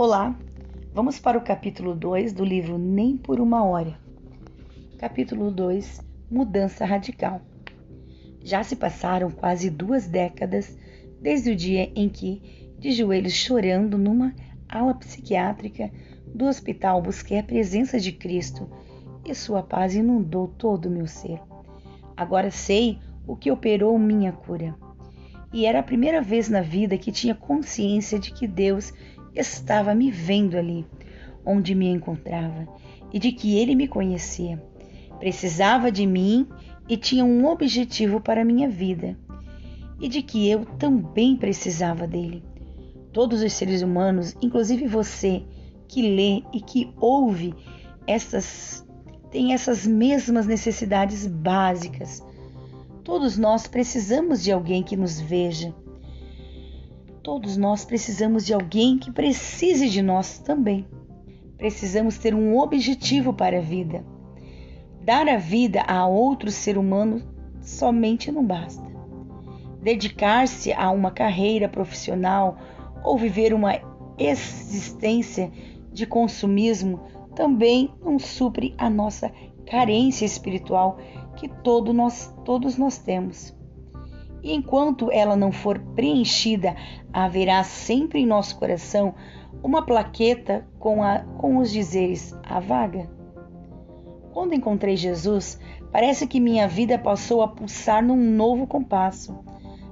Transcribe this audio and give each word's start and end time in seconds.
Olá, 0.00 0.32
vamos 0.94 1.18
para 1.18 1.36
o 1.36 1.40
capítulo 1.40 1.92
2 1.92 2.32
do 2.32 2.44
livro 2.44 2.78
Nem 2.78 3.16
por 3.16 3.40
uma 3.40 3.64
Hora. 3.64 3.98
Capítulo 4.96 5.50
2 5.50 6.00
Mudança 6.30 6.84
Radical. 6.84 7.42
Já 8.40 8.62
se 8.62 8.76
passaram 8.76 9.28
quase 9.28 9.68
duas 9.68 10.06
décadas 10.06 10.78
desde 11.20 11.50
o 11.50 11.56
dia 11.56 11.90
em 11.96 12.08
que, 12.08 12.76
de 12.78 12.92
joelhos 12.92 13.32
chorando 13.32 13.98
numa 13.98 14.32
ala 14.68 14.94
psiquiátrica 14.94 15.90
do 16.32 16.44
hospital, 16.44 17.02
busquei 17.02 17.40
a 17.40 17.42
presença 17.42 17.98
de 17.98 18.12
Cristo 18.12 18.70
e 19.26 19.34
sua 19.34 19.64
paz 19.64 19.96
inundou 19.96 20.46
todo 20.46 20.86
o 20.86 20.92
meu 20.92 21.08
ser. 21.08 21.40
Agora 22.16 22.52
sei 22.52 23.00
o 23.26 23.34
que 23.34 23.50
operou 23.50 23.98
minha 23.98 24.30
cura. 24.30 24.76
E 25.52 25.66
era 25.66 25.80
a 25.80 25.82
primeira 25.82 26.22
vez 26.22 26.48
na 26.48 26.60
vida 26.60 26.96
que 26.96 27.10
tinha 27.10 27.34
consciência 27.34 28.16
de 28.16 28.32
que 28.32 28.46
Deus 28.46 28.92
estava 29.38 29.94
me 29.94 30.10
vendo 30.10 30.56
ali, 30.56 30.84
onde 31.44 31.74
me 31.74 31.88
encontrava, 31.88 32.68
e 33.12 33.18
de 33.18 33.32
que 33.32 33.56
ele 33.56 33.74
me 33.74 33.88
conhecia. 33.88 34.62
Precisava 35.18 35.90
de 35.90 36.06
mim 36.06 36.46
e 36.88 36.96
tinha 36.96 37.24
um 37.24 37.46
objetivo 37.46 38.20
para 38.20 38.44
minha 38.44 38.68
vida, 38.68 39.16
e 40.00 40.08
de 40.08 40.22
que 40.22 40.48
eu 40.48 40.64
também 40.64 41.36
precisava 41.36 42.06
dele. 42.06 42.42
Todos 43.12 43.42
os 43.42 43.52
seres 43.52 43.82
humanos, 43.82 44.36
inclusive 44.42 44.86
você, 44.86 45.42
que 45.88 46.02
lê 46.02 46.42
e 46.52 46.60
que 46.60 46.92
ouve 47.00 47.54
essas 48.06 48.86
têm 49.30 49.52
essas 49.52 49.86
mesmas 49.86 50.46
necessidades 50.46 51.26
básicas. 51.26 52.22
Todos 53.04 53.36
nós 53.36 53.66
precisamos 53.66 54.42
de 54.42 54.52
alguém 54.52 54.82
que 54.82 54.96
nos 54.96 55.20
veja, 55.20 55.74
Todos 57.28 57.58
nós 57.58 57.84
precisamos 57.84 58.46
de 58.46 58.54
alguém 58.54 58.96
que 58.96 59.12
precise 59.12 59.90
de 59.90 60.00
nós 60.00 60.38
também. 60.38 60.86
Precisamos 61.58 62.16
ter 62.16 62.34
um 62.34 62.56
objetivo 62.56 63.34
para 63.34 63.58
a 63.58 63.60
vida. 63.60 64.02
Dar 65.04 65.28
a 65.28 65.36
vida 65.36 65.82
a 65.82 66.06
outro 66.06 66.50
ser 66.50 66.78
humano 66.78 67.22
somente 67.60 68.32
não 68.32 68.42
basta. 68.42 68.82
Dedicar-se 69.82 70.72
a 70.72 70.90
uma 70.90 71.10
carreira 71.10 71.68
profissional 71.68 72.56
ou 73.04 73.18
viver 73.18 73.52
uma 73.52 73.78
existência 74.16 75.52
de 75.92 76.06
consumismo 76.06 76.98
também 77.34 77.92
não 78.02 78.18
supre 78.18 78.74
a 78.78 78.88
nossa 78.88 79.30
carência 79.66 80.24
espiritual 80.24 80.96
que 81.36 81.46
todo 81.46 81.92
nós, 81.92 82.34
todos 82.46 82.78
nós 82.78 82.96
temos. 82.96 83.57
E 84.42 84.54
enquanto 84.54 85.10
ela 85.10 85.36
não 85.36 85.50
for 85.50 85.78
preenchida, 85.94 86.76
haverá 87.12 87.62
sempre 87.64 88.20
em 88.20 88.26
nosso 88.26 88.56
coração 88.58 89.14
uma 89.62 89.82
plaqueta 89.82 90.66
com, 90.78 91.02
a, 91.02 91.20
com 91.38 91.58
os 91.58 91.70
dizeres 91.70 92.38
a 92.44 92.60
vaga. 92.60 93.10
Quando 94.32 94.54
encontrei 94.54 94.96
Jesus, 94.96 95.58
parece 95.90 96.26
que 96.26 96.38
minha 96.38 96.68
vida 96.68 96.98
passou 96.98 97.42
a 97.42 97.48
pulsar 97.48 98.04
num 98.04 98.16
novo 98.16 98.66
compasso. 98.66 99.36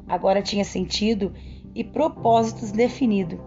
Agora 0.06 0.42
tinha 0.42 0.64
sentido 0.64 1.32
e 1.74 1.82
propósitos 1.82 2.70
definidos. 2.70 3.40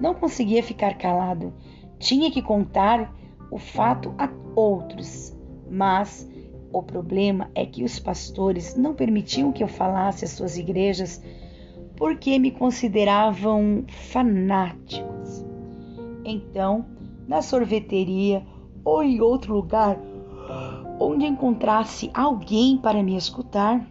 Não 0.00 0.14
conseguia 0.14 0.62
ficar 0.62 0.96
calado. 0.96 1.52
Tinha 1.98 2.30
que 2.30 2.42
contar 2.42 3.12
o 3.50 3.58
fato 3.58 4.14
a 4.18 4.28
outros, 4.54 5.36
mas 5.70 6.28
o 6.72 6.82
problema 6.82 7.50
é 7.54 7.64
que 7.64 7.84
os 7.84 7.98
pastores 7.98 8.76
não 8.76 8.94
permitiam 8.94 9.52
que 9.52 9.62
eu 9.62 9.68
falasse 9.68 10.24
às 10.24 10.32
suas 10.32 10.56
igrejas 10.58 11.22
porque 11.96 12.38
me 12.38 12.50
consideravam 12.50 13.84
fanáticos. 13.88 15.44
Então, 16.24 16.84
na 17.26 17.40
sorveteria 17.40 18.44
ou 18.84 19.02
em 19.02 19.20
outro 19.20 19.54
lugar 19.54 19.98
onde 20.98 21.26
encontrasse 21.26 22.10
alguém 22.14 22.78
para 22.78 23.02
me 23.02 23.16
escutar, 23.16 23.86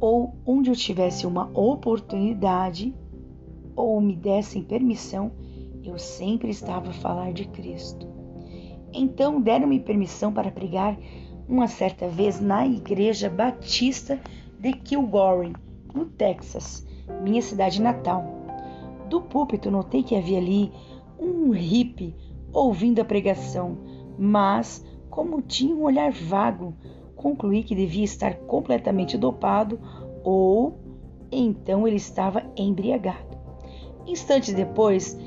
ou 0.00 0.34
onde 0.44 0.70
eu 0.70 0.74
tivesse 0.74 1.26
uma 1.26 1.50
oportunidade 1.54 2.94
ou 3.76 4.00
me 4.00 4.16
dessem 4.16 4.62
permissão, 4.62 5.32
eu 5.84 5.98
sempre 5.98 6.50
estava 6.50 6.90
a 6.90 6.94
falar 6.94 7.32
de 7.32 7.46
Cristo. 7.46 8.06
Então 8.92 9.40
deram-me 9.40 9.80
permissão 9.80 10.32
para 10.32 10.50
pregar 10.50 10.98
uma 11.52 11.68
certa 11.68 12.08
vez 12.08 12.40
na 12.40 12.66
Igreja 12.66 13.28
Batista 13.28 14.18
de 14.58 14.72
Kilgore, 14.72 15.52
no 15.94 16.06
Texas, 16.06 16.86
minha 17.22 17.42
cidade 17.42 17.78
natal. 17.78 18.24
Do 19.10 19.20
púlpito 19.20 19.70
notei 19.70 20.02
que 20.02 20.16
havia 20.16 20.38
ali 20.38 20.72
um 21.20 21.50
hippie 21.50 22.16
ouvindo 22.54 23.00
a 23.00 23.04
pregação, 23.04 23.76
mas, 24.18 24.82
como 25.10 25.42
tinha 25.42 25.74
um 25.74 25.82
olhar 25.82 26.10
vago, 26.10 26.74
concluí 27.14 27.62
que 27.62 27.74
devia 27.74 28.04
estar 28.04 28.34
completamente 28.46 29.18
dopado 29.18 29.78
ou 30.24 30.80
então 31.30 31.86
ele 31.86 31.96
estava 31.96 32.42
embriagado. 32.56 33.36
Instantes 34.06 34.54
depois, 34.54 35.18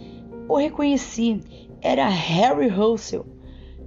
o 0.49 0.57
reconheci. 0.57 1.39
Era 1.81 2.07
Harry 2.07 2.67
Russell, 2.67 3.27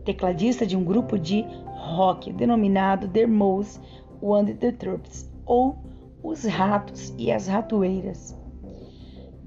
tecladista 0.05 0.65
de 0.65 0.77
um 0.77 0.85
grupo 0.85 1.19
de 1.19 1.45
rock 1.89 2.33
denominado 2.33 3.09
The 3.09 3.27
Mouse 3.27 3.81
and 4.23 4.55
the 4.57 4.73
Troops, 4.73 5.31
ou 5.47 5.79
Os 6.23 6.45
Ratos 6.45 7.15
e 7.17 7.33
as 7.33 7.47
Ratoeiras. 7.47 8.37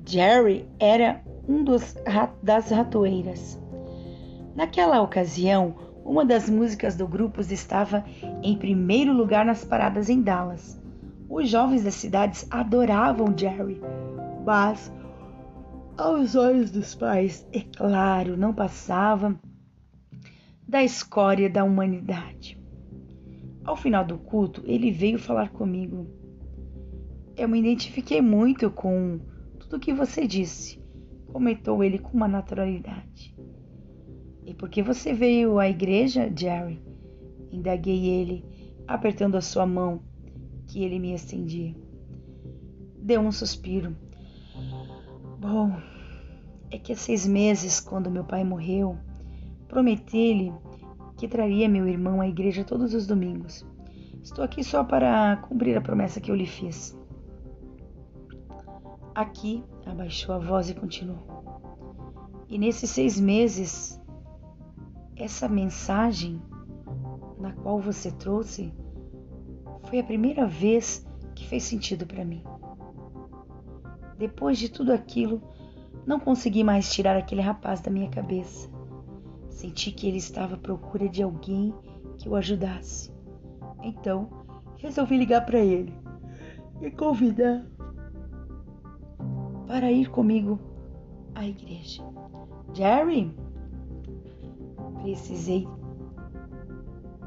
Jerry 0.05 0.67
era 0.79 1.21
um 1.47 1.63
dos 1.63 1.95
das 2.41 2.69
ratoeiras. 2.69 3.59
Naquela 4.55 5.01
ocasião, 5.01 5.75
uma 6.03 6.25
das 6.25 6.49
músicas 6.49 6.95
do 6.95 7.07
grupo 7.07 7.39
estava 7.41 8.03
em 8.43 8.57
primeiro 8.57 9.13
lugar 9.13 9.45
nas 9.45 9.63
paradas 9.63 10.09
em 10.09 10.21
Dallas. 10.21 10.79
Os 11.29 11.49
jovens 11.49 11.83
das 11.83 11.95
cidades 11.95 12.45
adoravam 12.49 13.33
Jerry, 13.37 13.81
mas 14.45 14.91
aos 15.97 16.35
olhos 16.35 16.71
dos 16.71 16.95
pais, 16.95 17.47
é 17.53 17.61
claro, 17.61 18.35
não 18.35 18.53
passava 18.53 19.39
da 20.71 20.81
escória 20.81 21.49
da 21.49 21.65
humanidade. 21.65 22.57
Ao 23.65 23.75
final 23.75 24.05
do 24.05 24.17
culto, 24.17 24.63
ele 24.65 24.89
veio 24.89 25.19
falar 25.19 25.49
comigo. 25.49 26.07
Eu 27.35 27.49
me 27.49 27.59
identifiquei 27.59 28.21
muito 28.21 28.71
com 28.71 29.19
tudo 29.59 29.81
que 29.81 29.93
você 29.93 30.25
disse, 30.25 30.81
comentou 31.27 31.83
ele 31.83 31.99
com 31.99 32.15
uma 32.15 32.27
naturalidade. 32.27 33.35
E 34.45 34.53
por 34.53 34.69
que 34.69 34.81
você 34.81 35.11
veio 35.11 35.59
à 35.59 35.67
igreja, 35.67 36.31
Jerry? 36.33 36.81
Indaguei 37.51 38.05
ele, 38.05 38.45
apertando 38.87 39.35
a 39.35 39.41
sua 39.41 39.65
mão, 39.65 40.01
que 40.67 40.85
ele 40.85 40.99
me 40.99 41.13
estendia. 41.13 41.75
Deu 42.97 43.19
um 43.19 43.31
suspiro. 43.33 43.93
Bom, 45.37 45.75
é 46.69 46.77
que 46.77 46.93
há 46.93 46.95
seis 46.95 47.27
meses, 47.27 47.81
quando 47.81 48.09
meu 48.09 48.23
pai 48.23 48.45
morreu, 48.45 48.97
Prometi-lhe 49.71 50.53
que 51.15 51.29
traria 51.29 51.69
meu 51.69 51.87
irmão 51.87 52.19
à 52.19 52.27
igreja 52.27 52.61
todos 52.61 52.93
os 52.93 53.07
domingos. 53.07 53.65
Estou 54.21 54.43
aqui 54.43 54.65
só 54.65 54.83
para 54.83 55.37
cumprir 55.47 55.77
a 55.77 55.81
promessa 55.81 56.19
que 56.19 56.29
eu 56.29 56.35
lhe 56.35 56.45
fiz. 56.45 56.93
Aqui 59.15 59.63
abaixou 59.85 60.35
a 60.35 60.39
voz 60.39 60.69
e 60.69 60.75
continuou. 60.75 61.23
E 62.49 62.57
nesses 62.57 62.89
seis 62.89 63.17
meses, 63.17 63.97
essa 65.15 65.47
mensagem 65.47 66.41
na 67.39 67.53
qual 67.53 67.79
você 67.79 68.11
trouxe 68.11 68.73
foi 69.85 69.99
a 69.99 70.03
primeira 70.03 70.45
vez 70.45 71.07
que 71.33 71.47
fez 71.47 71.63
sentido 71.63 72.05
para 72.05 72.25
mim. 72.25 72.43
Depois 74.17 74.57
de 74.57 74.67
tudo 74.67 74.91
aquilo, 74.91 75.41
não 76.05 76.19
consegui 76.19 76.61
mais 76.61 76.93
tirar 76.93 77.15
aquele 77.15 77.41
rapaz 77.41 77.79
da 77.79 77.89
minha 77.89 78.09
cabeça. 78.09 78.69
Senti 79.61 79.91
que 79.91 80.07
ele 80.07 80.17
estava 80.17 80.55
à 80.55 80.57
procura 80.57 81.07
de 81.07 81.21
alguém 81.21 81.71
que 82.17 82.27
o 82.27 82.35
ajudasse. 82.35 83.13
Então, 83.83 84.27
resolvi 84.77 85.19
ligar 85.19 85.45
para 85.45 85.59
ele 85.59 85.93
e 86.81 86.89
convidar 86.89 87.63
para 89.67 89.91
ir 89.91 90.09
comigo 90.09 90.59
à 91.35 91.45
igreja. 91.45 92.01
Jerry, 92.73 93.31
precisei, 95.03 95.67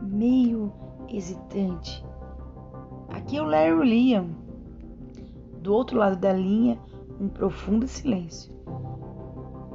meio 0.02 0.72
hesitante. 1.08 2.04
Aqui 3.10 3.36
é 3.36 3.42
o 3.42 3.46
Larry 3.46 3.88
Liam. 3.88 4.30
Do 5.62 5.72
outro 5.72 5.98
lado 5.98 6.16
da 6.16 6.32
linha, 6.32 6.80
um 7.20 7.28
profundo 7.28 7.86
silêncio. 7.86 8.52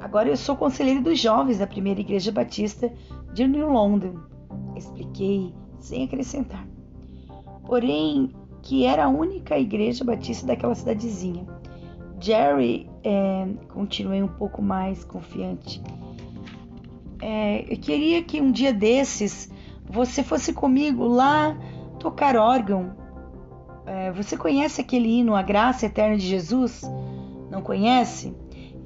Agora 0.09 0.27
eu 0.27 0.35
sou 0.35 0.55
conselheiro 0.55 1.03
dos 1.03 1.19
jovens 1.19 1.59
da 1.59 1.67
primeira 1.67 1.99
igreja 1.99 2.31
batista 2.31 2.91
de 3.31 3.47
New 3.47 3.69
London. 3.71 4.15
Expliquei 4.75 5.53
sem 5.77 6.03
acrescentar. 6.03 6.67
Porém, 7.67 8.33
que 8.63 8.85
era 8.85 9.05
a 9.05 9.07
única 9.07 9.59
igreja 9.59 10.03
batista 10.03 10.47
daquela 10.47 10.73
cidadezinha. 10.73 11.45
Jerry, 12.19 12.89
é, 13.03 13.49
continuei 13.71 14.23
um 14.23 14.27
pouco 14.27 14.63
mais 14.63 15.05
confiante. 15.05 15.79
É, 17.21 17.71
eu 17.71 17.77
queria 17.77 18.23
que 18.23 18.41
um 18.41 18.51
dia 18.51 18.73
desses 18.73 19.47
você 19.87 20.23
fosse 20.23 20.53
comigo 20.53 21.05
lá 21.05 21.55
tocar 21.99 22.35
órgão. 22.35 22.95
É, 23.85 24.11
você 24.11 24.35
conhece 24.35 24.81
aquele 24.81 25.19
hino 25.19 25.35
A 25.35 25.43
Graça 25.43 25.85
Eterna 25.85 26.17
de 26.17 26.25
Jesus? 26.25 26.81
Não 27.51 27.61
conhece? 27.61 28.35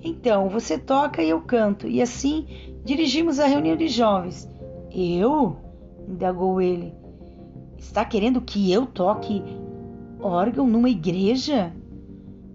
Então, 0.03 0.49
você 0.49 0.77
toca 0.77 1.23
e 1.23 1.29
eu 1.29 1.41
canto, 1.41 1.87
e 1.87 2.01
assim 2.01 2.45
dirigimos 2.83 3.39
a 3.39 3.47
reunião 3.47 3.75
de 3.75 3.87
jovens. 3.87 4.49
Eu? 4.91 5.63
indagou 6.07 6.61
ele. 6.61 6.93
Está 7.77 8.03
querendo 8.05 8.41
que 8.41 8.71
eu 8.71 8.85
toque 8.85 9.41
órgão 10.19 10.67
numa 10.67 10.89
igreja? 10.89 11.73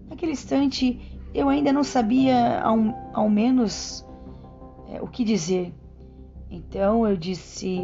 Naquele 0.09 0.31
instante, 0.31 1.19
eu 1.33 1.49
ainda 1.49 1.71
não 1.71 1.83
sabia, 1.83 2.61
ao, 2.61 2.77
ao 3.13 3.29
menos, 3.29 4.05
é, 4.89 5.01
o 5.01 5.07
que 5.07 5.23
dizer. 5.23 5.73
Então 6.49 7.07
eu 7.07 7.15
disse: 7.15 7.81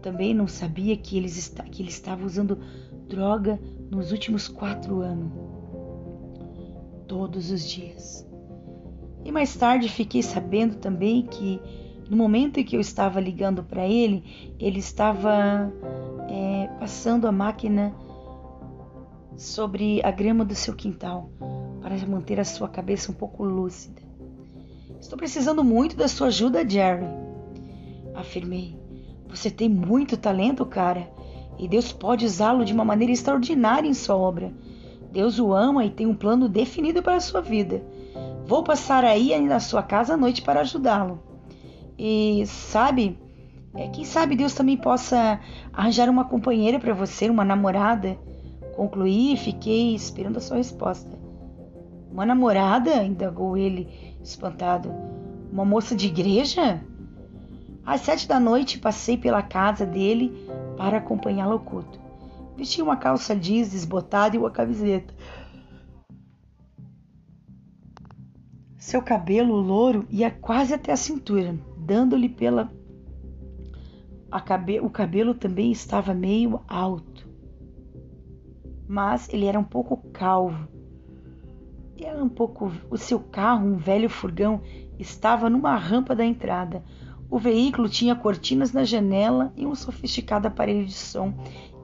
também 0.00 0.34
não 0.34 0.46
sabia 0.46 0.96
que, 0.96 1.16
eles 1.16 1.36
está, 1.36 1.64
que 1.64 1.82
ele 1.82 1.90
estava 1.90 2.24
usando 2.24 2.58
droga 3.08 3.60
nos 3.90 4.12
últimos 4.12 4.48
quatro 4.48 5.00
anos. 5.00 5.32
Todos 7.08 7.50
os 7.50 7.68
dias. 7.68 8.31
E 9.24 9.30
mais 9.30 9.54
tarde 9.54 9.88
fiquei 9.88 10.22
sabendo 10.22 10.76
também 10.76 11.22
que 11.22 11.60
no 12.10 12.16
momento 12.16 12.58
em 12.58 12.64
que 12.64 12.76
eu 12.76 12.80
estava 12.80 13.20
ligando 13.20 13.62
para 13.62 13.86
ele, 13.86 14.54
ele 14.58 14.78
estava 14.78 15.72
é, 16.28 16.68
passando 16.78 17.26
a 17.26 17.32
máquina 17.32 17.94
sobre 19.36 20.02
a 20.04 20.10
grama 20.10 20.44
do 20.44 20.54
seu 20.54 20.74
quintal 20.74 21.30
para 21.80 21.96
manter 22.06 22.38
a 22.38 22.44
sua 22.44 22.68
cabeça 22.68 23.10
um 23.10 23.14
pouco 23.14 23.44
lúcida. 23.44 24.02
Estou 25.00 25.16
precisando 25.18 25.64
muito 25.64 25.96
da 25.96 26.06
sua 26.06 26.28
ajuda, 26.28 26.68
Jerry, 26.68 27.06
afirmei. 28.14 28.78
Você 29.28 29.50
tem 29.50 29.68
muito 29.68 30.16
talento, 30.16 30.64
cara, 30.66 31.10
e 31.58 31.66
Deus 31.66 31.92
pode 31.92 32.24
usá-lo 32.24 32.64
de 32.64 32.72
uma 32.72 32.84
maneira 32.84 33.12
extraordinária 33.12 33.88
em 33.88 33.94
sua 33.94 34.16
obra. 34.16 34.52
Deus 35.10 35.38
o 35.38 35.52
ama 35.52 35.84
e 35.84 35.90
tem 35.90 36.06
um 36.06 36.14
plano 36.14 36.48
definido 36.48 37.02
para 37.02 37.16
a 37.16 37.20
sua 37.20 37.40
vida. 37.40 37.82
Vou 38.46 38.62
passar 38.62 39.04
aí 39.04 39.38
na 39.40 39.60
sua 39.60 39.82
casa 39.82 40.14
à 40.14 40.16
noite 40.16 40.42
para 40.42 40.60
ajudá-lo. 40.60 41.20
E 41.98 42.44
sabe, 42.46 43.18
é, 43.74 43.88
quem 43.88 44.04
sabe 44.04 44.36
Deus 44.36 44.54
também 44.54 44.76
possa 44.76 45.40
arranjar 45.72 46.08
uma 46.10 46.24
companheira 46.24 46.78
para 46.78 46.92
você, 46.92 47.30
uma 47.30 47.44
namorada. 47.44 48.18
Concluí 48.76 49.34
e 49.34 49.36
fiquei 49.36 49.94
esperando 49.94 50.38
a 50.38 50.40
sua 50.40 50.56
resposta. 50.56 51.18
Uma 52.10 52.26
namorada? 52.26 53.02
indagou 53.02 53.56
ele, 53.56 53.88
espantado. 54.22 54.92
Uma 55.50 55.64
moça 55.64 55.94
de 55.94 56.08
igreja? 56.08 56.82
Às 57.84 58.02
sete 58.02 58.28
da 58.28 58.38
noite 58.38 58.78
passei 58.78 59.16
pela 59.16 59.42
casa 59.42 59.86
dele 59.86 60.46
para 60.76 60.98
acompanhá-lo 60.98 61.52
ao 61.52 61.60
culto. 61.60 61.98
Vestia 62.56 62.84
uma 62.84 62.96
calça 62.96 63.34
jeans 63.34 63.70
desbotada 63.70 64.36
e 64.36 64.38
uma 64.38 64.50
camiseta. 64.50 65.14
Seu 68.82 69.00
cabelo 69.00 69.54
louro 69.54 70.04
ia 70.10 70.28
quase 70.28 70.74
até 70.74 70.90
a 70.90 70.96
cintura, 70.96 71.56
dando-lhe 71.78 72.28
pela. 72.28 72.68
Cabe... 74.44 74.80
O 74.80 74.90
cabelo 74.90 75.34
também 75.34 75.70
estava 75.70 76.12
meio 76.12 76.60
alto, 76.66 77.30
mas 78.88 79.32
ele 79.32 79.46
era 79.46 79.56
um 79.56 79.64
pouco 79.64 79.96
calvo. 80.12 80.66
Era 81.96 82.22
um 82.24 82.28
pouco. 82.28 82.72
O 82.90 82.98
seu 82.98 83.20
carro, 83.20 83.68
um 83.68 83.76
velho 83.76 84.10
furgão, 84.10 84.60
estava 84.98 85.48
numa 85.48 85.76
rampa 85.76 86.12
da 86.12 86.24
entrada. 86.24 86.84
O 87.30 87.38
veículo 87.38 87.88
tinha 87.88 88.16
cortinas 88.16 88.72
na 88.72 88.82
janela 88.82 89.52
e 89.56 89.64
um 89.64 89.76
sofisticado 89.76 90.48
aparelho 90.48 90.84
de 90.84 90.92
som 90.92 91.32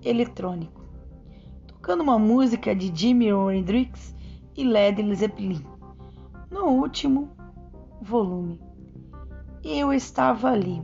eletrônico, 0.04 0.82
tocando 1.64 2.02
uma 2.02 2.18
música 2.18 2.74
de 2.74 2.92
Jimi 2.92 3.28
Hendrix 3.28 4.16
e 4.56 4.64
Led 4.64 5.14
Zeppelin 5.14 5.77
no 6.50 6.66
último 6.66 7.30
volume. 8.00 8.60
Eu 9.62 9.92
estava 9.92 10.50
ali, 10.50 10.82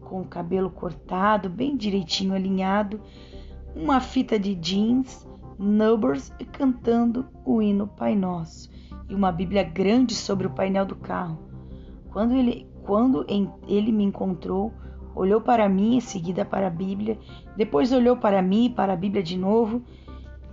com 0.00 0.20
o 0.20 0.26
cabelo 0.26 0.70
cortado, 0.70 1.48
bem 1.48 1.76
direitinho 1.76 2.34
alinhado, 2.34 3.00
uma 3.74 4.00
fita 4.00 4.38
de 4.38 4.54
jeans, 4.54 5.26
nubbers 5.58 6.32
e 6.38 6.44
cantando 6.44 7.26
o 7.44 7.60
hino 7.60 7.86
Pai 7.86 8.14
Nosso 8.14 8.70
e 9.08 9.14
uma 9.14 9.32
Bíblia 9.32 9.62
grande 9.62 10.14
sobre 10.14 10.46
o 10.46 10.50
painel 10.50 10.86
do 10.86 10.96
carro. 10.96 11.38
Quando 12.10 12.34
ele, 12.34 12.68
quando 12.84 13.26
ele 13.68 13.92
me 13.92 14.04
encontrou, 14.04 14.72
olhou 15.14 15.40
para 15.40 15.68
mim, 15.68 15.96
em 15.96 16.00
seguida 16.00 16.44
para 16.44 16.68
a 16.68 16.70
Bíblia, 16.70 17.18
depois 17.56 17.92
olhou 17.92 18.16
para 18.16 18.40
mim 18.42 18.66
e 18.66 18.70
para 18.70 18.92
a 18.92 18.96
Bíblia 18.96 19.22
de 19.22 19.36
novo 19.36 19.82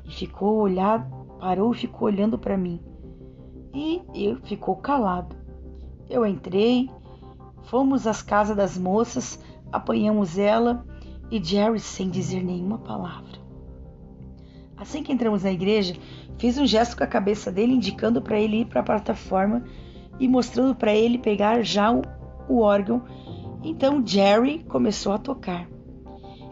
e 0.04 0.12
ficou 0.12 0.58
olhado, 0.58 1.08
parou 1.40 1.72
e 1.74 1.78
ficou 1.78 2.08
olhando 2.08 2.38
para 2.38 2.58
mim 2.58 2.82
e 3.78 4.02
ele 4.12 4.40
ficou 4.44 4.76
calado. 4.76 5.36
Eu 6.10 6.26
entrei, 6.26 6.90
fomos 7.66 8.08
às 8.08 8.24
casas 8.24 8.58
das 8.58 8.76
moças, 8.76 9.40
apanhamos 9.72 10.40
ela 10.40 10.84
e 11.30 11.44
Jerry 11.44 11.80
sem 11.80 12.10
dizer 12.10 12.44
nenhuma 12.44 12.80
palavra. 12.80 13.38
Assim 14.76 15.04
que 15.04 15.14
entramos 15.14 15.44
na 15.44 15.52
igreja, 15.52 15.96
fiz 16.40 16.58
um 16.58 16.66
gesto 16.66 16.98
com 16.98 17.04
a 17.04 17.08
cabeça 17.08 17.52
dele, 17.52 17.74
indicando 17.74 18.20
para 18.20 18.40
ele 18.40 18.62
ir 18.62 18.66
para 18.66 18.80
a 18.80 18.84
plataforma 18.84 19.64
e 20.20 20.28
mostrando 20.28 20.74
para 20.74 20.96
ele 20.96 21.20
pegar 21.20 21.62
já 21.62 21.92
o, 21.92 22.02
o 22.50 22.62
órgão. 22.62 23.04
Então 23.64 24.06
Jerry 24.06 24.64
começou 24.64 25.14
a 25.14 25.20
tocar. 25.20 25.68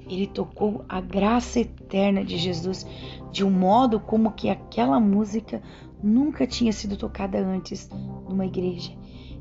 Ele 0.08 0.28
tocou 0.28 0.86
a 0.88 1.02
graça 1.02 1.60
eterna 1.60 2.24
de 2.24 2.38
Jesus 2.38 2.86
de 3.32 3.44
um 3.44 3.50
modo 3.50 4.00
como 4.00 4.32
que 4.32 4.48
aquela 4.50 5.00
música 5.00 5.62
nunca 6.06 6.46
tinha 6.46 6.72
sido 6.72 6.96
tocada 6.96 7.40
antes 7.40 7.90
numa 8.30 8.46
igreja. 8.46 8.92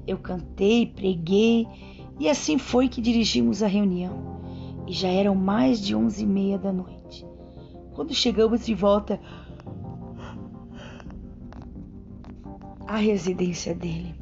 Eu 0.06 0.18
cantei, 0.18 0.86
preguei 0.86 1.66
e 2.18 2.28
assim 2.28 2.58
foi 2.58 2.88
que 2.88 3.02
dirigimos 3.02 3.62
a 3.62 3.66
reunião. 3.66 4.40
E 4.86 4.92
já 4.92 5.08
eram 5.08 5.34
mais 5.34 5.80
de 5.80 5.94
onze 5.94 6.24
e 6.24 6.26
meia 6.26 6.58
da 6.58 6.72
noite. 6.72 7.26
Quando 7.94 8.14
chegamos 8.14 8.64
de 8.64 8.74
volta 8.74 9.20
à 12.86 12.96
residência 12.96 13.74
dele, 13.74 14.14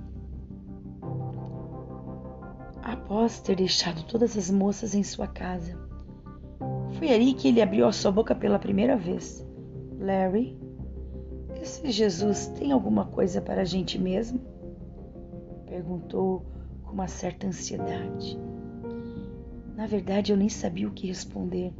após 2.83 3.41
ter 3.41 3.57
deixado 3.57 4.05
todas 4.05 4.37
as 4.37 4.51
moças 4.51 4.95
em 4.95 5.03
sua 5.03 5.27
casa, 5.27 5.79
foi 6.99 7.13
ali 7.13 7.35
que 7.35 7.49
ele 7.49 7.63
abriu 7.63 7.87
a 7.87 7.93
sua 7.93 8.13
boca 8.13 8.35
pela 8.35 8.59
primeira 8.59 8.97
vez. 8.97 9.45
Larry, 9.99 10.57
esse 11.63 11.93
Jesus 11.93 12.49
tem 12.49 12.73
alguma 12.73 13.05
coisa 13.05 13.41
para 13.41 13.63
a 13.63 13.65
gente 13.65 13.97
mesmo? 13.97 14.41
Perguntou 15.67 16.45
com 16.83 16.93
uma 16.93 17.07
certa 17.07 17.47
ansiedade. 17.47 18.37
Na 19.77 19.87
verdade, 19.87 20.33
eu 20.33 20.37
nem 20.37 20.49
sabia 20.49 20.89
o 20.89 20.93
que 20.93 21.07
responder, 21.07 21.73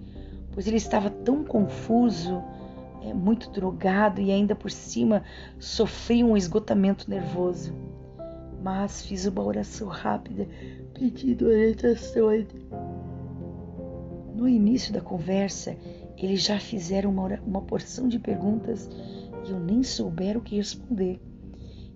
pois 0.53 0.69
ele 0.69 0.77
estava 0.77 1.11
tão 1.11 1.45
confuso, 1.45 2.43
é, 3.03 3.13
muito 3.13 3.51
drogado 3.51 4.21
e 4.21 4.31
ainda 4.31 4.55
por 4.55 4.71
cima 4.71 5.25
sofria 5.59 6.25
um 6.25 6.37
esgotamento 6.37 7.11
nervoso. 7.11 7.75
Mas 8.63 9.05
fiz 9.05 9.27
uma 9.27 9.43
oração 9.43 9.89
rápida, 9.89 10.47
pedindo 10.95 11.47
orientações. 11.47 12.47
No 14.33 14.49
início 14.49 14.93
da 14.93 15.01
conversa, 15.01 15.77
eles 16.17 16.43
já 16.43 16.61
fizeram 16.61 17.11
uma, 17.11 17.41
uma 17.45 17.63
porção 17.63 18.07
de 18.07 18.21
perguntas 18.21 18.89
e 19.47 19.51
eu 19.51 19.59
nem 19.59 19.83
souber 19.83 20.37
o 20.37 20.41
que 20.41 20.57
responder. 20.57 21.21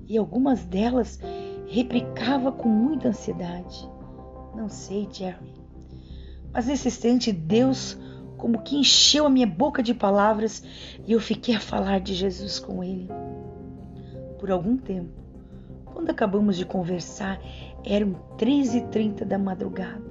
E 0.09 0.17
algumas 0.17 0.65
delas 0.65 1.21
replicava 1.67 2.53
com 2.53 2.69
muita 2.69 3.09
ansiedade. 3.09 3.89
Não 4.55 4.69
sei, 4.69 5.09
Jerry. 5.11 5.55
Mas 6.53 6.67
nesse 6.67 6.89
instante, 6.89 7.33
Deus 7.33 7.99
como 8.37 8.63
que 8.63 8.77
encheu 8.77 9.27
a 9.27 9.31
minha 9.31 9.47
boca 9.47 9.83
de 9.83 9.95
palavras 9.95 10.63
e 11.07 11.13
eu 11.13 11.21
fiquei 11.21 11.55
a 11.55 11.61
falar 11.61 12.01
de 12.01 12.15
Jesus 12.15 12.59
com 12.59 12.85
ele. 12.85 13.09
Por 14.39 14.51
algum 14.51 14.77
tempo, 14.77 15.11
quando 15.85 16.11
acabamos 16.11 16.57
de 16.57 16.65
conversar, 16.65 17.41
eram 17.85 18.15
três 18.37 18.75
e 18.75 18.83
trinta 18.83 19.25
da 19.25 19.39
madrugada. 19.39 20.05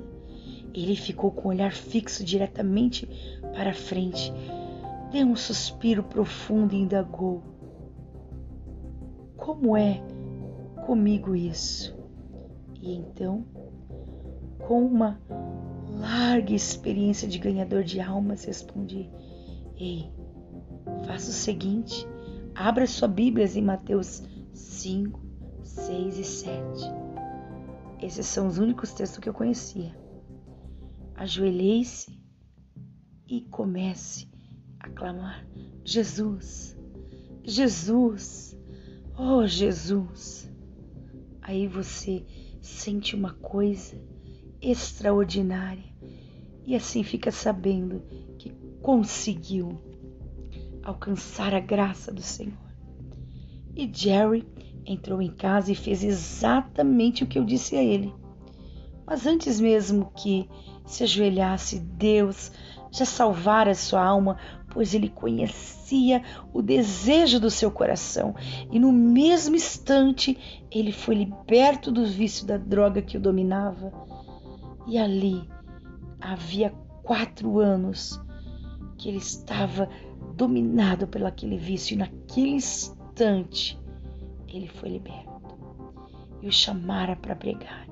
Ele 0.74 0.96
ficou 0.96 1.32
com 1.32 1.48
o 1.48 1.52
olhar 1.52 1.72
fixo 1.72 2.24
diretamente 2.24 3.08
para 3.54 3.74
frente, 3.74 4.34
Deu 5.16 5.28
um 5.28 5.36
suspiro 5.38 6.04
profundo 6.04 6.74
e 6.74 6.78
indagou: 6.78 7.42
Como 9.38 9.78
é 9.78 10.04
comigo 10.86 11.34
isso? 11.34 11.98
E 12.82 12.94
então, 12.94 13.46
com 14.60 14.86
uma 14.86 15.18
larga 15.88 16.54
experiência 16.54 17.30
de 17.30 17.40
ganhador 17.40 17.82
de 17.82 18.02
almas, 18.02 18.44
respondi: 18.44 19.10
Ei, 19.78 20.12
faça 21.06 21.30
o 21.30 21.34
seguinte, 21.34 22.06
Abra 22.54 22.86
sua 22.86 23.08
Bíblia 23.08 23.48
em 23.56 23.62
Mateus 23.62 24.22
5, 24.54 25.18
6 25.64 26.20
e 26.20 26.24
7. 26.26 26.84
Esses 28.02 28.26
são 28.26 28.48
os 28.48 28.58
únicos 28.58 28.92
textos 28.92 29.20
que 29.20 29.30
eu 29.30 29.34
conhecia. 29.34 29.98
Ajoelhei-se 31.16 32.22
e 33.26 33.44
comece 33.44 34.35
a 34.86 34.90
clamar: 34.90 35.46
Jesus, 35.84 36.78
Jesus, 37.44 38.58
oh 39.18 39.46
Jesus. 39.46 40.50
Aí 41.42 41.68
você 41.68 42.26
sente 42.62 43.16
uma 43.16 43.34
coisa 43.34 44.02
extraordinária 44.62 45.84
e 46.66 46.76
assim 46.76 47.04
fica 47.04 47.32
sabendo 47.32 48.02
que 48.40 48.50
conseguiu 48.82 49.80
alcançar 50.82 51.54
a 51.54 51.60
graça 51.60 52.12
do 52.12 52.22
Senhor. 52.22 52.58
E 53.76 53.90
Jerry 53.92 54.48
entrou 54.86 55.22
em 55.22 55.32
casa 55.32 55.72
e 55.72 55.76
fez 55.76 56.04
exatamente 56.04 57.24
o 57.24 57.28
que 57.28 57.38
eu 57.38 57.46
disse 57.46 57.76
a 57.76 57.84
ele. 57.84 58.14
Mas 59.06 59.28
antes 59.28 59.60
mesmo 59.60 60.12
que 60.16 60.50
se 60.86 61.04
ajoelhasse, 61.04 61.80
Deus 61.80 62.52
já 62.92 63.06
salvara 63.06 63.76
sua 63.76 64.04
alma, 64.04 64.38
pois 64.76 64.94
ele 64.94 65.08
conhecia 65.08 66.22
o 66.54 66.62
desejo 66.62 67.40
do 67.40 67.50
seu 67.50 67.72
coração. 67.72 68.36
E 68.70 68.78
no 68.78 68.92
mesmo 68.92 69.56
instante, 69.56 70.66
ele 70.70 70.92
foi 70.92 71.16
liberto 71.16 71.90
do 71.90 72.06
vício 72.06 72.46
da 72.46 72.58
droga 72.58 73.02
que 73.02 73.16
o 73.16 73.20
dominava. 73.22 73.94
E 74.86 74.98
ali 74.98 75.48
havia 76.20 76.74
quatro 77.04 77.58
anos 77.58 78.22
que 78.98 79.08
ele 79.08 79.20
estava 79.20 79.88
dominado 80.36 81.08
pelo 81.08 81.26
aquele 81.26 81.58
vício. 81.58 81.94
E 81.94 81.98
naquele 81.98 82.50
instante, 82.50 83.80
ele 84.50 84.68
foi 84.68 84.90
liberto. 84.90 85.56
E 86.42 86.50
o 86.50 86.52
chamara 86.52 87.16
para 87.16 87.34
pregar. 87.34 87.88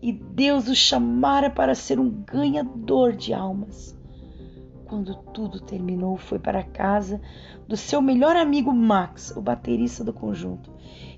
E 0.00 0.12
Deus 0.12 0.68
o 0.68 0.74
chamara 0.76 1.50
para 1.50 1.74
ser 1.74 1.98
um 1.98 2.08
ganhador 2.08 3.16
de 3.16 3.34
almas. 3.34 3.97
Quando 4.88 5.14
tudo 5.34 5.60
terminou, 5.60 6.16
foi 6.16 6.38
para 6.38 6.60
a 6.60 6.64
casa 6.64 7.20
do 7.68 7.76
seu 7.76 8.00
melhor 8.00 8.34
amigo 8.36 8.72
Max, 8.72 9.30
o 9.36 9.40
baterista 9.42 10.02
do 10.02 10.14
conjunto. 10.14 10.72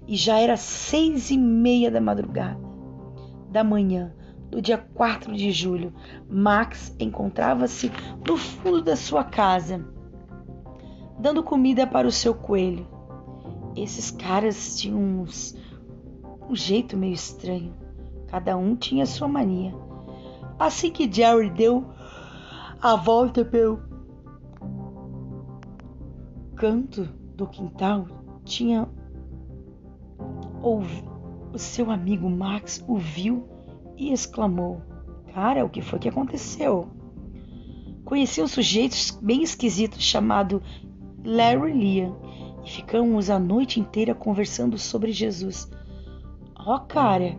E 0.09 0.17
já 0.17 0.41
era 0.41 0.57
seis 0.57 1.31
e 1.31 1.39
meia 1.39 1.89
da 1.89 2.01
madrugada 2.01 2.59
da 3.49 3.63
manhã 3.65 4.13
do 4.51 4.61
dia 4.61 4.79
4 4.79 5.33
de 5.35 5.53
julho. 5.53 5.93
Max 6.29 6.95
encontrava-se 6.99 7.93
no 8.27 8.37
fundo 8.37 8.83
da 8.83 8.97
sua 8.97 9.23
casa, 9.23 9.85
dando 11.19 11.43
comida 11.43 11.87
para 11.87 12.09
o 12.09 12.13
seu 12.13 12.35
coelho. 12.35 12.89
Esses 13.77 14.11
caras 14.11 14.77
tinham 14.77 14.99
uns, 14.99 15.57
um 16.49 16.57
jeito 16.57 16.97
meio 16.97 17.15
estranho. 17.15 17.73
Cada 18.27 18.57
um 18.57 18.75
tinha 18.75 19.07
sua 19.07 19.29
mania. 19.29 19.73
Assim 20.59 20.91
que 20.91 21.11
Jerry 21.11 21.51
deu 21.51 21.87
a 22.81 22.97
volta 22.97 23.45
pelo 23.45 23.79
canto 26.57 27.05
do 27.37 27.47
quintal, 27.47 28.07
tinha 28.45 28.89
o 30.63 31.59
seu 31.59 31.91
amigo 31.91 32.29
Max 32.31 32.83
o 32.89 32.97
viu 32.97 33.47
e 33.99 34.13
exclamou: 34.13 34.81
Cara, 35.35 35.65
o 35.65 35.69
que 35.69 35.83
foi 35.83 35.99
que 35.99 36.09
aconteceu? 36.09 36.89
Conheci 38.05 38.43
um 38.43 38.49
sujeito 38.49 38.97
bem 39.21 39.43
esquisito 39.43 40.01
chamado 40.01 40.63
Larry 41.23 41.73
Leah 41.73 42.13
e 42.65 42.71
ficamos 42.71 43.29
a 43.29 43.39
noite 43.39 43.79
inteira 43.79 44.15
conversando 44.15 44.79
sobre 44.79 45.13
Jesus. 45.13 45.71
Oh, 46.67 46.81
cara, 46.81 47.37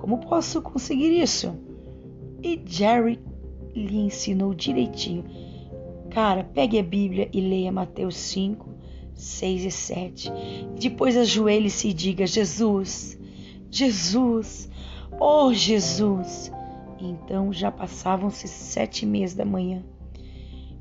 como 0.00 0.18
posso 0.18 0.62
conseguir 0.62 1.20
isso? 1.20 1.52
E 2.42 2.62
Jerry 2.64 3.20
lhe 3.74 3.98
ensinou 3.98 4.54
direitinho. 4.54 5.24
Cara, 6.10 6.44
pegue 6.44 6.78
a 6.78 6.82
Bíblia 6.82 7.28
e 7.32 7.40
leia 7.40 7.72
Mateus 7.72 8.16
5, 8.16 8.68
6 9.14 9.64
e 9.64 9.70
7. 9.70 10.32
Depois 10.78 11.16
ajoelhe-se 11.16 11.88
e 11.88 11.92
diga: 11.92 12.26
Jesus, 12.26 13.18
Jesus, 13.70 14.70
oh 15.18 15.52
Jesus. 15.52 16.52
então 17.00 17.52
já 17.52 17.70
passavam-se 17.70 18.46
sete 18.46 19.04
meses 19.04 19.34
da 19.34 19.44
manhã 19.44 19.84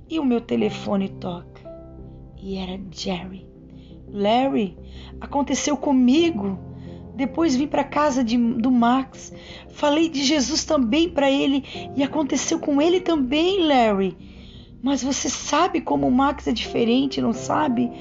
e 0.10 0.20
o 0.20 0.26
meu 0.26 0.40
telefone 0.40 1.10
toca 1.10 1.54
e 2.44 2.58
era 2.58 2.80
Jerry. 2.92 3.48
Larry, 4.10 4.78
aconteceu 5.22 5.78
comigo. 5.78 6.60
Depois 7.16 7.56
vim 7.56 7.68
para 7.68 7.84
casa 7.84 8.24
de, 8.24 8.38
do 8.38 8.72
Max, 8.72 9.32
falei 9.70 10.10
de 10.10 10.24
Jesus 10.24 10.64
também 10.64 11.10
para 11.10 11.30
ele 11.30 11.64
e 11.96 12.02
aconteceu 12.02 12.60
com 12.60 12.82
ele 12.82 13.00
também, 13.00 13.66
Larry. 13.66 14.18
Mas 14.82 15.04
você 15.04 15.30
sabe 15.30 15.80
como 15.80 16.08
o 16.08 16.12
Max 16.12 16.48
é 16.48 16.52
diferente, 16.52 17.22
não 17.22 17.32
sabe? 17.32 17.92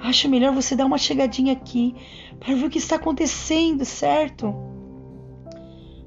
Acho 0.00 0.28
melhor 0.28 0.52
você 0.54 0.76
dar 0.76 0.86
uma 0.86 0.98
chegadinha 0.98 1.52
aqui 1.52 1.94
para 2.38 2.54
ver 2.54 2.66
o 2.66 2.70
que 2.70 2.78
está 2.78 2.96
acontecendo, 2.96 3.84
certo? 3.84 4.54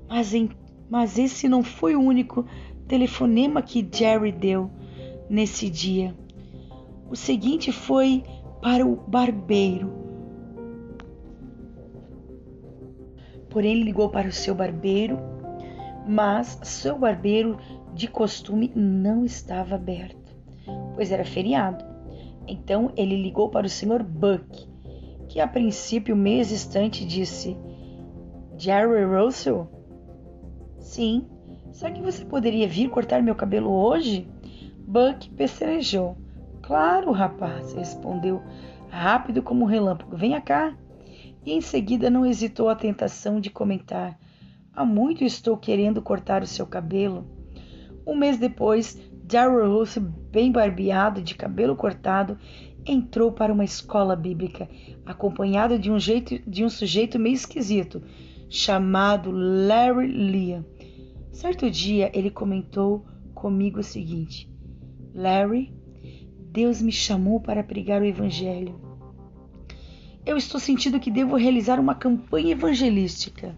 Mas, 0.07 0.33
em, 0.33 0.49
mas 0.89 1.17
esse 1.17 1.49
não 1.49 1.61
foi 1.61 1.95
o 1.95 2.01
único 2.01 2.45
telefonema 2.87 3.61
que 3.61 3.87
Jerry 3.91 4.31
deu 4.31 4.71
nesse 5.29 5.69
dia. 5.69 6.15
O 7.09 7.15
seguinte 7.15 7.71
foi 7.71 8.23
para 8.61 8.85
o 8.85 8.95
barbeiro 8.95 10.04
Porém, 13.55 13.83
ligou 13.83 14.09
para 14.09 14.27
o 14.27 14.33
seu 14.33 14.53
barbeiro, 14.53 15.17
mas 16.05 16.59
seu 16.61 16.99
barbeiro 16.99 17.57
de 17.93 18.05
costume 18.05 18.69
não 18.75 19.23
estava 19.23 19.75
aberto, 19.75 20.35
pois 20.93 21.09
era 21.09 21.23
feriado. 21.23 21.85
Então 22.45 22.91
ele 22.97 23.15
ligou 23.15 23.47
para 23.47 23.65
o 23.65 23.69
Sr. 23.69 24.03
Buck, 24.03 24.67
que 25.29 25.39
a 25.39 25.47
princípio, 25.47 26.17
meio 26.17 26.41
hesitante, 26.41 27.05
disse: 27.05 27.55
Jerry 28.57 29.05
Russell? 29.05 29.69
Sim. 30.81 31.25
Será 31.71 31.93
que 31.93 32.01
você 32.01 32.25
poderia 32.25 32.67
vir 32.67 32.89
cortar 32.89 33.23
meu 33.23 33.35
cabelo 33.35 33.71
hoje? 33.71 34.27
Buck 34.85 35.29
pecerejou. 35.29 36.17
Claro, 36.61 37.09
rapaz, 37.13 37.71
respondeu 37.71 38.43
rápido 38.89 39.41
como 39.41 39.63
um 39.63 39.67
relâmpago. 39.67 40.17
Venha 40.17 40.41
cá 40.41 40.75
e 41.45 41.51
em 41.51 41.61
seguida 41.61 42.09
não 42.09 42.25
hesitou 42.25 42.69
a 42.69 42.75
tentação 42.75 43.39
de 43.39 43.49
comentar: 43.49 44.17
Há 44.73 44.83
muito 44.83 45.23
estou 45.23 45.55
querendo 45.55 46.01
cortar 46.01 46.41
o 46.41 46.47
seu 46.47 46.65
cabelo. 46.65 47.25
Um 48.05 48.15
mês 48.15 48.37
depois, 48.37 48.99
Darrell 49.23 49.77
Russell, 49.77 50.03
bem 50.03 50.51
barbeado, 50.51 51.21
de 51.21 51.35
cabelo 51.35 51.75
cortado, 51.75 52.37
entrou 52.85 53.31
para 53.31 53.53
uma 53.53 53.63
escola 53.63 54.15
bíblica, 54.15 54.67
acompanhado 55.05 55.79
de 55.79 55.91
um, 55.91 55.99
jeito, 55.99 56.39
de 56.49 56.63
um 56.63 56.69
sujeito 56.69 57.17
meio 57.17 57.35
esquisito, 57.35 58.01
chamado 58.49 59.31
Larry 59.31 60.07
Leah. 60.07 60.65
Certo 61.31 61.69
dia 61.69 62.11
ele 62.13 62.29
comentou 62.29 63.05
comigo 63.33 63.79
o 63.79 63.83
seguinte: 63.83 64.51
Larry, 65.13 65.73
Deus 66.51 66.81
me 66.81 66.91
chamou 66.91 67.39
para 67.39 67.63
pregar 67.63 68.01
o 68.01 68.05
Evangelho 68.05 68.84
eu 70.25 70.37
estou 70.37 70.59
sentindo 70.59 70.99
que 70.99 71.11
devo 71.11 71.35
realizar 71.35 71.79
uma 71.79 71.93
campanha 71.93 72.53
evangelística. 72.53 73.55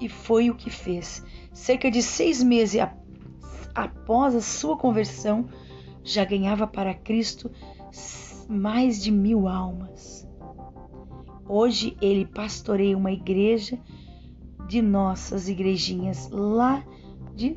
E 0.00 0.08
foi 0.08 0.50
o 0.50 0.54
que 0.54 0.70
fez. 0.70 1.24
Cerca 1.52 1.90
de 1.90 2.02
seis 2.02 2.42
meses 2.42 2.80
após 3.74 4.34
a 4.34 4.40
sua 4.40 4.76
conversão, 4.76 5.48
já 6.02 6.24
ganhava 6.24 6.66
para 6.66 6.94
Cristo 6.94 7.50
mais 8.48 9.02
de 9.02 9.10
mil 9.10 9.46
almas. 9.46 10.26
Hoje 11.48 11.96
ele 12.00 12.26
pastoreia 12.26 12.96
uma 12.96 13.12
igreja 13.12 13.78
de 14.66 14.82
nossas 14.82 15.48
igrejinhas 15.48 16.28
lá 16.30 16.84
de 17.34 17.56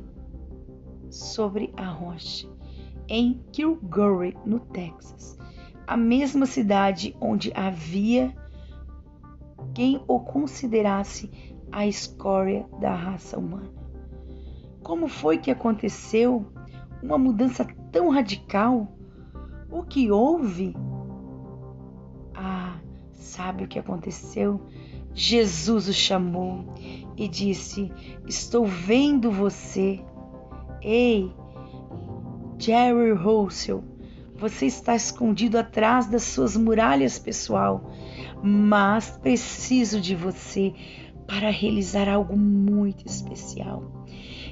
sobre 1.10 1.74
a 1.76 1.88
rocha, 1.88 2.48
em 3.08 3.42
Kilgore, 3.52 4.38
no 4.46 4.60
Texas 4.60 5.41
a 5.92 5.98
mesma 5.98 6.46
cidade 6.46 7.14
onde 7.20 7.52
havia 7.54 8.34
quem 9.74 10.02
o 10.08 10.22
considerasse 10.22 11.30
a 11.70 11.86
escória 11.86 12.66
da 12.80 12.96
raça 12.96 13.38
humana. 13.38 13.70
Como 14.82 15.10
foi 15.10 15.38
que 15.38 15.52
aconteceu 15.52 16.46
uma 17.04 17.18
mudança 17.18 17.68
tão 17.92 18.08
radical? 18.08 18.88
O 19.70 19.84
que 19.84 20.10
houve? 20.10 20.74
Ah, 22.34 22.80
sabe 23.12 23.66
o 23.66 23.68
que 23.68 23.78
aconteceu? 23.78 24.62
Jesus 25.14 25.90
o 25.90 25.94
chamou 25.94 26.74
e 27.18 27.28
disse: 27.28 27.92
Estou 28.26 28.66
vendo 28.66 29.30
você. 29.30 30.00
Ei, 30.82 31.30
Jerry 32.58 33.12
Russell, 33.12 33.91
você 34.42 34.66
está 34.66 34.96
escondido 34.96 35.56
atrás 35.60 36.08
das 36.08 36.24
suas 36.24 36.58
muralhas 36.58 37.20
pessoal, 37.20 37.92
mas 38.42 39.12
preciso 39.22 40.02
de 40.02 40.16
você 40.16 40.74
para 41.28 41.52
realizar 41.52 42.10
algo 42.10 42.36
muito 42.36 43.06
especial. 43.06 44.04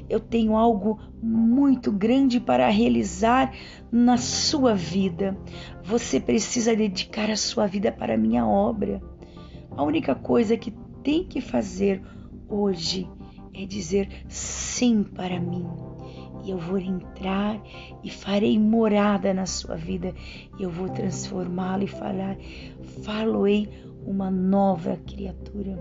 Eu 0.07 0.19
tenho 0.19 0.55
algo 0.55 0.99
muito 1.21 1.91
grande 1.91 2.39
para 2.39 2.69
realizar 2.69 3.51
na 3.91 4.17
sua 4.17 4.75
vida. 4.75 5.35
Você 5.83 6.19
precisa 6.19 6.75
dedicar 6.75 7.31
a 7.31 7.35
sua 7.35 7.65
vida 7.65 7.91
para 7.91 8.13
a 8.13 8.17
minha 8.17 8.45
obra. 8.45 9.01
A 9.71 9.81
única 9.81 10.13
coisa 10.13 10.55
que 10.55 10.69
tem 11.03 11.23
que 11.23 11.41
fazer 11.41 11.99
hoje 12.47 13.09
é 13.55 13.65
dizer 13.65 14.23
sim 14.27 15.03
para 15.03 15.39
mim. 15.39 15.88
E 16.49 16.51
eu 16.51 16.57
vou 16.57 16.79
entrar 16.79 17.61
e 18.03 18.09
farei 18.09 18.57
morada 18.57 19.31
na 19.35 19.45
sua 19.45 19.75
vida. 19.75 20.15
E 20.57 20.63
eu 20.63 20.71
vou 20.71 20.89
transformá-lo 20.89 21.83
e 21.83 21.87
falar, 21.87 22.37
faloei 23.03 23.69
uma 24.03 24.31
nova 24.31 24.97
criatura. 25.05 25.77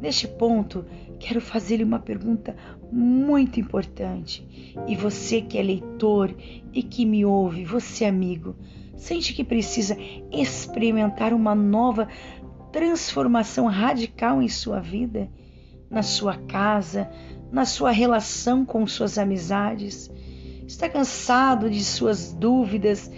Neste 0.00 0.26
ponto, 0.26 0.86
quero 1.18 1.38
fazer-lhe 1.38 1.84
uma 1.84 1.98
pergunta 1.98 2.56
muito 2.90 3.60
importante. 3.60 4.74
E 4.88 4.96
você 4.96 5.42
que 5.42 5.58
é 5.58 5.62
leitor 5.62 6.34
e 6.72 6.82
que 6.82 7.04
me 7.04 7.22
ouve, 7.22 7.62
você 7.62 8.06
amigo, 8.06 8.56
sente 8.96 9.34
que 9.34 9.44
precisa 9.44 9.98
experimentar 10.32 11.34
uma 11.34 11.54
nova 11.54 12.08
transformação 12.72 13.66
radical 13.66 14.40
em 14.40 14.48
sua 14.48 14.80
vida, 14.80 15.28
na 15.90 16.02
sua 16.02 16.38
casa, 16.38 17.10
na 17.50 17.64
sua 17.64 17.90
relação 17.90 18.64
com 18.64 18.86
suas 18.86 19.18
amizades? 19.18 20.10
Está 20.66 20.88
cansado 20.88 21.68
de 21.68 21.84
suas 21.84 22.32
dúvidas, 22.32 23.10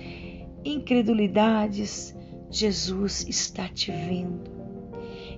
incredulidades? 0.65 2.17
Jesus 2.51 3.27
está 3.29 3.69
te 3.69 3.91
vendo. 3.91 4.51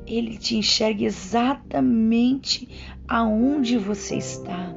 Ele 0.07 0.37
te 0.37 0.57
enxerga 0.57 1.05
exatamente 1.05 2.69
aonde 3.09 3.79
você 3.79 4.17
está. 4.17 4.75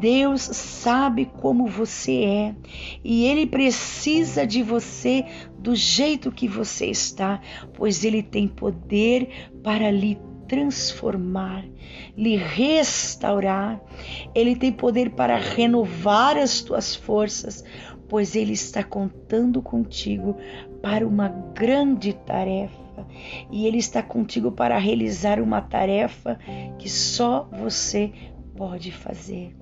Deus 0.00 0.40
sabe 0.40 1.26
como 1.26 1.66
você 1.66 2.24
é 2.24 2.54
e 3.04 3.26
Ele 3.26 3.46
precisa 3.46 4.46
de 4.46 4.62
você 4.62 5.26
do 5.58 5.74
jeito 5.74 6.32
que 6.32 6.48
você 6.48 6.86
está, 6.86 7.40
pois 7.74 8.02
Ele 8.02 8.22
tem 8.22 8.48
poder 8.48 9.50
para 9.62 9.90
lhe 9.90 10.18
transformar, 10.50 11.64
lhe 12.16 12.36
restaurar. 12.36 13.80
Ele 14.34 14.56
tem 14.56 14.72
poder 14.72 15.10
para 15.10 15.36
renovar 15.36 16.36
as 16.36 16.60
tuas 16.60 16.92
forças, 16.92 17.64
pois 18.08 18.34
Ele 18.34 18.54
está 18.54 18.82
contando 18.82 19.62
contigo 19.62 20.36
para 20.82 21.06
uma 21.06 21.28
grande 21.28 22.12
tarefa. 22.12 22.80
E 23.48 23.64
Ele 23.64 23.78
está 23.78 24.02
contigo 24.02 24.50
para 24.50 24.76
realizar 24.76 25.40
uma 25.40 25.60
tarefa 25.60 26.36
que 26.80 26.88
só 26.88 27.48
você 27.52 28.12
pode 28.56 28.90
fazer. 28.90 29.56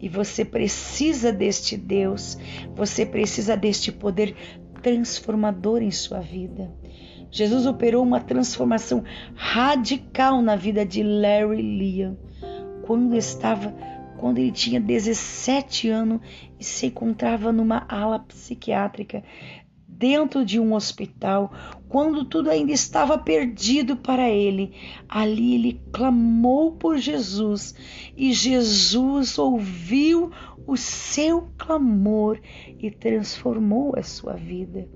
E 0.00 0.08
você 0.08 0.42
precisa 0.42 1.30
deste 1.30 1.76
Deus, 1.76 2.38
você 2.74 3.04
precisa 3.04 3.58
deste 3.58 3.92
poder 3.92 4.34
transformador 4.82 5.82
em 5.82 5.90
sua 5.90 6.20
vida. 6.20 6.72
Jesus 7.30 7.66
operou 7.66 8.02
uma 8.02 8.20
transformação 8.20 9.04
radical 9.34 10.42
na 10.42 10.56
vida 10.56 10.84
de 10.84 11.02
Larry 11.02 11.62
Leon 11.62 12.14
quando 12.82 13.16
estava 13.16 13.74
quando 14.18 14.36
ele 14.36 14.52
tinha 14.52 14.78
17 14.78 15.88
anos 15.88 16.20
e 16.58 16.64
se 16.64 16.86
encontrava 16.86 17.50
numa 17.50 17.86
ala 17.88 18.18
psiquiátrica 18.18 19.24
dentro 20.00 20.44
de 20.46 20.58
um 20.58 20.74
hospital, 20.74 21.52
quando 21.88 22.24
tudo 22.24 22.50
ainda 22.50 22.72
estava 22.72 23.18
perdido 23.18 23.96
para 23.96 24.30
ele. 24.30 24.72
Ali 25.06 25.54
ele 25.54 25.80
clamou 25.92 26.72
por 26.72 26.96
Jesus 26.96 27.74
e 28.16 28.32
Jesus 28.32 29.38
ouviu 29.38 30.30
o 30.66 30.76
seu 30.76 31.48
clamor 31.58 32.38
e 32.82 32.90
transformou 32.90 33.94
a 33.96 34.02
sua 34.02 34.34
vida. 34.34 34.88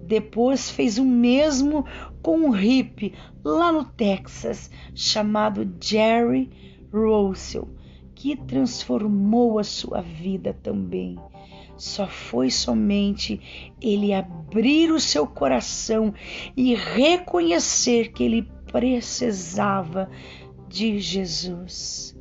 Depois 0.00 0.70
fez 0.70 0.98
o 0.98 1.04
mesmo 1.04 1.84
com 2.22 2.36
um 2.38 2.50
hippie 2.50 3.12
lá 3.44 3.72
no 3.72 3.84
Texas 3.84 4.70
chamado 4.94 5.68
Jerry 5.80 6.50
Russell, 6.92 7.68
que 8.14 8.36
transformou 8.36 9.58
a 9.58 9.64
sua 9.64 10.00
vida 10.00 10.56
também. 10.62 11.18
Só 11.76 12.06
foi 12.06 12.50
somente 12.50 13.74
ele 13.80 14.14
abrir 14.14 14.92
o 14.92 15.00
seu 15.00 15.26
coração 15.26 16.14
e 16.56 16.74
reconhecer 16.74 18.12
que 18.12 18.22
ele 18.22 18.48
precisava 18.70 20.08
de 20.68 21.00
Jesus. 21.00 22.16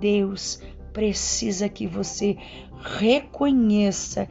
Deus 0.00 0.60
precisa 0.94 1.68
que 1.68 1.86
você 1.86 2.36
reconheça 2.84 4.28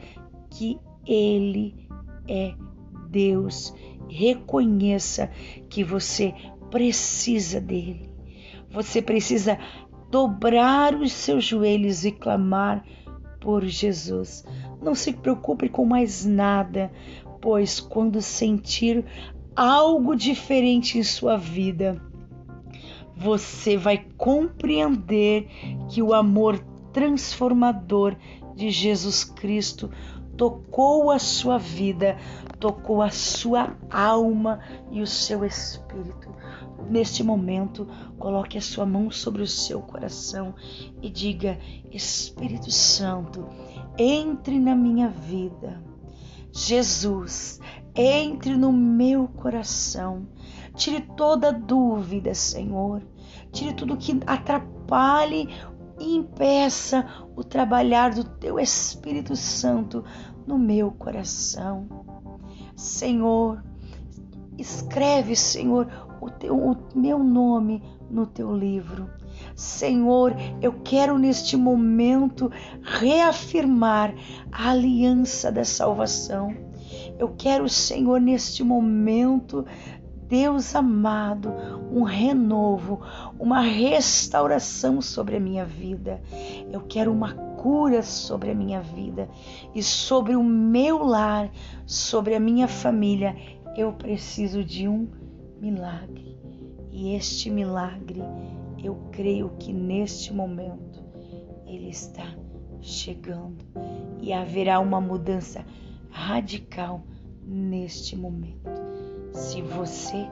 que 0.50 0.78
Ele 1.04 1.88
é 2.28 2.54
Deus. 3.10 3.74
Reconheça 4.08 5.30
que 5.68 5.82
você 5.82 6.32
precisa 6.70 7.60
dele. 7.60 8.08
Você 8.70 9.02
precisa 9.02 9.58
dobrar 10.10 10.94
os 10.94 11.12
seus 11.12 11.44
joelhos 11.44 12.04
e 12.04 12.12
clamar 12.12 12.84
por 13.40 13.64
Jesus. 13.64 14.44
Não 14.80 14.94
se 14.94 15.12
preocupe 15.12 15.68
com 15.68 15.84
mais 15.84 16.24
nada, 16.24 16.92
pois 17.40 17.80
quando 17.80 18.22
sentir 18.22 19.04
algo 19.56 20.14
diferente 20.14 20.98
em 20.98 21.02
sua 21.02 21.36
vida, 21.36 22.00
você 23.16 23.76
vai 23.76 24.04
compreender 24.16 25.46
que 25.88 26.02
o 26.02 26.12
amor 26.12 26.58
transformador 26.92 28.16
de 28.54 28.70
Jesus 28.70 29.24
Cristo 29.24 29.90
tocou 30.36 31.10
a 31.10 31.18
sua 31.18 31.58
vida, 31.58 32.16
tocou 32.58 33.02
a 33.02 33.10
sua 33.10 33.76
alma 33.90 34.60
e 34.90 35.00
o 35.00 35.06
seu 35.06 35.44
espírito. 35.44 36.34
Neste 36.88 37.22
momento, 37.22 37.86
coloque 38.18 38.58
a 38.58 38.60
sua 38.60 38.84
mão 38.84 39.10
sobre 39.10 39.42
o 39.42 39.46
seu 39.46 39.80
coração 39.80 40.54
e 41.00 41.08
diga: 41.08 41.58
Espírito 41.90 42.70
Santo, 42.70 43.48
entre 43.96 44.58
na 44.58 44.74
minha 44.74 45.08
vida. 45.08 45.82
Jesus, 46.52 47.58
entre 47.94 48.56
no 48.56 48.72
meu 48.72 49.26
coração. 49.26 50.28
Tire 50.76 51.00
toda 51.16 51.52
dúvida, 51.52 52.34
Senhor. 52.34 53.02
Tire 53.50 53.72
tudo 53.72 53.96
que 53.96 54.20
atrapalhe 54.26 55.48
e 55.98 56.16
impeça 56.16 57.06
o 57.36 57.44
trabalhar 57.44 58.14
do 58.14 58.24
teu 58.24 58.58
Espírito 58.58 59.36
Santo 59.36 60.04
no 60.46 60.58
meu 60.58 60.90
coração. 60.90 61.88
Senhor, 62.76 63.62
escreve, 64.58 65.36
Senhor, 65.36 65.88
o, 66.20 66.30
teu, 66.30 66.56
o 66.56 66.76
meu 66.94 67.18
nome 67.18 67.82
no 68.10 68.26
teu 68.26 68.54
livro. 68.54 69.10
Senhor, 69.54 70.34
eu 70.60 70.80
quero 70.84 71.18
neste 71.18 71.56
momento 71.56 72.50
reafirmar 72.82 74.14
a 74.50 74.70
aliança 74.70 75.50
da 75.50 75.64
salvação. 75.64 76.54
Eu 77.18 77.34
quero, 77.36 77.68
Senhor, 77.68 78.20
neste 78.20 78.62
momento, 78.62 79.64
Deus 80.28 80.74
amado, 80.74 81.52
um 81.92 82.02
renovo, 82.02 83.00
uma 83.38 83.60
restauração 83.60 85.00
sobre 85.00 85.36
a 85.36 85.40
minha 85.40 85.64
vida. 85.64 86.20
Eu 86.72 86.80
quero 86.82 87.12
uma 87.12 87.34
cura 87.34 88.02
sobre 88.02 88.50
a 88.50 88.54
minha 88.54 88.80
vida 88.80 89.28
e 89.74 89.82
sobre 89.82 90.34
o 90.34 90.42
meu 90.42 91.02
lar, 91.04 91.50
sobre 91.86 92.34
a 92.34 92.40
minha 92.40 92.66
família. 92.66 93.36
Eu 93.76 93.92
preciso 93.92 94.64
de 94.64 94.88
um 94.88 95.08
milagre. 95.60 96.36
E 96.90 97.14
este 97.14 97.50
milagre, 97.50 98.22
eu 98.82 98.96
creio 99.10 99.50
que 99.58 99.72
neste 99.72 100.32
momento 100.32 101.02
ele 101.66 101.90
está 101.90 102.34
chegando 102.80 103.64
e 104.20 104.32
haverá 104.32 104.78
uma 104.78 105.00
mudança 105.00 105.64
radical 106.10 107.02
neste 107.46 108.16
momento. 108.16 108.93
Se 109.34 109.60
você 109.62 110.26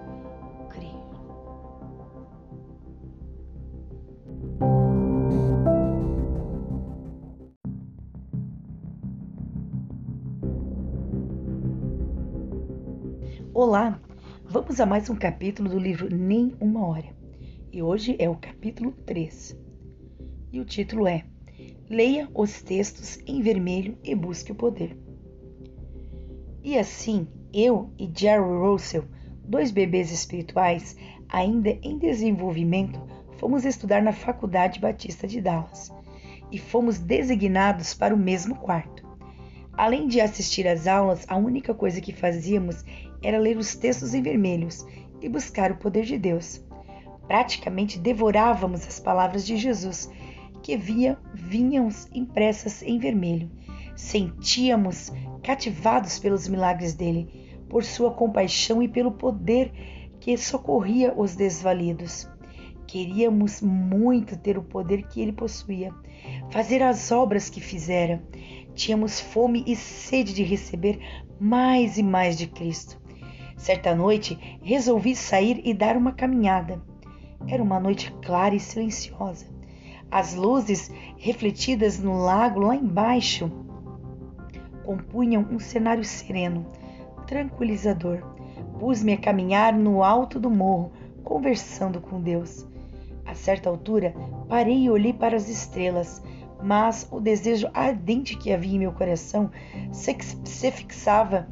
crer. 0.70 0.90
Olá, 13.52 14.00
Vamos 14.52 14.80
a 14.80 14.84
mais 14.84 15.08
um 15.08 15.16
capítulo 15.16 15.70
do 15.70 15.78
livro 15.78 16.14
Nem 16.14 16.54
Uma 16.60 16.86
Hora. 16.86 17.08
E 17.72 17.82
hoje 17.82 18.14
é 18.18 18.28
o 18.28 18.36
capítulo 18.36 18.92
3. 19.06 19.56
E 20.52 20.60
o 20.60 20.64
título 20.66 21.06
é 21.06 21.24
Leia 21.88 22.28
os 22.34 22.60
textos 22.60 23.18
em 23.26 23.40
vermelho 23.40 23.96
e 24.04 24.14
busque 24.14 24.52
o 24.52 24.54
poder. 24.54 24.94
E 26.62 26.78
assim, 26.78 27.26
eu 27.52 27.90
e 27.98 28.10
Jerry 28.14 28.42
Russell, 28.42 29.04
dois 29.44 29.70
bebês 29.70 30.10
espirituais 30.10 30.96
ainda 31.28 31.70
em 31.82 31.98
desenvolvimento, 31.98 33.00
fomos 33.38 33.64
estudar 33.64 34.02
na 34.02 34.12
Faculdade 34.12 34.80
Batista 34.80 35.26
de 35.26 35.40
Dallas 35.40 35.92
e 36.50 36.58
fomos 36.58 36.98
designados 36.98 37.94
para 37.94 38.14
o 38.14 38.18
mesmo 38.18 38.54
quarto. 38.54 39.02
Além 39.72 40.06
de 40.06 40.20
assistir 40.20 40.68
às 40.68 40.86
aulas, 40.86 41.24
a 41.28 41.36
única 41.36 41.74
coisa 41.74 42.00
que 42.00 42.12
fazíamos 42.12 42.84
era 43.22 43.38
ler 43.38 43.56
os 43.56 43.74
textos 43.74 44.14
em 44.14 44.22
vermelhos 44.22 44.86
e 45.20 45.28
buscar 45.28 45.72
o 45.72 45.76
poder 45.76 46.04
de 46.04 46.18
Deus. 46.18 46.62
Praticamente 47.26 47.98
devorávamos 47.98 48.86
as 48.86 49.00
palavras 49.00 49.46
de 49.46 49.56
Jesus, 49.56 50.10
que 50.62 50.76
via, 50.76 51.18
vinham 51.32 51.88
impressas 52.12 52.82
em 52.82 52.98
vermelho. 52.98 53.50
Sentíamos 53.96 55.10
cativados 55.42 56.18
pelos 56.18 56.46
milagres 56.46 56.94
dele, 56.94 57.59
por 57.68 57.85
sua 57.85 58.12
compaixão 58.12 58.83
e 58.83 58.88
pelo 58.88 59.12
poder 59.12 59.72
que 60.20 60.37
socorria 60.37 61.12
os 61.16 61.35
desvalidos. 61.35 62.28
Queríamos 62.87 63.61
muito 63.61 64.37
ter 64.37 64.59
o 64.59 64.62
poder 64.62 65.05
que 65.05 65.20
ele 65.20 65.33
possuía, 65.33 65.92
fazer 66.50 66.83
as 66.83 67.11
obras 67.11 67.48
que 67.48 67.61
fizera. 67.61 68.22
Tínhamos 68.74 69.20
fome 69.20 69.64
e 69.66 69.74
sede 69.74 70.33
de 70.33 70.42
receber 70.42 71.00
mais 71.40 71.98
e 71.98 72.02
mais 72.02 72.37
de 72.37 72.46
Cristo. 72.46 73.00
Certa 73.57 73.94
noite, 73.94 74.38
resolvi 74.62 75.16
sair 75.16 75.61
e 75.64 75.72
dar 75.72 75.96
uma 75.96 76.12
caminhada. 76.12 76.83
Era 77.46 77.62
uma 77.62 77.81
noite 77.81 78.12
clara 78.22 78.55
e 78.55 78.61
silenciosa. 78.61 79.46
As 80.11 80.35
luzes 80.35 80.90
refletidas 81.16 81.98
no 81.98 82.18
lago 82.18 82.61
lá 82.61 82.76
embaixo 82.76 83.50
compunham 84.84 85.46
um 85.50 85.58
cenário 85.58 86.04
sereno, 86.04 86.66
tranquilizador. 87.26 88.22
Pus-me 88.78 89.12
a 89.12 89.18
caminhar 89.18 89.72
no 89.72 90.02
alto 90.02 90.40
do 90.40 90.50
morro, 90.50 90.92
conversando 91.22 92.00
com 92.00 92.20
Deus. 92.20 92.66
A 93.24 93.34
certa 93.34 93.70
altura, 93.70 94.14
parei 94.48 94.84
e 94.84 94.90
olhei 94.90 95.12
para 95.12 95.36
as 95.36 95.48
estrelas, 95.48 96.22
mas 96.62 97.08
o 97.10 97.20
desejo 97.20 97.68
ardente 97.72 98.36
que 98.36 98.52
havia 98.52 98.76
em 98.76 98.78
meu 98.80 98.92
coração 98.92 99.50
se, 99.90 100.14
fixava 100.70 101.48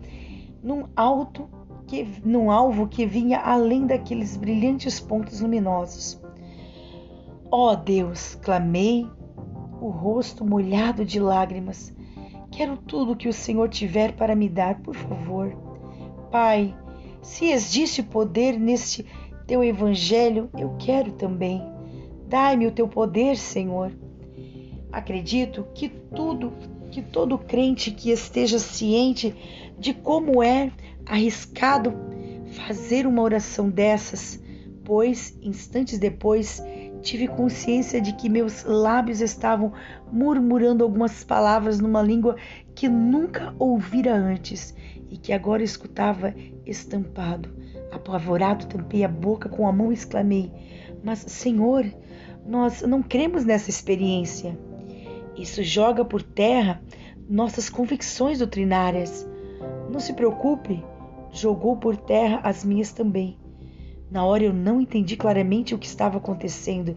num 0.62 0.86
alto 0.94 1.48
que, 1.86 2.06
num 2.24 2.50
alvo 2.50 2.86
que 2.86 3.06
vinha 3.06 3.40
além 3.40 3.86
daqueles 3.86 4.36
brilhantes 4.36 5.00
pontos 5.00 5.40
luminosos. 5.40 6.20
Ó 7.50 7.72
oh 7.72 7.76
Deus, 7.76 8.36
clamei, 8.36 9.08
o 9.80 9.88
rosto 9.88 10.44
molhado 10.44 11.04
de 11.04 11.18
lágrimas. 11.18 11.92
Quero 12.60 12.76
tudo 12.76 13.16
que 13.16 13.26
o 13.26 13.32
Senhor 13.32 13.70
tiver 13.70 14.12
para 14.12 14.36
me 14.36 14.46
dar, 14.46 14.82
por 14.82 14.94
favor. 14.94 15.56
Pai, 16.30 16.76
se 17.22 17.46
existe 17.46 18.02
poder 18.02 18.60
neste 18.60 19.06
teu 19.46 19.64
evangelho, 19.64 20.50
eu 20.58 20.76
quero 20.78 21.12
também. 21.12 21.62
Dai-me 22.28 22.66
o 22.66 22.70
teu 22.70 22.86
poder, 22.86 23.38
Senhor. 23.38 23.90
Acredito 24.92 25.68
que 25.74 25.88
tudo, 25.88 26.52
que 26.90 27.00
todo 27.00 27.38
crente 27.38 27.92
que 27.92 28.10
esteja 28.10 28.58
ciente 28.58 29.34
de 29.78 29.94
como 29.94 30.42
é 30.42 30.70
arriscado 31.06 31.94
fazer 32.52 33.06
uma 33.06 33.22
oração 33.22 33.70
dessas, 33.70 34.38
pois 34.84 35.34
instantes 35.40 35.98
depois 35.98 36.62
tive 37.00 37.26
consciência 37.26 38.00
de 38.00 38.12
que 38.12 38.28
meus 38.28 38.64
lábios 38.64 39.20
estavam 39.20 39.72
murmurando 40.12 40.84
algumas 40.84 41.24
palavras 41.24 41.80
numa 41.80 42.02
língua 42.02 42.36
que 42.74 42.88
nunca 42.88 43.54
ouvira 43.58 44.14
antes 44.14 44.74
e 45.08 45.16
que 45.16 45.32
agora 45.32 45.62
escutava 45.62 46.34
estampado. 46.64 47.48
Apavorado, 47.90 48.66
tampei 48.66 49.02
a 49.02 49.08
boca 49.08 49.48
com 49.48 49.66
a 49.66 49.72
mão 49.72 49.90
e 49.90 49.94
exclamei: 49.94 50.52
Mas, 51.02 51.18
Senhor, 51.26 51.84
nós 52.46 52.82
não 52.82 53.02
cremos 53.02 53.44
nessa 53.44 53.70
experiência. 53.70 54.56
Isso 55.36 55.62
joga 55.62 56.04
por 56.04 56.22
terra 56.22 56.80
nossas 57.28 57.68
convicções 57.68 58.38
doutrinárias. 58.38 59.28
Não 59.90 59.98
se 59.98 60.12
preocupe, 60.12 60.84
jogou 61.32 61.76
por 61.76 61.96
terra 61.96 62.40
as 62.44 62.64
minhas 62.64 62.92
também. 62.92 63.39
Na 64.10 64.24
hora 64.24 64.44
eu 64.44 64.52
não 64.52 64.80
entendi 64.80 65.16
claramente 65.16 65.74
o 65.74 65.78
que 65.78 65.86
estava 65.86 66.18
acontecendo, 66.18 66.96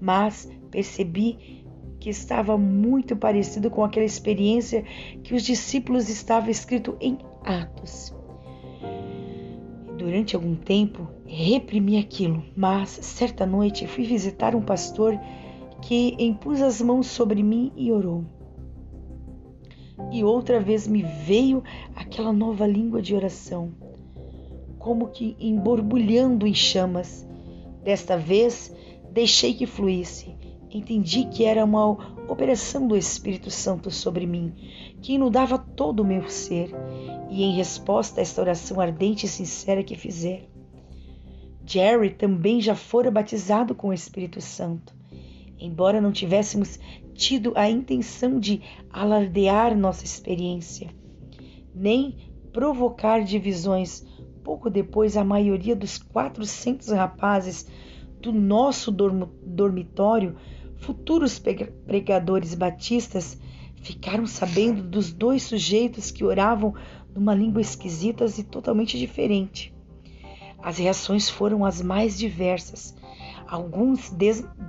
mas 0.00 0.50
percebi 0.70 1.64
que 2.00 2.10
estava 2.10 2.56
muito 2.56 3.16
parecido 3.16 3.70
com 3.70 3.84
aquela 3.84 4.06
experiência 4.06 4.84
que 5.22 5.34
os 5.34 5.42
discípulos 5.42 6.08
estava 6.08 6.50
escrito 6.50 6.96
em 7.00 7.18
Atos. 7.44 8.14
Durante 9.98 10.36
algum 10.36 10.54
tempo 10.54 11.08
reprimi 11.26 11.98
aquilo, 11.98 12.42
mas 12.56 12.90
certa 12.90 13.44
noite 13.44 13.86
fui 13.86 14.04
visitar 14.04 14.54
um 14.54 14.62
pastor 14.62 15.18
que 15.82 16.16
impôs 16.18 16.62
as 16.62 16.80
mãos 16.80 17.06
sobre 17.06 17.42
mim 17.42 17.72
e 17.76 17.90
orou. 17.90 18.24
E 20.12 20.22
outra 20.22 20.60
vez 20.60 20.86
me 20.86 21.02
veio 21.02 21.62
aquela 21.94 22.32
nova 22.32 22.66
língua 22.66 23.02
de 23.02 23.14
oração, 23.14 23.72
como 24.86 25.08
que 25.08 25.36
emborbulhando 25.40 26.46
em 26.46 26.54
chamas. 26.54 27.26
Desta 27.82 28.16
vez 28.16 28.72
deixei 29.10 29.52
que 29.52 29.66
fluísse. 29.66 30.36
Entendi 30.70 31.24
que 31.24 31.44
era 31.44 31.64
uma 31.64 31.90
operação 32.28 32.86
do 32.86 32.96
Espírito 32.96 33.50
Santo 33.50 33.90
sobre 33.90 34.28
mim, 34.28 34.54
que 35.02 35.14
inundava 35.14 35.58
todo 35.58 36.00
o 36.00 36.04
meu 36.04 36.28
ser, 36.28 36.70
e 37.28 37.42
em 37.42 37.56
resposta 37.56 38.20
a 38.20 38.22
esta 38.22 38.40
oração 38.40 38.80
ardente 38.80 39.26
e 39.26 39.28
sincera 39.28 39.82
que 39.82 39.96
fizer, 39.96 40.48
Jerry 41.66 42.10
também 42.10 42.60
já 42.60 42.76
fora 42.76 43.10
batizado 43.10 43.74
com 43.74 43.88
o 43.88 43.92
Espírito 43.92 44.40
Santo. 44.40 44.94
Embora 45.58 46.00
não 46.00 46.12
tivéssemos 46.12 46.78
tido 47.12 47.52
a 47.56 47.68
intenção 47.68 48.38
de 48.38 48.62
alardear 48.88 49.76
nossa 49.76 50.04
experiência, 50.04 50.90
nem 51.74 52.14
provocar 52.52 53.24
divisões, 53.24 54.05
pouco 54.46 54.70
depois 54.70 55.16
a 55.16 55.24
maioria 55.24 55.74
dos 55.74 55.98
400 55.98 56.90
rapazes 56.90 57.66
do 58.20 58.32
nosso 58.32 58.92
dormitório, 58.92 60.36
futuros 60.76 61.42
pregadores 61.84 62.54
batistas, 62.54 63.40
ficaram 63.82 64.24
sabendo 64.24 64.84
dos 64.84 65.12
dois 65.12 65.42
sujeitos 65.42 66.12
que 66.12 66.22
oravam 66.22 66.76
numa 67.12 67.34
língua 67.34 67.60
esquisita 67.60 68.24
e 68.38 68.44
totalmente 68.44 68.96
diferente. 68.96 69.74
As 70.62 70.78
reações 70.78 71.28
foram 71.28 71.64
as 71.64 71.82
mais 71.82 72.16
diversas. 72.16 72.96
Alguns 73.48 74.14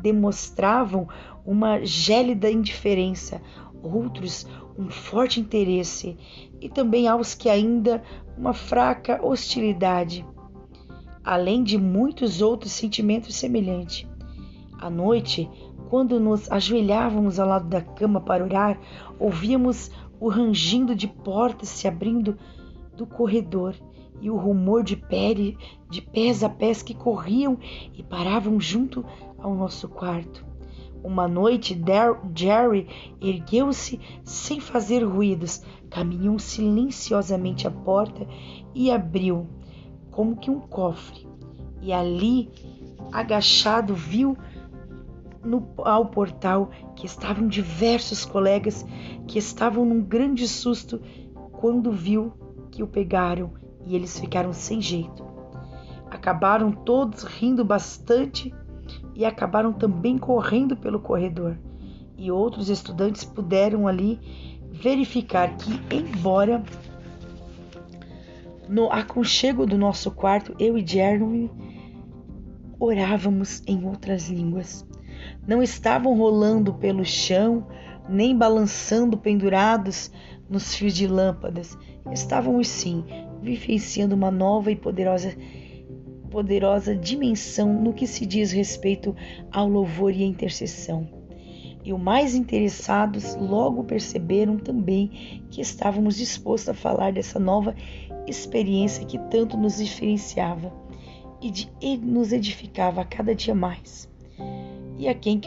demonstravam 0.02 1.08
uma 1.46 1.86
gélida 1.86 2.50
indiferença, 2.50 3.44
outros 3.84 4.48
um 4.78 4.90
forte 4.90 5.40
interesse 5.40 6.18
e 6.62 6.70
também 6.70 7.08
aos 7.08 7.34
que 7.34 7.50
ainda 7.50 8.04
uma 8.38 8.54
fraca 8.54 9.20
hostilidade, 9.26 10.26
além 11.24 11.64
de 11.64 11.78
muitos 11.78 12.42
outros 12.42 12.72
sentimentos 12.72 13.36
semelhantes. 13.36 14.08
À 14.80 14.90
noite, 14.90 15.50
quando 15.90 16.20
nos 16.20 16.52
ajoelhávamos 16.52 17.40
ao 17.40 17.48
lado 17.48 17.68
da 17.68 17.82
cama 17.82 18.22
para 18.22 18.44
orar, 18.44 18.80
ouvíamos 19.20 19.90
o 20.20 20.30
rangindo 20.30 20.96
de 20.96 21.08
portas 21.08 21.70
se 21.70 21.88
abrindo 21.88 22.38
do 22.96 23.06
corredor 23.06 23.76
e 24.22 24.30
o 24.30 24.36
rumor 24.36 24.84
de, 24.84 24.96
pere, 24.96 25.58
de 25.90 26.02
pés 26.02 26.44
a 26.44 26.50
pés 26.50 26.82
que 26.82 26.94
corriam 26.94 27.58
e 27.94 28.04
paravam 28.04 28.60
junto 28.60 29.06
ao 29.38 29.56
nosso 29.56 29.88
quarto. 29.88 30.47
Uma 31.04 31.28
noite, 31.28 31.80
Jerry 32.36 32.88
ergueu-se 33.22 34.00
sem 34.24 34.60
fazer 34.60 35.04
ruídos, 35.04 35.64
caminhou 35.90 36.38
silenciosamente 36.40 37.68
à 37.68 37.72
porta 37.72 38.28
e 38.74 38.92
abriu, 38.92 39.48
como 40.12 40.36
que 40.36 40.50
um 40.50 40.60
cofre. 40.60 41.28
E 41.82 41.94
ali, 41.94 42.50
agachado, 43.12 43.94
viu 43.94 44.38
no, 45.44 45.66
ao 45.78 46.08
portal 46.08 46.70
que 46.96 47.06
estavam 47.06 47.48
diversos 47.48 48.26
colegas 48.26 48.86
que 49.28 49.40
estavam 49.40 49.86
num 49.86 50.02
grande 50.02 50.48
susto 50.48 51.00
quando 51.54 51.92
viu 51.92 52.34
que 52.72 52.84
o 52.84 52.88
pegaram 52.88 53.52
e 53.86 53.96
eles 53.96 54.20
ficaram 54.20 54.52
sem 54.52 54.82
jeito. 54.82 55.26
Acabaram 56.10 56.72
todos 56.72 57.24
rindo 57.24 57.64
bastante 57.64 58.54
e 59.18 59.26
acabaram 59.26 59.74
também 59.74 60.16
correndo 60.16 60.78
pelo 60.78 61.00
corredor. 61.00 61.58
E 62.16 62.32
outros 62.32 62.70
estudantes 62.70 63.24
puderam 63.24 63.88
ali 63.88 64.20
verificar 64.72 65.58
que, 65.58 65.82
embora 65.92 66.64
no 68.70 68.92
aconchego 68.92 69.66
do 69.66 69.76
nosso 69.76 70.12
quarto, 70.12 70.56
eu 70.60 70.78
e 70.78 70.86
Jeremy 70.86 71.50
orávamos 72.80 73.64
em 73.66 73.84
outras 73.86 74.30
línguas. 74.30 74.86
Não 75.48 75.64
estavam 75.64 76.16
rolando 76.16 76.76
pelo 76.76 77.04
chão, 77.04 77.66
nem 78.08 78.38
balançando 78.38 79.18
pendurados 79.18 80.12
nos 80.48 80.76
fios 80.76 80.94
de 80.94 81.08
lâmpadas. 81.08 81.76
Estávamos 82.12 82.68
sim 82.68 83.04
vivenciando 83.42 84.14
uma 84.14 84.30
nova 84.30 84.72
e 84.72 84.76
poderosa 84.76 85.36
poderosa 86.30 86.96
dimensão 86.96 87.74
no 87.74 87.94
que 87.94 88.06
se 88.06 88.26
diz 88.26 88.52
respeito 88.52 89.16
ao 89.52 89.68
louvor 89.68 90.14
e 90.14 90.24
à 90.24 90.26
intercessão. 90.26 91.08
E 91.84 91.94
os 91.94 92.00
mais 92.00 92.36
interessados 92.36 93.36
logo 93.36 93.84
perceberam 93.84 94.58
também 94.58 95.42
que 95.50 95.62
estávamos 95.62 96.18
dispostos 96.18 96.70
a 96.70 96.74
falar 96.74 97.14
dessa 97.14 97.40
nova 97.40 97.74
experiência 98.28 99.06
que 99.06 99.18
tanto 99.30 99.56
nos 99.56 99.78
diferenciava 99.78 100.74
e, 101.42 101.50
de, 101.50 101.72
e 101.80 101.98
nos 101.98 102.34
edificava 102.34 103.02
a 103.02 103.06
cada 103.06 103.34
dia 103.34 103.56
mais. 103.56 104.10
E 104.98 105.08
a 105.08 105.14
quem, 105.14 105.40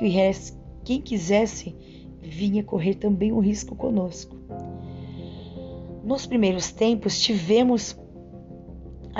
quem 0.84 1.00
quisesse 1.02 1.74
vinha 2.22 2.62
correr 2.62 2.94
também 2.94 3.32
o 3.32 3.40
risco 3.40 3.74
conosco. 3.74 4.36
Nos 6.02 6.26
primeiros 6.26 6.72
tempos 6.72 7.20
tivemos 7.20 7.98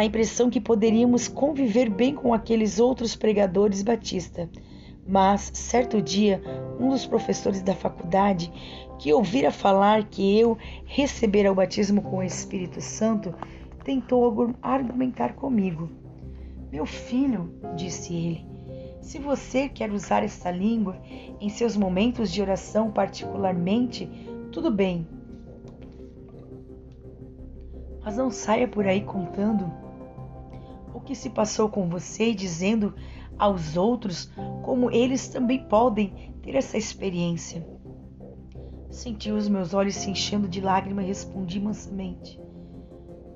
a 0.01 0.05
impressão 0.05 0.49
que 0.49 0.59
poderíamos 0.59 1.29
conviver 1.29 1.91
bem 1.91 2.15
com 2.15 2.33
aqueles 2.33 2.81
outros 2.81 3.15
pregadores 3.15 3.83
batista. 3.83 4.49
Mas, 5.07 5.51
certo 5.53 6.01
dia, 6.01 6.43
um 6.81 6.89
dos 6.89 7.05
professores 7.05 7.61
da 7.61 7.75
faculdade, 7.75 8.51
que 8.99 9.13
ouvira 9.13 9.51
falar 9.51 10.05
que 10.05 10.39
eu 10.39 10.57
recebera 10.87 11.53
o 11.53 11.55
batismo 11.55 12.01
com 12.01 12.19
o 12.19 12.23
Espírito 12.23 12.81
Santo, 12.81 13.35
tentou 13.85 14.55
argumentar 14.63 15.35
comigo. 15.35 15.91
Meu 16.73 16.87
filho, 16.87 17.53
disse 17.77 18.15
ele, 18.15 18.47
se 19.03 19.19
você 19.19 19.69
quer 19.69 19.93
usar 19.93 20.23
esta 20.23 20.51
língua 20.51 20.97
em 21.39 21.51
seus 21.51 21.77
momentos 21.77 22.33
de 22.33 22.41
oração 22.41 22.91
particularmente, 22.91 24.09
tudo 24.51 24.71
bem. 24.71 25.07
Mas 28.03 28.17
não 28.17 28.31
saia 28.31 28.67
por 28.67 28.87
aí 28.87 29.03
contando 29.03 29.80
que 31.11 31.16
se 31.16 31.29
passou 31.29 31.68
com 31.68 31.88
você 31.88 32.31
e 32.31 32.35
dizendo 32.37 32.94
aos 33.37 33.77
outros 33.77 34.31
como 34.62 34.92
eles 34.92 35.27
também 35.27 35.59
podem 35.66 36.33
ter 36.40 36.55
essa 36.55 36.79
experiência. 36.79 37.66
Senti 38.88 39.33
os 39.33 39.49
meus 39.49 39.75
olhos 39.75 39.96
se 39.96 40.09
enchendo 40.09 40.46
de 40.46 40.61
lágrimas 40.61 41.05
e 41.05 41.09
respondi 41.09 41.59
mansamente: 41.59 42.40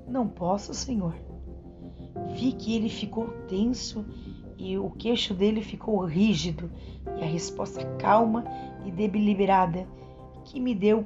Não 0.07 0.29
posso, 0.29 0.73
Senhor. 0.73 1.17
Vi 2.37 2.53
que 2.53 2.77
ele 2.77 2.89
ficou 2.89 3.27
tenso 3.49 4.07
e 4.57 4.79
o 4.79 4.89
queixo 4.91 5.35
dele 5.35 5.61
ficou 5.61 6.05
rígido, 6.05 6.71
e 7.19 7.25
a 7.25 7.27
resposta 7.27 7.85
calma 7.97 8.45
e 8.87 8.93
deliberada 8.93 9.85
que 10.45 10.61
me 10.61 10.77
deu 10.77 11.05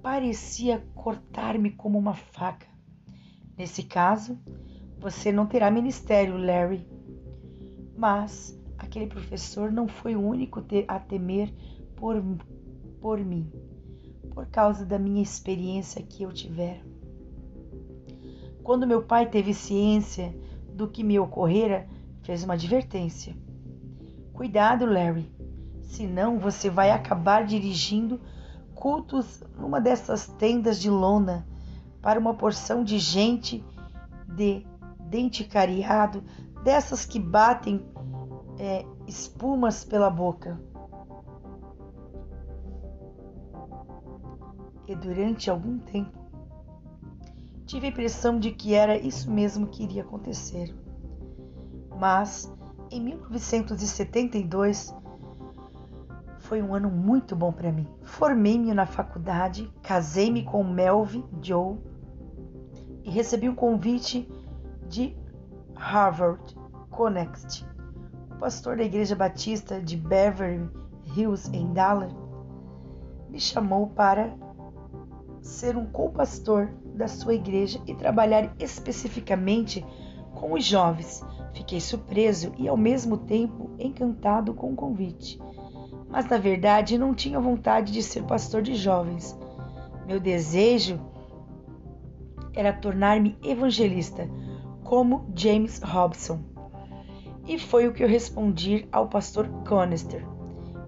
parecia 0.00 0.86
cortar-me 0.94 1.72
como 1.72 1.98
uma 1.98 2.14
faca. 2.14 2.68
Nesse 3.58 3.82
caso, 3.82 4.38
você 4.98 5.30
não 5.30 5.46
terá 5.46 5.70
ministério, 5.70 6.36
Larry. 6.36 6.86
Mas 7.96 8.58
aquele 8.78 9.06
professor 9.06 9.70
não 9.70 9.88
foi 9.88 10.14
o 10.16 10.20
único 10.20 10.62
a 10.88 10.98
temer 10.98 11.52
por, 11.94 12.22
por 13.00 13.18
mim, 13.18 13.50
por 14.32 14.46
causa 14.46 14.84
da 14.84 14.98
minha 14.98 15.22
experiência 15.22 16.02
que 16.02 16.22
eu 16.22 16.32
tivera. 16.32 16.80
Quando 18.62 18.86
meu 18.86 19.02
pai 19.02 19.28
teve 19.28 19.54
ciência 19.54 20.34
do 20.74 20.88
que 20.88 21.04
me 21.04 21.18
ocorrera, 21.18 21.88
fez 22.22 22.42
uma 22.42 22.54
advertência. 22.54 23.34
Cuidado, 24.32 24.84
Larry, 24.84 25.30
senão 25.82 26.38
você 26.38 26.68
vai 26.68 26.90
acabar 26.90 27.46
dirigindo 27.46 28.20
cultos 28.74 29.42
numa 29.58 29.80
dessas 29.80 30.26
tendas 30.26 30.80
de 30.80 30.90
lona 30.90 31.46
para 32.02 32.20
uma 32.20 32.34
porção 32.34 32.84
de 32.84 32.98
gente 32.98 33.64
de 34.26 34.66
dente 35.08 35.44
cariado, 35.44 36.22
dessas 36.62 37.04
que 37.04 37.18
batem 37.18 37.84
é, 38.58 38.84
espumas 39.06 39.84
pela 39.84 40.10
boca. 40.10 40.60
E 44.86 44.94
durante 44.94 45.50
algum 45.50 45.78
tempo 45.78 46.26
tive 47.66 47.88
a 47.88 47.90
impressão 47.90 48.38
de 48.38 48.52
que 48.52 48.74
era 48.74 48.96
isso 48.96 49.30
mesmo 49.30 49.66
que 49.66 49.82
iria 49.82 50.02
acontecer. 50.02 50.74
Mas 51.98 52.52
em 52.90 53.00
1972 53.00 54.94
foi 56.38 56.62
um 56.62 56.74
ano 56.74 56.88
muito 56.88 57.34
bom 57.34 57.52
para 57.52 57.72
mim. 57.72 57.88
Formei-me 58.02 58.72
na 58.72 58.86
faculdade, 58.86 59.70
casei-me 59.82 60.44
com 60.44 60.62
Melvin 60.62 61.24
Joe 61.42 61.76
e 63.02 63.10
recebi 63.10 63.48
um 63.48 63.54
convite 63.54 64.28
de 64.88 65.16
Harvard, 65.74 66.56
Connecticut. 66.90 67.66
O 68.30 68.38
pastor 68.38 68.76
da 68.76 68.84
Igreja 68.84 69.14
Batista 69.14 69.80
de 69.80 69.96
Beverly 69.96 70.68
Hills, 71.16 71.50
em 71.54 71.72
Dallas, 71.72 72.12
me 73.28 73.40
chamou 73.40 73.88
para 73.88 74.36
ser 75.40 75.76
um 75.76 75.86
co-pastor 75.86 76.70
da 76.94 77.08
sua 77.08 77.34
igreja 77.34 77.80
e 77.86 77.94
trabalhar 77.94 78.54
especificamente 78.58 79.84
com 80.34 80.52
os 80.52 80.64
jovens. 80.64 81.24
Fiquei 81.54 81.80
surpreso 81.80 82.52
e 82.58 82.68
ao 82.68 82.76
mesmo 82.76 83.16
tempo 83.16 83.70
encantado 83.78 84.52
com 84.52 84.72
o 84.72 84.76
convite. 84.76 85.40
Mas 86.08 86.26
na 86.28 86.38
verdade 86.38 86.98
não 86.98 87.14
tinha 87.14 87.40
vontade 87.40 87.92
de 87.92 88.02
ser 88.02 88.22
pastor 88.24 88.62
de 88.62 88.74
jovens. 88.74 89.38
Meu 90.06 90.20
desejo 90.20 91.00
era 92.54 92.72
tornar-me 92.72 93.36
evangelista, 93.42 94.28
como 94.86 95.26
James 95.34 95.80
Robson. 95.82 96.38
E 97.44 97.58
foi 97.58 97.88
o 97.88 97.92
que 97.92 98.04
eu 98.04 98.08
respondi 98.08 98.86
ao 98.92 99.08
pastor 99.08 99.48
Conister. 99.68 100.24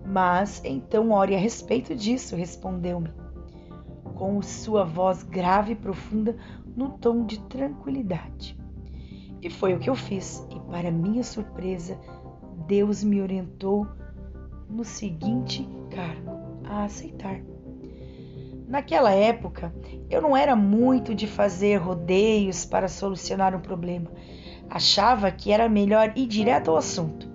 Mas 0.06 0.62
então 0.64 1.10
ore 1.10 1.34
a 1.34 1.38
respeito 1.38 1.96
disso, 1.96 2.36
respondeu-me, 2.36 3.10
com 4.14 4.40
sua 4.40 4.84
voz 4.84 5.24
grave 5.24 5.72
e 5.72 5.76
profunda, 5.76 6.36
no 6.76 6.90
tom 6.90 7.26
de 7.26 7.40
tranquilidade. 7.40 8.56
E 9.42 9.50
foi 9.50 9.74
o 9.74 9.80
que 9.80 9.90
eu 9.90 9.96
fiz, 9.96 10.46
e 10.54 10.60
para 10.70 10.92
minha 10.92 11.24
surpresa, 11.24 11.98
Deus 12.68 13.02
me 13.02 13.20
orientou 13.20 13.84
no 14.70 14.84
seguinte 14.84 15.68
cargo 15.90 16.30
a 16.64 16.84
aceitar. 16.84 17.40
Naquela 18.68 19.12
época, 19.12 19.72
eu 20.10 20.20
não 20.20 20.36
era 20.36 20.54
muito 20.54 21.14
de 21.14 21.26
fazer 21.26 21.76
rodeios 21.76 22.66
para 22.66 22.86
solucionar 22.86 23.54
um 23.54 23.60
problema. 23.60 24.10
Achava 24.68 25.30
que 25.30 25.50
era 25.50 25.70
melhor 25.70 26.12
ir 26.14 26.26
direto 26.26 26.70
ao 26.70 26.76
assunto. 26.76 27.26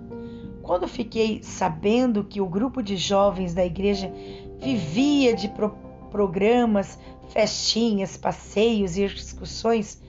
Quando 0.62 0.86
fiquei 0.86 1.42
sabendo 1.42 2.22
que 2.22 2.40
o 2.40 2.48
grupo 2.48 2.80
de 2.80 2.96
jovens 2.96 3.52
da 3.52 3.66
igreja 3.66 4.12
vivia 4.60 5.34
de 5.34 5.48
pro 5.48 5.76
programas, 6.08 6.96
festinhas, 7.30 8.16
passeios 8.16 8.96
e 8.96 9.02
excursões, 9.02 10.00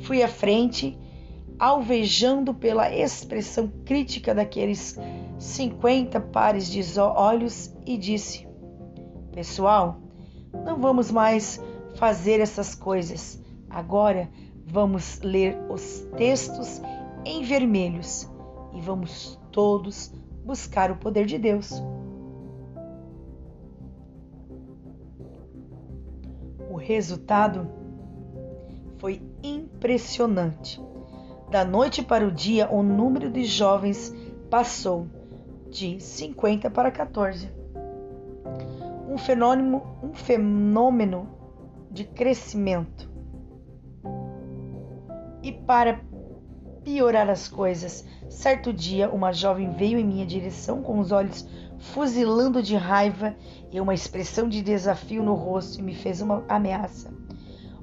fui 0.00 0.22
à 0.22 0.28
frente, 0.28 0.98
alvejando 1.58 2.52
pela 2.52 2.94
expressão 2.94 3.72
crítica 3.86 4.34
daqueles 4.34 4.98
50 5.38 6.20
pares 6.20 6.70
de 6.70 7.00
olhos 7.00 7.74
e 7.86 7.96
disse: 7.96 8.46
Pessoal, 9.32 10.01
não 10.52 10.78
vamos 10.78 11.10
mais 11.10 11.60
fazer 11.94 12.40
essas 12.40 12.74
coisas. 12.74 13.40
Agora 13.68 14.28
vamos 14.66 15.20
ler 15.22 15.58
os 15.70 16.00
textos 16.16 16.80
em 17.24 17.42
vermelhos 17.42 18.28
e 18.74 18.80
vamos 18.80 19.38
todos 19.50 20.12
buscar 20.44 20.90
o 20.90 20.96
poder 20.96 21.26
de 21.26 21.38
Deus. 21.38 21.82
O 26.70 26.76
resultado 26.76 27.68
foi 28.98 29.22
impressionante. 29.42 30.80
Da 31.50 31.64
noite 31.64 32.02
para 32.02 32.26
o 32.26 32.32
dia, 32.32 32.70
o 32.70 32.82
número 32.82 33.30
de 33.30 33.44
jovens 33.44 34.14
passou 34.48 35.06
de 35.70 36.00
50 36.00 36.70
para 36.70 36.90
14 36.90 37.61
um 39.12 39.18
fenômeno, 39.18 39.82
um 40.02 40.14
fenômeno 40.14 41.28
de 41.90 42.04
crescimento. 42.04 43.10
E 45.42 45.52
para 45.52 46.00
piorar 46.82 47.28
as 47.28 47.46
coisas, 47.46 48.06
certo 48.30 48.72
dia 48.72 49.10
uma 49.10 49.30
jovem 49.30 49.70
veio 49.72 49.98
em 49.98 50.04
minha 50.04 50.24
direção 50.24 50.82
com 50.82 50.98
os 50.98 51.12
olhos 51.12 51.46
fuzilando 51.78 52.62
de 52.62 52.74
raiva 52.74 53.36
e 53.70 53.80
uma 53.80 53.92
expressão 53.92 54.48
de 54.48 54.62
desafio 54.62 55.22
no 55.22 55.34
rosto 55.34 55.78
e 55.78 55.82
me 55.82 55.94
fez 55.94 56.22
uma 56.22 56.42
ameaça. 56.48 57.12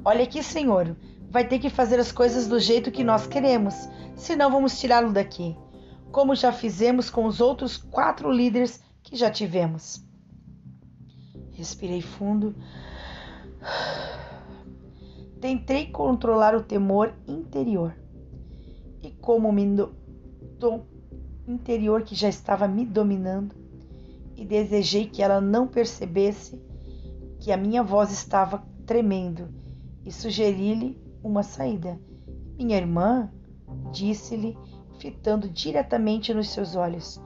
Olha 0.03 0.23
aqui, 0.23 0.41
senhor, 0.41 0.95
vai 1.29 1.47
ter 1.47 1.59
que 1.59 1.69
fazer 1.69 1.99
as 1.99 2.11
coisas 2.11 2.47
do 2.47 2.59
jeito 2.59 2.91
que 2.91 3.03
nós 3.03 3.27
queremos, 3.27 3.87
senão 4.15 4.49
vamos 4.49 4.79
tirá-lo 4.79 5.11
daqui, 5.11 5.55
como 6.11 6.33
já 6.33 6.51
fizemos 6.51 7.09
com 7.09 7.25
os 7.25 7.39
outros 7.39 7.77
quatro 7.77 8.31
líderes 8.31 8.81
que 9.03 9.15
já 9.15 9.29
tivemos. 9.29 10.08
Respirei 11.59 12.01
fundo 12.01 12.55
Tentei 15.41 15.87
controlar 15.87 16.53
o 16.55 16.63
temor 16.63 17.13
interior. 17.27 17.95
E 19.01 19.11
como 19.11 19.51
me 19.51 19.65
do, 19.65 19.93
do 20.57 20.81
interior 21.47 22.03
que 22.03 22.13
já 22.13 22.27
estava 22.27 22.67
me 22.67 22.85
dominando, 22.85 23.55
e 24.35 24.45
desejei 24.45 25.05
que 25.05 25.21
ela 25.21 25.39
não 25.39 25.67
percebesse 25.67 26.61
que 27.39 27.51
a 27.51 27.57
minha 27.57 27.83
voz 27.83 28.11
estava 28.11 28.63
tremendo 28.85 29.49
e 30.05 30.11
sugeri-lhe 30.11 30.97
uma 31.23 31.43
saída. 31.43 31.99
Minha 32.57 32.77
irmã 32.77 33.31
disse-lhe, 33.91 34.57
fitando 34.97 35.49
diretamente 35.49 36.33
nos 36.33 36.49
seus 36.49 36.75
olhos: 36.75 37.21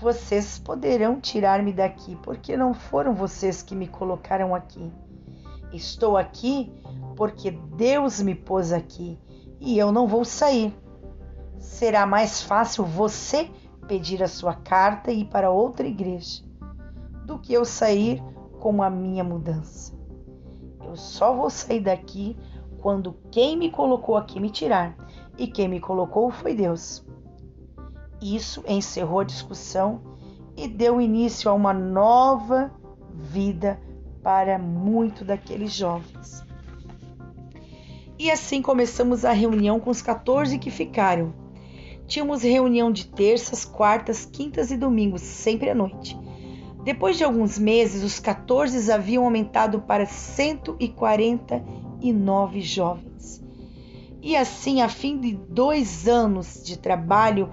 Vocês 0.00 0.58
poderão 0.58 1.20
tirar-me 1.20 1.72
daqui, 1.72 2.16
porque 2.22 2.56
não 2.56 2.72
foram 2.72 3.14
vocês 3.14 3.62
que 3.62 3.74
me 3.74 3.86
colocaram 3.86 4.54
aqui. 4.54 4.90
Estou 5.72 6.16
aqui 6.16 6.72
porque 7.16 7.50
Deus 7.50 8.20
me 8.22 8.34
pôs 8.34 8.72
aqui 8.72 9.18
e 9.60 9.78
eu 9.78 9.92
não 9.92 10.08
vou 10.08 10.24
sair. 10.24 10.74
Será 11.58 12.06
mais 12.06 12.42
fácil 12.42 12.84
você 12.84 13.50
pedir 13.86 14.22
a 14.22 14.28
sua 14.28 14.54
carta 14.54 15.12
e 15.12 15.20
ir 15.20 15.24
para 15.26 15.50
outra 15.50 15.86
igreja 15.86 16.42
do 17.26 17.38
que 17.38 17.52
eu 17.52 17.66
sair 17.66 18.22
com 18.58 18.82
a 18.82 18.88
minha 18.88 19.22
mudança. 19.22 19.92
Eu 20.82 20.96
só 20.96 21.34
vou 21.34 21.50
sair 21.50 21.80
daqui 21.80 22.38
quando 22.80 23.16
quem 23.30 23.56
me 23.56 23.70
colocou 23.70 24.16
aqui 24.16 24.40
me 24.40 24.48
tirar, 24.48 24.96
e 25.36 25.46
quem 25.46 25.68
me 25.68 25.78
colocou 25.78 26.30
foi 26.30 26.54
Deus. 26.54 27.04
Isso 28.20 28.62
encerrou 28.68 29.20
a 29.20 29.24
discussão 29.24 30.02
e 30.56 30.66
deu 30.68 31.00
início 31.00 31.50
a 31.50 31.54
uma 31.54 31.72
nova 31.72 32.70
vida 33.14 33.80
para 34.22 34.58
muito 34.58 35.24
daqueles 35.24 35.72
jovens. 35.72 36.44
E 38.18 38.30
assim 38.30 38.60
começamos 38.60 39.24
a 39.24 39.32
reunião 39.32 39.80
com 39.80 39.88
os 39.88 40.02
14 40.02 40.58
que 40.58 40.70
ficaram. 40.70 41.32
Tínhamos 42.06 42.42
reunião 42.42 42.92
de 42.92 43.06
terças, 43.06 43.64
quartas, 43.64 44.26
quintas 44.26 44.70
e 44.70 44.76
domingos, 44.76 45.22
sempre 45.22 45.70
à 45.70 45.74
noite. 45.74 46.14
Depois 46.84 47.16
de 47.16 47.24
alguns 47.24 47.58
meses, 47.58 48.02
os 48.02 48.20
14 48.20 48.92
haviam 48.92 49.24
aumentado 49.24 49.80
para 49.80 50.04
149 50.04 52.60
jovens. 52.60 53.42
E 54.22 54.36
assim, 54.36 54.82
a 54.82 54.88
fim 54.88 55.18
de 55.18 55.34
dois 55.34 56.06
anos 56.06 56.62
de 56.62 56.78
trabalho, 56.78 57.48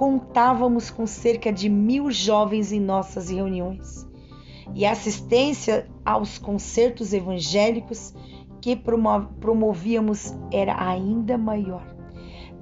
contávamos 0.00 0.88
com 0.88 1.06
cerca 1.06 1.52
de 1.52 1.68
mil 1.68 2.10
jovens 2.10 2.72
em 2.72 2.80
nossas 2.80 3.28
reuniões. 3.28 4.08
E 4.74 4.86
assistência 4.86 5.86
aos 6.02 6.38
concertos 6.38 7.12
evangélicos 7.12 8.14
que 8.62 8.74
promovíamos 8.74 10.34
era 10.50 10.74
ainda 10.82 11.36
maior. 11.36 11.84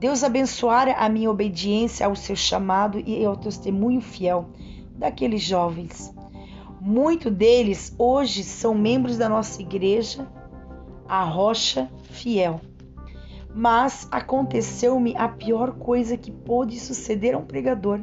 Deus 0.00 0.24
abençoara 0.24 0.94
a 0.94 1.08
minha 1.08 1.30
obediência 1.30 2.06
ao 2.06 2.16
seu 2.16 2.34
chamado 2.34 2.98
e 3.06 3.24
ao 3.24 3.36
testemunho 3.36 4.00
fiel 4.00 4.48
daqueles 4.96 5.40
jovens. 5.40 6.12
Muitos 6.80 7.32
deles 7.32 7.94
hoje 7.96 8.42
são 8.42 8.74
membros 8.74 9.16
da 9.16 9.28
nossa 9.28 9.62
igreja, 9.62 10.26
a 11.08 11.22
Rocha 11.22 11.88
Fiel. 12.02 12.60
Mas 13.58 14.06
aconteceu-me 14.12 15.16
a 15.16 15.28
pior 15.28 15.72
coisa 15.72 16.16
que 16.16 16.30
pôde 16.30 16.78
suceder 16.78 17.34
a 17.34 17.38
um 17.38 17.44
pregador. 17.44 17.98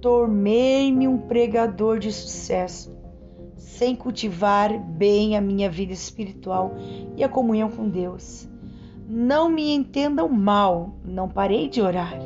Tornei-me 0.00 1.06
um 1.06 1.16
pregador 1.16 2.00
de 2.00 2.10
sucesso 2.10 2.92
sem 3.54 3.94
cultivar 3.94 4.76
bem 4.76 5.36
a 5.36 5.40
minha 5.40 5.70
vida 5.70 5.92
espiritual 5.92 6.74
e 7.16 7.22
a 7.22 7.28
comunhão 7.28 7.70
com 7.70 7.88
Deus. 7.88 8.48
Não 9.08 9.48
me 9.48 9.72
entendam 9.72 10.28
mal, 10.28 10.96
não 11.04 11.28
parei 11.28 11.68
de 11.68 11.80
orar. 11.80 12.18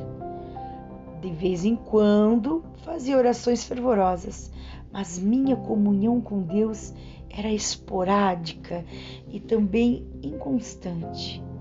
De 1.21 1.31
vez 1.33 1.67
em 1.67 1.77
quando 1.77 2.65
fazia 2.83 3.19
orações 3.19 3.63
fervorosas, 3.63 4.51
mas 4.91 5.19
minha 5.19 5.55
comunhão 5.55 6.19
com 6.19 6.41
Deus 6.41 6.95
era 7.29 7.53
esporádica 7.53 8.87
e 9.29 9.39
também 9.39 10.07
inconstante. 10.23 11.52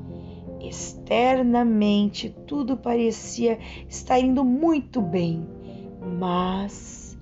Externamente 0.64 2.30
tudo 2.46 2.78
parecia 2.78 3.58
estar 3.90 4.20
indo 4.20 4.44
muito 4.44 5.02
bem, 5.02 5.46
mas 6.20 7.18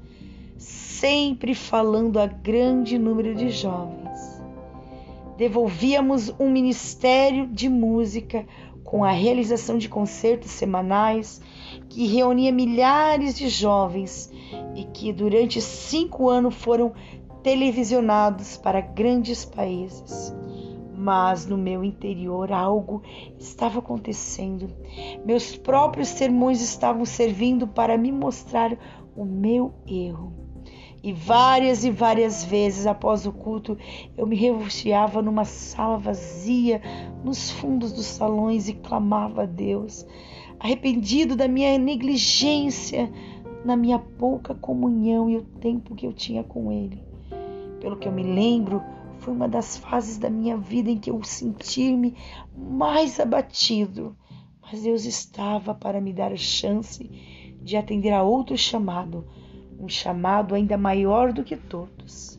sempre 0.57 1.55
falando 1.55 2.19
a 2.19 2.27
grande 2.27 2.99
número 2.99 3.33
de 3.33 3.49
jovens. 3.49 4.19
Devolvíamos 5.37 6.33
um 6.37 6.49
ministério 6.49 7.47
de 7.47 7.69
música 7.69 8.45
com 8.83 9.05
a 9.05 9.11
realização 9.11 9.77
de 9.77 9.87
concertos 9.87 10.51
semanais 10.51 11.41
que 11.87 12.07
reunia 12.07 12.51
milhares 12.51 13.37
de 13.37 13.47
jovens 13.47 14.29
e 14.75 14.83
que 14.83 15.13
durante 15.13 15.61
cinco 15.61 16.27
anos 16.27 16.55
foram 16.55 16.91
televisionados 17.41 18.57
para 18.57 18.81
grandes 18.81 19.45
países. 19.45 20.33
Mas 20.99 21.45
no 21.45 21.57
meu 21.57 21.81
interior 21.81 22.51
algo 22.51 23.01
estava 23.39 23.79
acontecendo. 23.79 24.69
Meus 25.25 25.55
próprios 25.55 26.09
sermões 26.09 26.61
estavam 26.61 27.05
servindo 27.05 27.65
para 27.65 27.97
me 27.97 28.11
mostrar 28.11 28.77
o 29.15 29.23
meu 29.23 29.73
erro. 29.87 30.33
E 31.01 31.13
várias 31.13 31.85
e 31.85 31.89
várias 31.89 32.43
vezes 32.43 32.85
após 32.85 33.25
o 33.25 33.31
culto 33.31 33.77
eu 34.17 34.27
me 34.27 34.35
refugiava 34.35 35.21
numa 35.21 35.45
sala 35.45 35.97
vazia, 35.97 36.81
nos 37.23 37.49
fundos 37.49 37.93
dos 37.93 38.05
salões 38.05 38.67
e 38.67 38.73
clamava 38.73 39.43
a 39.43 39.45
Deus, 39.45 40.05
arrependido 40.59 41.37
da 41.37 41.47
minha 41.47 41.77
negligência, 41.77 43.09
na 43.63 43.77
minha 43.77 43.97
pouca 43.97 44.53
comunhão 44.53 45.29
e 45.29 45.37
o 45.37 45.41
tempo 45.41 45.95
que 45.95 46.05
eu 46.05 46.11
tinha 46.11 46.43
com 46.43 46.69
Ele. 46.69 47.01
Pelo 47.79 47.95
que 47.95 48.07
eu 48.07 48.11
me 48.11 48.23
lembro, 48.23 48.83
foi 49.29 49.35
uma 49.35 49.47
das 49.47 49.77
fases 49.77 50.17
da 50.17 50.27
minha 50.27 50.57
vida 50.57 50.89
em 50.89 50.97
que 50.97 51.11
eu 51.11 51.23
senti-me 51.23 52.17
mais 52.57 53.19
abatido, 53.19 54.17
mas 54.59 54.81
Deus 54.81 55.05
estava 55.05 55.75
para 55.75 56.01
me 56.01 56.11
dar 56.11 56.31
a 56.31 56.35
chance 56.35 57.03
de 57.61 57.77
atender 57.77 58.11
a 58.11 58.23
outro 58.23 58.57
chamado 58.57 59.27
um 59.79 59.87
chamado 59.87 60.55
ainda 60.55 60.77
maior 60.77 61.31
do 61.31 61.43
que 61.43 61.55
todos. 61.55 62.38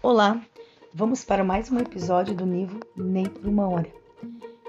Olá, 0.00 0.40
vamos 0.94 1.24
para 1.24 1.42
mais 1.42 1.72
um 1.72 1.78
episódio 1.78 2.32
do 2.32 2.44
livro 2.44 2.78
Nem 2.96 3.26
por 3.26 3.44
uma 3.44 3.68
Hora. 3.68 3.92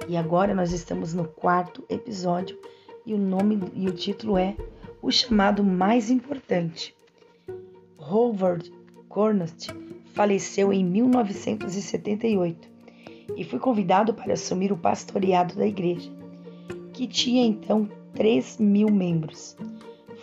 E 0.08 0.18
agora 0.18 0.56
nós 0.56 0.72
estamos 0.72 1.14
no 1.14 1.24
quarto 1.24 1.86
episódio 1.88 2.58
e 3.06 3.14
o 3.14 3.18
nome 3.20 3.60
e 3.76 3.88
o 3.88 3.92
título 3.92 4.40
é 4.40 4.56
o 5.04 5.12
chamado 5.12 5.64
mais 5.64 6.10
importante. 6.10 6.96
Howard 8.00 8.74
Cornust 9.08 9.68
faleceu 10.16 10.74
em 10.74 10.84
1978 10.84 12.68
e 13.38 13.44
foi 13.44 13.60
convidado 13.60 14.16
para 14.16 14.34
assumir 14.34 14.72
o 14.72 14.78
pastoreado 14.78 15.54
da 15.54 15.68
igreja, 15.68 16.12
que 16.92 17.06
tinha 17.06 17.46
então 17.46 17.88
3 18.16 18.58
mil 18.58 18.90
membros. 18.90 19.56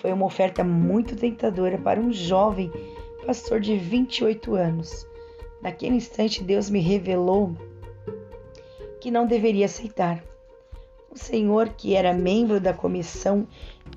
Foi 0.02 0.12
uma 0.12 0.26
oferta 0.26 0.64
muito 0.64 1.14
tentadora 1.14 1.78
para 1.78 2.00
um 2.00 2.12
jovem 2.12 2.72
pastor 3.26 3.58
de 3.58 3.76
28 3.76 4.54
anos. 4.54 5.04
Naquele 5.60 5.96
instante, 5.96 6.44
Deus 6.44 6.70
me 6.70 6.80
revelou 6.80 7.56
que 9.00 9.10
não 9.10 9.26
deveria 9.26 9.66
aceitar. 9.66 10.22
O 11.10 11.18
senhor, 11.18 11.70
que 11.70 11.96
era 11.96 12.12
membro 12.12 12.60
da 12.60 12.72
comissão 12.72 13.48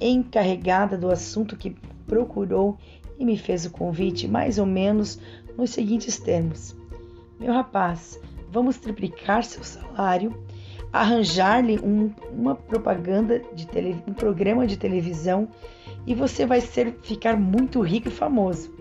encarregada 0.01 0.97
do 0.97 1.11
assunto 1.11 1.55
que 1.55 1.75
procurou 2.07 2.77
e 3.19 3.25
me 3.25 3.37
fez 3.37 3.65
o 3.65 3.71
convite 3.71 4.27
mais 4.27 4.57
ou 4.57 4.65
menos 4.65 5.19
nos 5.55 5.69
seguintes 5.71 6.17
termos: 6.17 6.75
Meu 7.39 7.53
rapaz, 7.53 8.19
vamos 8.49 8.77
triplicar 8.77 9.43
seu 9.43 9.63
salário, 9.63 10.43
arranjar-lhe 10.91 11.77
um, 11.79 12.11
uma 12.31 12.55
propaganda 12.55 13.43
de 13.53 13.67
tele, 13.67 14.01
um 14.07 14.13
programa 14.13 14.65
de 14.65 14.77
televisão 14.77 15.47
e 16.07 16.15
você 16.15 16.47
vai 16.47 16.61
ser 16.61 16.97
ficar 17.03 17.37
muito 17.37 17.81
rico 17.81 18.07
e 18.07 18.11
famoso. 18.11 18.78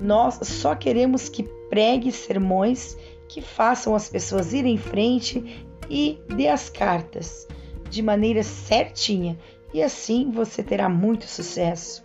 Nós 0.00 0.40
só 0.42 0.74
queremos 0.74 1.28
que 1.28 1.42
pregue 1.68 2.10
sermões 2.10 2.96
que 3.28 3.40
façam 3.40 3.94
as 3.94 4.08
pessoas 4.08 4.52
irem 4.52 4.74
em 4.74 4.78
frente 4.78 5.66
e 5.88 6.18
dê 6.34 6.48
as 6.48 6.70
cartas 6.70 7.46
de 7.90 8.02
maneira 8.02 8.42
certinha, 8.42 9.38
e 9.74 9.82
assim 9.82 10.30
você 10.30 10.62
terá 10.62 10.88
muito 10.88 11.26
sucesso. 11.26 12.04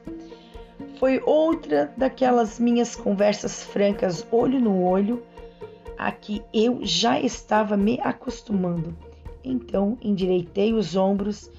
Foi 1.00 1.22
outra 1.26 1.94
daquelas 1.96 2.60
minhas 2.60 2.96
conversas 2.96 3.64
francas, 3.64 4.26
olho 4.32 4.60
no 4.60 4.84
olho, 4.84 5.24
a 5.98 6.12
que 6.12 6.44
eu 6.54 6.80
já 6.84 7.20
estava 7.20 7.78
me 7.78 8.00
acostumando. 8.02 8.96
Então 9.44 9.98
endireitei 10.02 10.74
os 10.74 10.96
ombros 10.96 11.52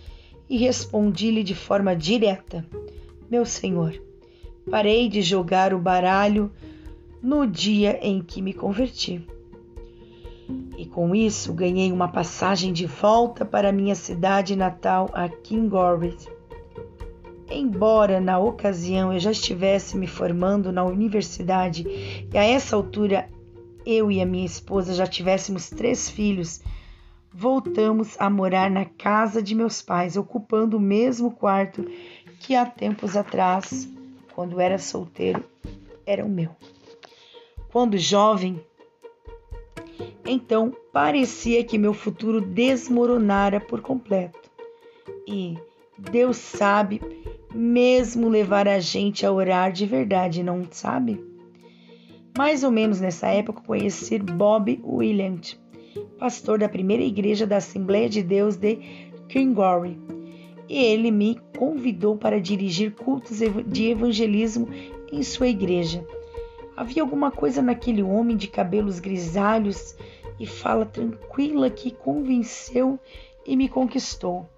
e 0.49 0.57
respondi-lhe 0.57 1.43
de 1.43 1.55
forma 1.55 1.95
direta: 1.95 2.65
Meu 3.31 3.45
senhor, 3.45 4.01
parei 4.71 5.09
de 5.09 5.23
jogar 5.23 5.73
o 5.73 5.79
baralho 5.79 6.51
no 7.23 7.47
dia 7.47 7.99
em 8.03 8.21
que 8.21 8.43
me 8.43 8.53
converti. 8.53 9.27
E 10.77 10.87
com 10.87 11.15
isso 11.15 11.53
ganhei 11.53 11.91
uma 11.91 12.09
passagem 12.09 12.73
de 12.73 12.87
volta 12.87 13.45
para 13.45 13.73
minha 13.73 13.95
cidade 13.95 14.55
natal, 14.55 15.11
a 15.13 15.29
Kingorid. 15.29 16.17
Embora 17.51 18.21
na 18.21 18.39
ocasião 18.39 19.13
eu 19.13 19.19
já 19.19 19.31
estivesse 19.31 19.97
me 19.97 20.07
formando 20.07 20.73
na 20.73 20.85
universidade 20.85 21.87
e 22.33 22.37
a 22.37 22.45
essa 22.45 22.77
altura 22.77 23.29
eu 23.85 24.11
e 24.11 24.21
a 24.21 24.27
minha 24.27 24.45
esposa 24.45 24.95
já 24.95 25.07
tivéssemos 25.07 25.71
três 25.71 26.11
filhos, 26.11 26.61
voltamos 27.33 28.17
a 28.19 28.29
morar 28.29 28.69
na 28.69 28.85
casa 28.85 29.41
de 29.41 29.55
meus 29.55 29.81
pais, 29.81 30.17
ocupando 30.17 30.77
o 30.77 30.81
mesmo 30.81 31.31
quarto 31.31 31.89
que 32.41 32.57
há 32.57 32.67
tempos 32.67 33.17
atrás, 33.17 33.89
quando 34.37 34.61
era 34.61 34.77
solteiro, 34.77 35.43
era 36.05 36.23
o 36.23 36.29
meu. 36.29 36.51
Quando 37.73 37.97
jovem, 37.97 38.61
então 40.27 40.77
parecia 40.93 41.65
que 41.65 41.79
meu 41.79 41.95
futuro 41.95 42.43
desmoronara 42.43 43.59
por 43.59 43.81
completo. 43.81 44.39
E 45.27 45.57
Deus 45.99 46.37
sabe 46.37 47.01
mesmo 47.55 48.29
levar 48.29 48.69
a 48.69 48.79
gente 48.79 49.25
a 49.25 49.33
orar 49.33 49.73
de 49.73 49.87
verdade, 49.87 50.43
não 50.43 50.67
sabe? 50.71 51.19
Mais 52.37 52.63
ou 52.63 52.71
menos 52.71 53.01
nessa 53.01 53.29
época 53.29 53.63
conheci 53.63 54.19
Bob 54.19 54.79
Williams, 54.85 55.59
pastor 56.19 56.59
da 56.59 56.69
primeira 56.69 57.03
igreja 57.03 57.47
da 57.47 57.57
Assembleia 57.57 58.11
de 58.11 58.23
Deus 58.23 58.57
de 58.57 58.77
Kingory, 59.31 59.99
e 60.69 60.77
ele 60.77 61.11
me 61.11 61.41
convidou 61.57 62.17
para 62.17 62.41
dirigir 62.41 62.93
cultos 62.93 63.39
de 63.67 63.85
evangelismo 63.91 64.69
em 65.13 65.23
sua 65.23 65.49
igreja. 65.49 66.07
Havia 66.77 67.03
alguma 67.03 67.31
coisa 67.31 67.63
naquele 67.63 68.03
homem 68.03 68.37
de 68.37 68.49
cabelos 68.49 69.01
grisalhos 69.01 69.97
e 70.39 70.47
fala 70.47 70.85
tranquila 70.85 71.71
que 71.71 71.91
convenceu 71.91 72.99
e 73.47 73.57
me 73.57 73.69
conquistou. 73.69 74.49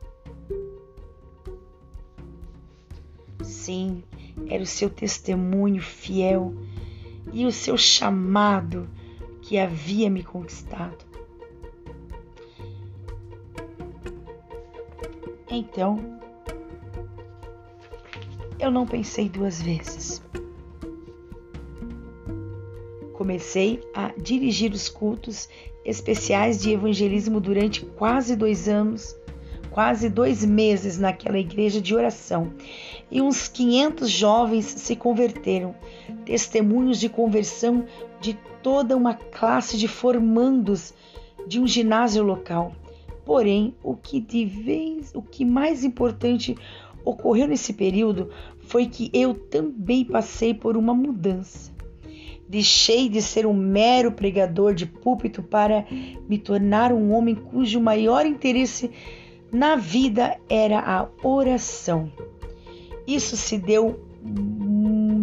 Sim, 3.43 4.03
era 4.49 4.63
o 4.63 4.67
seu 4.67 4.91
testemunho 4.91 5.81
fiel 5.81 6.55
e 7.33 7.47
o 7.47 7.53
seu 7.53 7.77
chamado 7.77 8.89
que 9.43 9.59
havia 9.59 10.11
me 10.11 10.23
conquistado. 10.23 11.08
Então, 15.59 15.99
eu 18.59 18.71
não 18.71 18.87
pensei 18.87 19.29
duas 19.29 19.61
vezes 19.61 20.23
comecei 23.19 23.81
a 23.93 24.13
dirigir 24.17 24.73
os 24.73 24.89
cultos 24.89 25.49
especiais 25.85 26.63
de 26.63 26.71
evangelismo 26.71 27.41
durante 27.41 27.85
quase 27.85 28.37
dois 28.37 28.69
anos, 28.69 29.17
quase 29.73 30.09
dois 30.09 30.45
meses 30.45 30.99
naquela 30.99 31.37
igreja 31.37 31.81
de 31.81 31.97
oração. 31.97 32.53
E 33.11 33.21
uns 33.21 33.49
500 33.49 34.09
jovens 34.09 34.67
se 34.67 34.95
converteram, 34.95 35.75
testemunhos 36.25 37.01
de 37.01 37.09
conversão 37.09 37.85
de 38.21 38.35
toda 38.63 38.97
uma 38.97 39.15
classe 39.15 39.77
de 39.77 39.89
formandos 39.89 40.95
de 41.45 41.59
um 41.59 41.67
ginásio 41.67 42.23
local. 42.23 42.73
Porém, 43.29 43.75
o 43.85 43.95
que 43.95 44.23
de 44.23 44.47
vez, 44.47 45.13
o 45.15 45.21
que 45.21 45.45
mais 45.45 45.85
importante 45.85 46.57
ocorreu 47.05 47.47
nesse 47.47 47.75
período 47.75 48.31
foi 48.61 48.87
que 48.87 49.11
eu 49.13 49.35
também 49.35 50.03
passei 50.03 50.55
por 50.55 50.79
uma 50.79 50.95
mudança. 50.95 51.71
Deixei 52.49 53.07
de 53.07 53.21
ser 53.21 53.45
um 53.45 53.53
mero 53.53 54.13
pregador 54.13 54.73
de 54.73 54.87
púlpito 54.87 55.43
para 55.43 55.85
me 56.27 56.39
tornar 56.39 56.91
um 56.91 57.13
homem 57.13 57.35
cujo 57.35 57.79
maior 57.83 58.25
interesse 58.25 58.91
na 59.53 59.77
vida 59.77 60.39
era 60.49 60.81
a 60.81 61.07
oração. 61.23 62.11
Isso 63.07 63.37
se 63.37 63.59
deu 63.59 64.01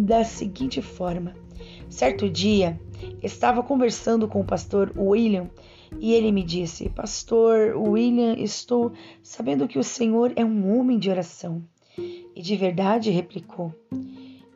da 0.06 0.22
seguinte 0.22 0.80
forma: 0.80 1.34
certo 1.88 2.30
dia 2.30 2.80
estava 3.20 3.64
conversando 3.64 4.28
com 4.28 4.42
o 4.42 4.46
pastor 4.46 4.92
William 4.96 5.50
e 6.00 6.12
ele 6.12 6.32
me 6.32 6.42
disse: 6.42 6.88
Pastor 6.90 7.76
William, 7.76 8.34
estou 8.38 8.92
sabendo 9.22 9.68
que 9.68 9.78
o 9.78 9.84
Senhor 9.84 10.32
é 10.36 10.44
um 10.44 10.78
homem 10.78 10.98
de 10.98 11.10
oração. 11.10 11.62
E 11.98 12.42
de 12.42 12.56
verdade, 12.56 13.10
replicou: 13.10 13.74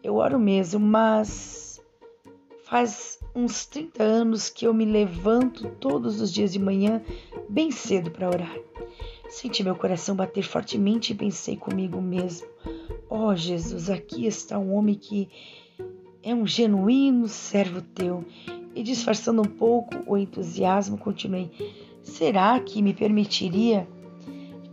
Eu 0.03 0.17
oro 0.17 0.39
mesmo, 0.39 0.81
mas 0.81 1.71
Faz 2.71 3.19
uns 3.35 3.67
30 3.67 4.01
anos 4.01 4.49
que 4.49 4.65
eu 4.65 4.73
me 4.73 4.85
levanto 4.85 5.69
todos 5.81 6.21
os 6.21 6.33
dias 6.33 6.53
de 6.53 6.61
manhã 6.61 7.03
bem 7.49 7.73
cedo 7.73 8.13
para 8.13 8.29
orar. 8.29 8.57
Senti 9.29 9.65
meu 9.65 9.75
coração 9.75 10.15
bater 10.15 10.45
fortemente 10.45 11.13
e 11.13 11.17
pensei 11.17 11.57
comigo 11.57 12.01
mesmo: 12.01 12.47
Ó 13.09 13.27
oh, 13.27 13.35
Jesus, 13.35 13.91
aqui 13.91 14.25
está 14.25 14.57
um 14.57 14.73
homem 14.73 14.95
que 14.95 15.29
é 16.23 16.33
um 16.33 16.47
genuíno 16.47 17.27
servo 17.27 17.83
teu. 17.83 18.25
E 18.75 18.83
disfarçando 18.83 19.43
um 19.43 19.45
pouco 19.45 19.95
o 20.07 20.17
entusiasmo, 20.17 20.97
continuei: 20.97 21.51
Será 22.03 22.59
que 22.61 22.83
me 22.83 22.95
permitiria 22.95 23.87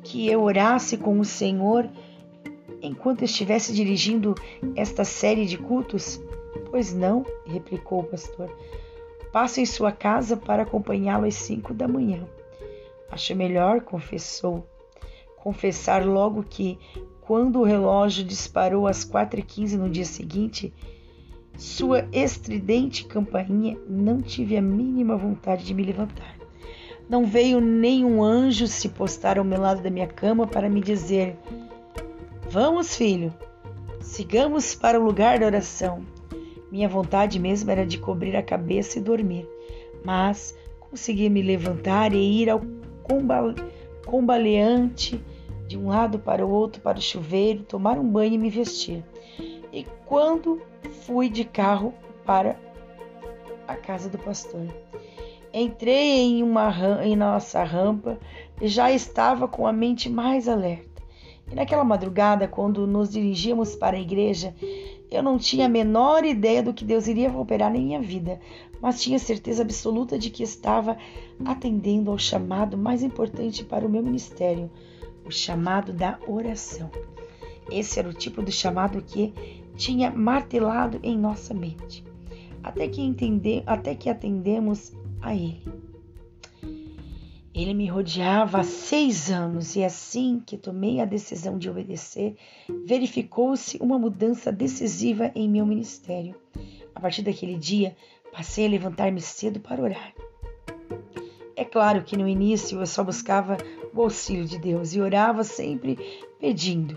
que 0.04 0.28
eu 0.28 0.42
orasse 0.42 0.98
com 0.98 1.20
o 1.20 1.26
Senhor 1.26 1.90
enquanto 2.82 3.24
estivesse 3.24 3.74
dirigindo 3.74 4.36
esta 4.76 5.04
série 5.04 5.46
de 5.46 5.58
cultos? 5.58 6.22
Pois 6.70 6.94
não, 6.94 7.26
replicou 7.46 8.02
o 8.02 8.04
pastor. 8.04 8.50
Passo 9.32 9.60
em 9.60 9.66
sua 9.66 9.92
casa 9.92 10.38
para 10.38 10.64
acompanhá-lo 10.64 11.26
às 11.26 11.36
cinco 11.36 11.74
da 11.74 11.88
manhã. 11.88 12.28
Acho 13.12 13.36
melhor, 13.36 13.82
confessou. 13.82 14.68
Confessar 15.38 16.06
logo 16.06 16.44
que, 16.44 16.78
quando 17.22 17.60
o 17.60 17.64
relógio 17.64 18.24
disparou 18.24 18.88
às 18.88 19.04
quatro 19.04 19.40
e 19.40 19.44
quinze 19.44 19.78
no 19.78 19.90
dia 19.90 20.06
seguinte, 20.06 20.74
sua 21.58 22.08
estridente 22.12 23.06
campainha, 23.06 23.78
não 23.90 24.22
tive 24.22 24.56
a 24.56 24.62
mínima 24.62 25.18
vontade 25.18 25.66
de 25.66 25.74
me 25.74 25.84
levantar. 25.84 26.38
Não 27.10 27.26
veio 27.26 27.60
nenhum 27.60 28.24
anjo 28.24 28.68
se 28.68 28.90
postar 28.90 29.40
ao 29.40 29.44
meu 29.44 29.60
lado 29.60 29.82
da 29.82 29.90
minha 29.90 30.08
cama 30.08 30.46
para 30.46 30.70
me 30.70 30.82
dizer: 30.82 31.36
Vamos, 32.50 32.96
filho, 32.96 33.34
sigamos 34.00 34.76
para 34.76 35.00
o 35.00 35.04
lugar 35.04 35.40
da 35.40 35.48
oração. 35.48 36.06
Minha 36.72 36.88
vontade 36.88 37.40
mesmo 37.40 37.72
era 37.72 37.86
de 37.86 37.98
cobrir 37.98 38.36
a 38.36 38.44
cabeça 38.44 39.00
e 39.00 39.02
dormir, 39.02 39.48
mas 40.04 40.56
consegui 40.80 41.30
me 41.30 41.42
levantar 41.42 42.14
e 42.14 42.42
ir 42.42 42.50
ao 42.50 42.62
combaleante 44.06 45.24
de 45.66 45.78
um 45.78 45.88
lado 45.88 46.20
para 46.20 46.46
o 46.46 46.50
outro 46.50 46.82
para 46.82 46.98
o 46.98 47.02
chuveiro, 47.02 47.64
tomar 47.64 47.98
um 47.98 48.08
banho 48.08 48.34
e 48.34 48.38
me 48.38 48.50
vestir. 48.50 49.04
E 49.72 49.86
quando 50.06 50.62
fui 51.06 51.30
de 51.30 51.44
carro 51.44 51.94
para 52.26 52.60
a 53.68 53.76
casa 53.76 54.10
do 54.10 54.18
pastor, 54.18 54.68
entrei 55.54 56.20
em 56.20 56.44
uma 56.44 57.04
em 57.04 57.16
nossa 57.16 57.64
rampa 57.64 58.20
e 58.62 58.68
já 58.68 58.92
estava 58.92 59.48
com 59.48 59.68
a 59.68 59.74
mente 59.74 60.10
mais 60.10 60.48
alerta. 60.48 60.88
E 61.50 61.56
naquela 61.56 61.84
madrugada, 61.84 62.48
quando 62.48 62.86
nos 62.86 63.10
dirigíamos 63.10 63.76
para 63.76 63.96
a 63.96 64.02
igreja, 64.02 64.54
eu 65.10 65.24
não 65.24 65.38
tinha 65.38 65.66
a 65.66 65.70
menor 65.70 66.26
ideia 66.26 66.62
do 66.62 66.74
que 66.74 66.84
Deus 66.84 67.08
iria 67.08 67.32
operar 67.32 67.74
em 67.74 67.86
minha 67.86 68.02
vida, 68.02 68.40
mas 68.82 69.02
tinha 69.02 69.18
certeza 69.18 69.64
absoluta 69.64 70.20
de 70.20 70.30
que 70.30 70.44
estava 70.44 70.98
atendendo 71.46 72.12
ao 72.12 72.18
chamado 72.18 72.78
mais 72.78 73.02
importante 73.02 73.64
para 73.64 73.86
o 73.86 73.90
meu 73.90 74.04
ministério, 74.04 74.70
o 75.26 75.32
chamado 75.32 75.94
da 75.94 76.20
oração. 76.28 76.92
Esse 77.72 78.00
era 78.00 78.10
o 78.10 78.14
tipo 78.14 78.44
de 78.44 78.52
chamado 78.52 79.02
que 79.02 79.34
tinha 79.78 80.12
martelado 80.12 81.00
em 81.04 81.18
nossa 81.18 81.54
mente, 81.54 82.04
até 82.64 82.88
que 82.88 83.02
entender, 83.02 83.64
até 83.66 83.96
que 83.96 84.10
atendemos 84.10 84.92
a 85.22 85.34
ele. 85.34 85.64
Ele 87.54 87.74
me 87.74 87.88
rodeava 87.88 88.60
há 88.60 88.64
seis 88.64 89.32
anos 89.32 89.76
e 89.76 89.84
assim 89.84 90.42
que 90.46 90.58
tomei 90.58 91.00
a 91.00 91.06
decisão 91.06 91.58
de 91.58 91.70
obedecer, 91.70 92.36
verificou-se 92.86 93.78
uma 93.82 93.98
mudança 93.98 94.52
decisiva 94.52 95.32
em 95.34 95.50
meu 95.50 95.66
ministério. 95.66 96.36
A 96.94 97.00
partir 97.00 97.24
daquele 97.24 97.56
dia, 97.56 97.96
passei 98.32 98.68
a 98.68 98.70
levantar-me 98.70 99.22
cedo 99.22 99.60
para 99.60 99.82
orar. 99.82 100.14
É 101.56 101.66
claro 101.66 102.04
que 102.04 102.16
no 102.16 102.28
início 102.28 102.80
eu 102.80 102.86
só 102.86 103.04
buscava 103.04 103.58
o 103.92 104.04
auxílio 104.04 104.46
de 104.46 104.60
Deus 104.60 104.94
e 104.94 105.02
orava 105.02 105.44
sempre 105.44 105.98
pedindo: 106.40 106.96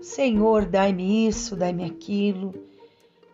Senhor, 0.00 0.64
dai-me 0.64 1.28
isso, 1.28 1.54
dai-me 1.54 1.84
aquilo. 1.84 2.54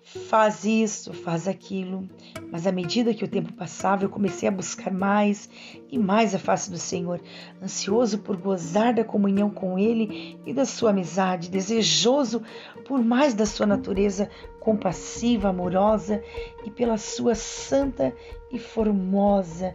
faz 0.02 0.64
isso, 0.64 1.12
faz 1.12 1.46
aquilo. 1.46 2.08
Mas 2.50 2.66
à 2.66 2.72
medida 2.72 3.14
que 3.14 3.24
o 3.24 3.28
tempo 3.28 3.52
passava, 3.52 4.04
eu 4.04 4.08
comecei 4.08 4.48
a 4.48 4.52
buscar 4.52 4.92
mais 4.92 5.48
e 5.90 5.98
mais 5.98 6.34
a 6.34 6.38
face 6.38 6.70
do 6.70 6.78
Senhor, 6.78 7.20
ansioso 7.62 8.18
por 8.18 8.36
gozar 8.36 8.94
da 8.94 9.04
comunhão 9.04 9.50
com 9.50 9.78
Ele 9.78 10.38
e 10.44 10.52
da 10.52 10.64
sua 10.64 10.90
amizade, 10.90 11.50
desejoso 11.50 12.42
por 12.86 13.02
mais 13.02 13.34
da 13.34 13.46
sua 13.46 13.66
natureza 13.66 14.28
compassiva, 14.60 15.48
amorosa 15.48 16.22
e 16.64 16.70
pela 16.70 16.98
sua 16.98 17.34
santa 17.34 18.12
e 18.50 18.58
formosa 18.58 19.74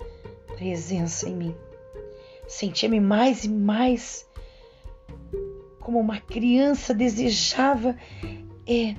presença 0.57 1.27
em 1.27 1.35
mim. 1.35 1.55
Sentia-me 2.47 2.99
mais 2.99 3.45
e 3.45 3.49
mais 3.49 4.29
como 5.81 5.99
uma 5.99 6.19
criança 6.19 6.93
desejava 6.93 7.97
é, 8.65 8.95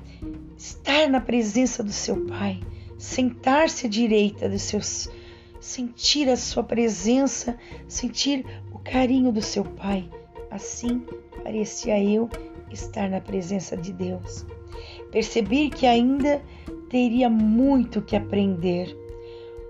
estar 0.55 1.09
na 1.09 1.19
presença 1.19 1.83
do 1.83 1.91
seu 1.91 2.25
Pai, 2.25 2.59
sentar-se 2.97 3.87
à 3.87 3.89
direita 3.89 4.47
dos 4.47 4.61
seus, 4.61 5.09
sentir 5.59 6.29
a 6.29 6.37
sua 6.37 6.63
presença, 6.63 7.57
sentir 7.87 8.45
o 8.71 8.77
carinho 8.79 9.31
do 9.31 9.41
seu 9.41 9.63
Pai. 9.63 10.07
Assim 10.51 11.01
parecia 11.43 12.01
eu 12.03 12.29
estar 12.69 13.09
na 13.09 13.21
presença 13.21 13.75
de 13.75 13.91
Deus. 13.91 14.45
Percebi 15.11 15.69
que 15.69 15.85
ainda 15.85 16.41
teria 16.89 17.29
muito 17.29 18.01
que 18.01 18.15
aprender, 18.15 18.95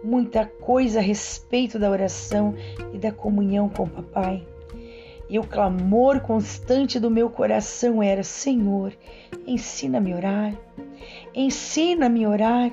muita 0.03 0.45
coisa 0.45 0.99
a 0.99 1.01
respeito 1.01 1.80
da 1.80 1.89
oração 1.89 2.55
e 2.93 2.97
da 2.97 3.11
comunhão 3.11 3.70
com 3.70 3.84
o 3.84 3.89
Papai. 3.89 4.45
E 5.30 5.39
o 5.39 5.43
clamor 5.43 6.19
constante 6.19 6.99
do 6.99 7.09
meu 7.09 7.30
coração 7.30 8.03
era: 8.03 8.24
Senhor, 8.24 8.93
ensina-me 9.47 10.13
a 10.13 10.15
orar, 10.15 10.57
ensina-me 11.34 12.26
a 12.26 12.30
orar, 12.30 12.71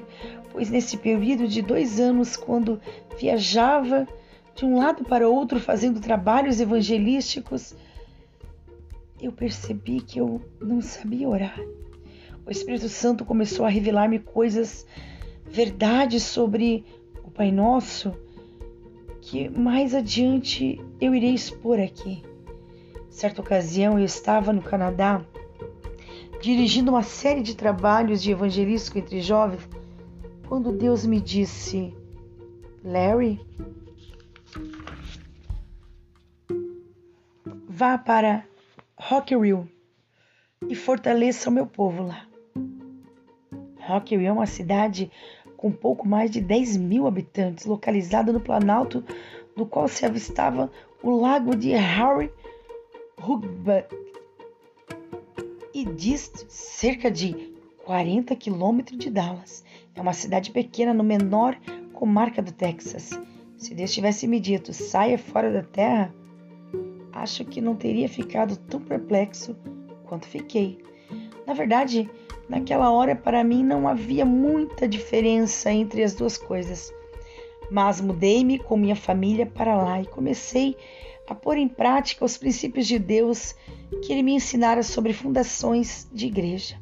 pois 0.52 0.68
nesse 0.68 0.96
período 0.96 1.46
de 1.46 1.62
dois 1.62 2.00
anos, 2.00 2.36
quando 2.36 2.80
viajava 3.18 4.06
de 4.54 4.64
um 4.64 4.76
lado 4.76 5.04
para 5.04 5.28
outro 5.28 5.60
fazendo 5.60 6.00
trabalhos 6.00 6.60
evangelísticos, 6.60 7.74
eu 9.20 9.32
percebi 9.32 10.00
que 10.00 10.18
eu 10.18 10.40
não 10.60 10.80
sabia 10.80 11.28
orar. 11.28 11.58
O 12.44 12.50
Espírito 12.50 12.88
Santo 12.88 13.24
começou 13.24 13.64
a 13.64 13.68
revelar-me 13.68 14.18
coisas, 14.18 14.86
verdades 15.46 16.22
sobre 16.22 16.84
o 17.22 17.30
Pai 17.30 17.52
Nosso, 17.52 18.12
que 19.20 19.48
mais 19.48 19.94
adiante 19.94 20.80
eu 21.00 21.14
irei 21.14 21.34
expor 21.34 21.78
aqui. 21.78 22.22
Certa 23.10 23.42
ocasião 23.42 23.98
eu 23.98 24.04
estava 24.04 24.52
no 24.52 24.62
Canadá 24.62 25.20
dirigindo 26.40 26.90
uma 26.90 27.02
série 27.02 27.42
de 27.42 27.54
trabalhos 27.54 28.22
de 28.22 28.30
evangelístico 28.30 28.98
entre 28.98 29.20
jovens 29.20 29.68
quando 30.48 30.72
Deus 30.72 31.04
me 31.04 31.20
disse: 31.20 31.94
Larry, 32.82 33.40
vá 37.68 37.98
para 37.98 38.44
Rockville 38.96 39.70
e 40.68 40.74
fortaleça 40.74 41.50
o 41.50 41.52
meu 41.52 41.66
povo 41.66 42.02
lá. 42.04 42.26
Rockville 43.80 44.26
é 44.26 44.32
uma 44.32 44.46
cidade 44.46 45.10
com 45.56 45.70
pouco 45.70 46.08
mais 46.08 46.30
de 46.30 46.40
10 46.40 46.76
mil 46.78 47.06
habitantes, 47.06 47.66
localizada 47.66 48.32
no 48.32 48.40
planalto 48.40 49.04
do 49.54 49.66
qual 49.66 49.88
se 49.88 50.06
avistava 50.06 50.70
o 51.02 51.20
lago 51.20 51.54
de 51.54 51.70
Harry 51.72 52.30
Rugby 53.20 53.84
e 55.74 55.84
dista 55.84 56.44
cerca 56.48 57.10
de 57.10 57.52
40 57.84 58.34
quilômetros 58.34 58.98
de 58.98 59.10
Dallas. 59.10 59.62
É 59.94 60.00
uma 60.00 60.14
cidade 60.14 60.50
pequena 60.50 60.94
no 60.94 61.04
menor 61.04 61.54
comarca 61.92 62.40
do 62.40 62.50
Texas. 62.50 63.10
Se 63.58 63.74
Deus 63.74 63.92
tivesse 63.92 64.26
me 64.26 64.40
dito 64.40 64.72
saia 64.72 65.18
fora 65.18 65.52
da 65.52 65.62
terra, 65.62 66.14
acho 67.12 67.44
que 67.44 67.60
não 67.60 67.76
teria 67.76 68.08
ficado 68.08 68.56
tão 68.56 68.80
perplexo 68.80 69.54
quanto 70.04 70.26
fiquei. 70.26 70.78
Na 71.46 71.52
verdade, 71.52 72.08
naquela 72.48 72.90
hora 72.90 73.14
para 73.14 73.44
mim 73.44 73.62
não 73.62 73.86
havia 73.86 74.24
muita 74.24 74.88
diferença 74.88 75.70
entre 75.70 76.02
as 76.02 76.14
duas 76.14 76.38
coisas. 76.38 76.90
Mas 77.70 78.00
mudei-me 78.00 78.58
com 78.58 78.78
minha 78.78 78.96
família 78.96 79.44
para 79.44 79.76
lá 79.76 80.00
e 80.00 80.06
comecei 80.06 80.74
a 80.74 81.09
pôr 81.34 81.56
em 81.56 81.68
prática 81.68 82.24
os 82.24 82.36
princípios 82.36 82.86
de 82.86 82.98
Deus 82.98 83.54
que 84.02 84.12
ele 84.12 84.22
me 84.22 84.34
ensinara 84.34 84.82
sobre 84.82 85.12
fundações 85.12 86.08
de 86.12 86.26
igreja. 86.26 86.76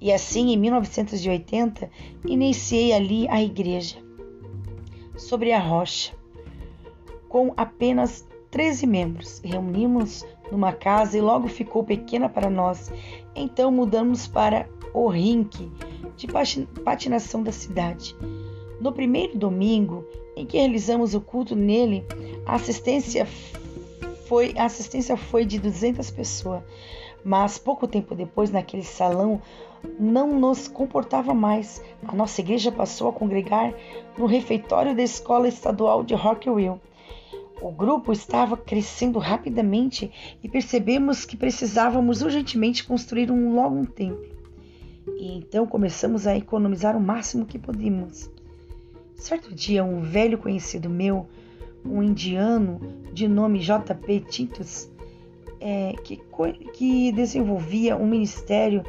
E 0.00 0.12
assim, 0.12 0.52
em 0.52 0.56
1980, 0.56 1.88
iniciei 2.26 2.92
ali 2.92 3.28
a 3.28 3.40
igreja, 3.40 3.96
sobre 5.16 5.52
a 5.52 5.60
rocha, 5.60 6.12
com 7.28 7.52
apenas 7.56 8.26
13 8.50 8.86
membros. 8.86 9.40
Reunimos 9.44 10.26
numa 10.50 10.72
casa 10.72 11.16
e 11.16 11.20
logo 11.20 11.48
ficou 11.48 11.84
pequena 11.84 12.28
para 12.28 12.50
nós. 12.50 12.92
Então 13.34 13.70
mudamos 13.70 14.26
para 14.26 14.68
o 14.92 15.08
rink 15.08 15.70
de 16.16 16.26
patinação 16.84 17.42
da 17.42 17.52
cidade. 17.52 18.14
No 18.80 18.92
primeiro 18.92 19.38
domingo 19.38 20.04
em 20.36 20.44
que 20.44 20.58
realizamos 20.58 21.14
o 21.14 21.20
culto 21.20 21.54
nele, 21.54 22.04
a 22.44 22.56
assistência 22.56 23.26
foi, 24.32 24.54
a 24.56 24.64
assistência 24.64 25.14
foi 25.14 25.44
de 25.44 25.58
200 25.58 26.10
pessoas, 26.10 26.62
mas 27.22 27.58
pouco 27.58 27.86
tempo 27.86 28.14
depois, 28.14 28.50
naquele 28.50 28.82
salão, 28.82 29.42
não 30.00 30.40
nos 30.40 30.66
comportava 30.66 31.34
mais. 31.34 31.84
A 32.08 32.14
nossa 32.14 32.40
igreja 32.40 32.72
passou 32.72 33.10
a 33.10 33.12
congregar 33.12 33.74
no 34.16 34.24
refeitório 34.24 34.96
da 34.96 35.02
escola 35.02 35.48
estadual 35.48 36.02
de 36.02 36.14
Rockville. 36.14 36.80
O 37.60 37.70
grupo 37.70 38.10
estava 38.10 38.56
crescendo 38.56 39.18
rapidamente 39.18 40.10
e 40.42 40.48
percebemos 40.48 41.26
que 41.26 41.36
precisávamos 41.36 42.22
urgentemente 42.22 42.84
construir 42.84 43.30
um 43.30 43.54
logo 43.54 43.76
um 43.76 43.84
templo. 43.84 44.24
E 45.18 45.36
então 45.36 45.66
começamos 45.66 46.26
a 46.26 46.34
economizar 46.34 46.96
o 46.96 47.00
máximo 47.02 47.44
que 47.44 47.58
podíamos. 47.58 48.30
Certo 49.14 49.54
dia, 49.54 49.84
um 49.84 50.00
velho 50.00 50.38
conhecido 50.38 50.88
meu 50.88 51.28
um 51.84 52.02
indiano 52.02 52.80
de 53.12 53.28
nome 53.28 53.60
J.P. 53.60 54.20
Titus, 54.20 54.90
é, 55.60 55.94
que, 56.04 56.20
que 56.72 57.12
desenvolvia 57.12 57.96
um 57.96 58.06
ministério 58.06 58.82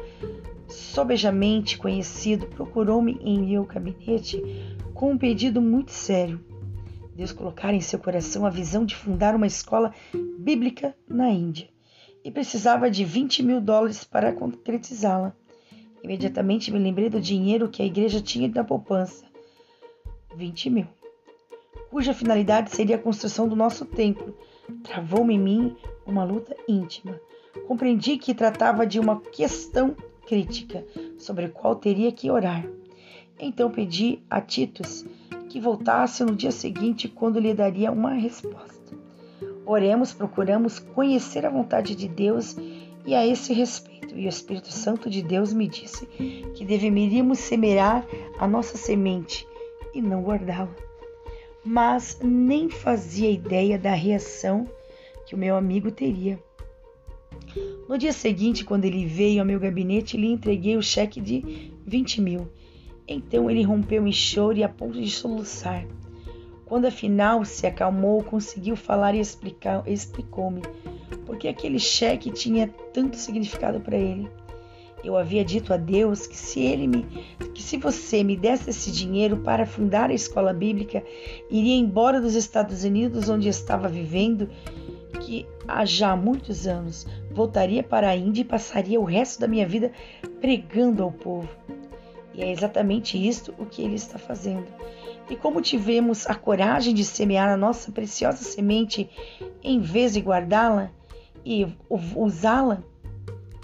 sobejamente 0.66 1.78
conhecido, 1.78 2.46
procurou-me 2.46 3.18
em 3.20 3.38
meu 3.46 3.64
gabinete 3.64 4.42
com 4.92 5.12
um 5.12 5.18
pedido 5.18 5.60
muito 5.60 5.92
sério. 5.92 6.40
Deus 7.14 7.32
colocara 7.32 7.76
em 7.76 7.80
seu 7.80 7.98
coração 7.98 8.44
a 8.44 8.50
visão 8.50 8.84
de 8.84 8.96
fundar 8.96 9.36
uma 9.36 9.46
escola 9.46 9.92
bíblica 10.38 10.96
na 11.08 11.30
Índia 11.30 11.68
e 12.24 12.30
precisava 12.30 12.90
de 12.90 13.04
20 13.04 13.42
mil 13.42 13.60
dólares 13.60 14.02
para 14.02 14.32
concretizá-la. 14.32 15.32
Imediatamente 16.02 16.72
me 16.72 16.78
lembrei 16.78 17.08
do 17.08 17.20
dinheiro 17.20 17.68
que 17.68 17.82
a 17.82 17.86
igreja 17.86 18.20
tinha 18.20 18.48
na 18.48 18.64
poupança. 18.64 19.24
20 20.34 20.70
mil 20.70 20.86
cuja 21.94 22.12
finalidade 22.12 22.74
seria 22.74 22.96
a 22.96 22.98
construção 22.98 23.46
do 23.46 23.54
nosso 23.54 23.84
templo, 23.86 24.36
travou-me 24.82 25.34
em 25.34 25.38
mim 25.38 25.76
uma 26.04 26.24
luta 26.24 26.56
íntima. 26.66 27.20
Compreendi 27.68 28.18
que 28.18 28.34
tratava 28.34 28.84
de 28.84 28.98
uma 28.98 29.20
questão 29.20 29.94
crítica 30.26 30.84
sobre 31.16 31.44
a 31.44 31.48
qual 31.48 31.76
teria 31.76 32.10
que 32.10 32.28
orar. 32.28 32.66
Então 33.38 33.70
pedi 33.70 34.18
a 34.28 34.40
Titus 34.40 35.06
que 35.48 35.60
voltasse 35.60 36.24
no 36.24 36.34
dia 36.34 36.50
seguinte, 36.50 37.06
quando 37.06 37.38
lhe 37.38 37.54
daria 37.54 37.92
uma 37.92 38.14
resposta. 38.14 38.92
Oremos, 39.64 40.12
procuramos 40.12 40.80
conhecer 40.80 41.46
a 41.46 41.50
vontade 41.50 41.94
de 41.94 42.08
Deus 42.08 42.56
e 43.06 43.14
a 43.14 43.24
esse 43.24 43.52
respeito. 43.52 44.18
E 44.18 44.26
o 44.26 44.28
Espírito 44.28 44.72
Santo 44.72 45.08
de 45.08 45.22
Deus 45.22 45.52
me 45.52 45.68
disse 45.68 46.06
que 46.56 46.64
deveríamos 46.64 47.38
semear 47.38 48.04
a 48.36 48.48
nossa 48.48 48.76
semente 48.76 49.46
e 49.94 50.02
não 50.02 50.24
guardá-la 50.24 50.74
mas 51.64 52.18
nem 52.22 52.68
fazia 52.68 53.30
ideia 53.30 53.78
da 53.78 53.94
reação 53.94 54.68
que 55.26 55.34
o 55.34 55.38
meu 55.38 55.56
amigo 55.56 55.90
teria. 55.90 56.38
No 57.88 57.96
dia 57.96 58.12
seguinte, 58.12 58.64
quando 58.64 58.84
ele 58.84 59.06
veio 59.06 59.40
ao 59.40 59.46
meu 59.46 59.58
gabinete, 59.58 60.16
lhe 60.16 60.30
entreguei 60.30 60.76
o 60.76 60.82
cheque 60.82 61.20
de 61.20 61.72
20 61.86 62.20
mil. 62.20 62.48
Então 63.06 63.50
ele 63.50 63.62
rompeu 63.62 64.06
em 64.06 64.12
choro 64.12 64.58
e 64.58 64.64
a 64.64 64.68
ponto 64.68 65.00
de 65.00 65.10
soluçar. 65.10 65.86
Quando 66.64 66.86
afinal 66.86 67.44
se 67.44 67.66
acalmou, 67.66 68.22
conseguiu 68.22 68.74
falar 68.76 69.14
e 69.14 69.20
explicou-me 69.20 70.62
porque 71.26 71.48
aquele 71.48 71.78
cheque 71.78 72.30
tinha 72.30 72.68
tanto 72.92 73.16
significado 73.16 73.80
para 73.80 73.96
ele. 73.96 74.28
Eu 75.04 75.18
havia 75.18 75.44
dito 75.44 75.74
a 75.74 75.76
Deus 75.76 76.26
que 76.26 76.36
se 76.36 76.60
ele 76.60 76.86
me 76.86 77.02
que 77.52 77.62
se 77.62 77.76
você 77.76 78.24
me 78.24 78.36
desse 78.36 78.70
esse 78.70 78.90
dinheiro 78.90 79.36
para 79.36 79.66
fundar 79.66 80.10
a 80.10 80.14
escola 80.14 80.52
bíblica, 80.52 81.04
iria 81.50 81.76
embora 81.76 82.20
dos 82.20 82.34
Estados 82.34 82.84
Unidos 82.84 83.28
onde 83.28 83.48
estava 83.48 83.86
vivendo, 83.86 84.48
que 85.20 85.46
há 85.68 85.84
já 85.84 86.16
muitos 86.16 86.66
anos 86.66 87.06
voltaria 87.30 87.82
para 87.82 88.08
a 88.08 88.16
Índia 88.16 88.40
e 88.40 88.44
passaria 88.44 89.00
o 89.00 89.04
resto 89.04 89.40
da 89.40 89.46
minha 89.46 89.68
vida 89.68 89.92
pregando 90.40 91.02
ao 91.02 91.12
povo. 91.12 91.48
E 92.32 92.42
é 92.42 92.50
exatamente 92.50 93.16
isto 93.16 93.54
o 93.58 93.66
que 93.66 93.82
ele 93.82 93.94
está 93.94 94.18
fazendo. 94.18 94.66
E 95.30 95.36
como 95.36 95.60
tivemos 95.60 96.26
a 96.26 96.34
coragem 96.34 96.92
de 96.92 97.04
semear 97.04 97.48
a 97.48 97.56
nossa 97.56 97.92
preciosa 97.92 98.38
semente 98.38 99.08
em 99.62 99.80
vez 99.80 100.14
de 100.14 100.20
guardá-la 100.20 100.90
e 101.44 101.66
usá-la, 102.16 102.82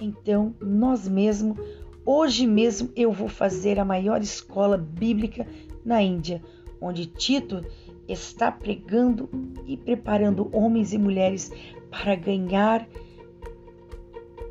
então 0.00 0.54
nós 0.60 1.06
mesmos, 1.06 1.58
hoje 2.04 2.46
mesmo, 2.46 2.90
eu 2.96 3.12
vou 3.12 3.28
fazer 3.28 3.78
a 3.78 3.84
maior 3.84 4.20
escola 4.20 4.76
bíblica 4.76 5.46
na 5.84 6.02
Índia, 6.02 6.42
onde 6.80 7.06
Tito 7.06 7.64
está 8.08 8.50
pregando 8.50 9.28
e 9.66 9.76
preparando 9.76 10.48
homens 10.52 10.92
e 10.92 10.98
mulheres 10.98 11.52
para 11.90 12.14
ganhar 12.14 12.86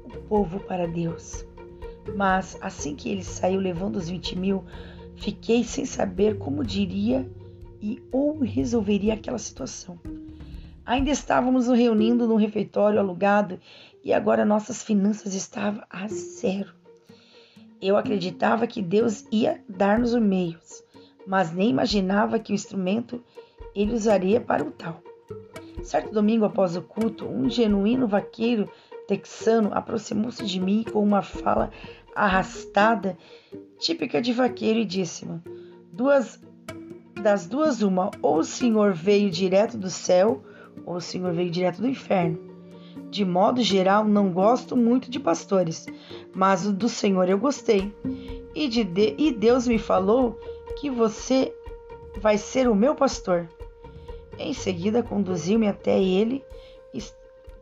o 0.06 0.10
povo 0.28 0.60
para 0.60 0.88
Deus. 0.88 1.46
Mas 2.16 2.58
assim 2.62 2.96
que 2.96 3.10
ele 3.10 3.24
saiu 3.24 3.60
levando 3.60 3.98
os 3.98 4.10
20 4.10 4.38
mil, 4.38 4.64
fiquei 5.16 5.64
sem 5.64 5.86
saber 5.86 6.38
como 6.38 6.64
diria 6.64 7.30
e 7.82 8.02
ou 8.12 8.40
resolveria 8.40 9.14
aquela 9.14 9.38
situação. 9.38 10.00
Ainda 10.86 11.12
estávamos 11.12 11.68
nos 11.68 11.78
reunindo 11.78 12.28
num 12.28 12.36
refeitório 12.36 13.00
alugado 13.00 13.60
e 14.10 14.14
agora 14.14 14.44
nossas 14.44 14.82
finanças 14.82 15.36
estavam 15.36 15.84
a 15.88 16.08
zero. 16.08 16.74
Eu 17.80 17.96
acreditava 17.96 18.66
que 18.66 18.82
Deus 18.82 19.24
ia 19.32 19.64
dar-nos 19.70 20.16
os 20.16 20.22
meios, 20.22 20.84
mas 21.28 21.54
nem 21.54 21.70
imaginava 21.70 22.40
que 22.40 22.52
o 22.52 22.56
instrumento 22.56 23.24
ele 23.76 23.94
usaria 23.94 24.42
para 24.42 24.64
o 24.64 24.72
tal. 24.72 25.00
Certo 25.84 26.12
domingo 26.12 26.44
após 26.44 26.76
o 26.76 26.82
culto, 26.82 27.24
um 27.28 27.48
genuíno 27.52 28.08
vaqueiro 28.08 28.68
texano 29.08 29.70
aproximou-se 29.74 30.44
de 30.44 30.60
mim 30.60 30.84
com 30.92 31.04
uma 31.04 31.22
fala 31.22 31.70
arrastada, 32.16 33.16
típica 33.78 34.20
de 34.20 34.34
vaqueiro, 34.34 34.80
e 34.80 34.86
disse-me: 34.86 35.40
duas, 35.94 36.42
das 37.22 37.46
duas, 37.46 37.84
uma, 37.84 38.10
ou 38.24 38.40
o 38.40 38.44
senhor 38.44 38.92
veio 38.92 39.30
direto 39.30 39.78
do 39.78 39.92
céu, 39.92 40.44
ou 40.84 40.96
o 40.96 41.02
senhor 41.02 41.32
veio 41.32 41.52
direto 41.52 41.80
do 41.80 41.88
inferno. 41.88 42.49
De 43.10 43.26
modo 43.26 43.62
geral, 43.62 44.06
não 44.06 44.32
gosto 44.32 44.78
muito 44.78 45.10
de 45.10 45.20
pastores, 45.20 45.88
mas 46.34 46.72
do 46.72 46.88
Senhor 46.88 47.28
eu 47.28 47.38
gostei. 47.38 47.94
E, 48.54 48.68
de, 48.68 49.16
e 49.18 49.32
Deus 49.32 49.68
me 49.68 49.80
falou 49.80 50.40
que 50.80 50.90
você 50.90 51.54
vai 52.22 52.38
ser 52.38 52.68
o 52.70 52.76
meu 52.76 52.96
pastor. 52.96 53.50
Em 54.38 54.54
seguida, 54.54 55.04
conduziu-me 55.04 55.68
até 55.68 56.02
ele 56.02 56.44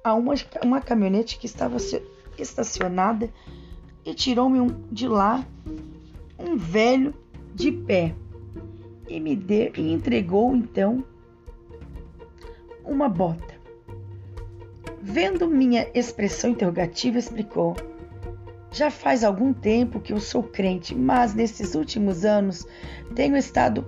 a 0.04 0.14
uma, 0.14 0.34
uma 0.64 0.82
caminhonete 0.82 1.38
que 1.38 1.46
estava 1.46 1.78
estacionada 2.38 3.30
e 4.06 4.14
tirou-me 4.14 4.60
um, 4.60 4.68
de 4.90 5.08
lá 5.08 5.46
um 6.40 6.56
velho 6.56 7.14
de 7.54 7.72
pé 7.72 8.16
e 9.08 9.20
me 9.20 9.36
deu, 9.36 9.72
e 9.76 9.92
entregou 9.92 10.56
então 10.56 11.04
uma 12.86 13.10
bota. 13.10 13.57
Vendo 15.10 15.48
minha 15.48 15.88
expressão 15.94 16.50
interrogativa, 16.50 17.18
explicou: 17.18 17.78
Já 18.70 18.92
faz 18.92 19.24
algum 19.24 19.54
tempo 19.54 20.02
que 20.02 20.12
eu 20.12 20.20
sou 20.20 20.44
crente, 20.44 20.94
mas 20.94 21.34
nesses 21.34 21.76
últimos 21.76 22.26
anos 22.26 22.68
tenho 23.16 23.38
estado 23.38 23.86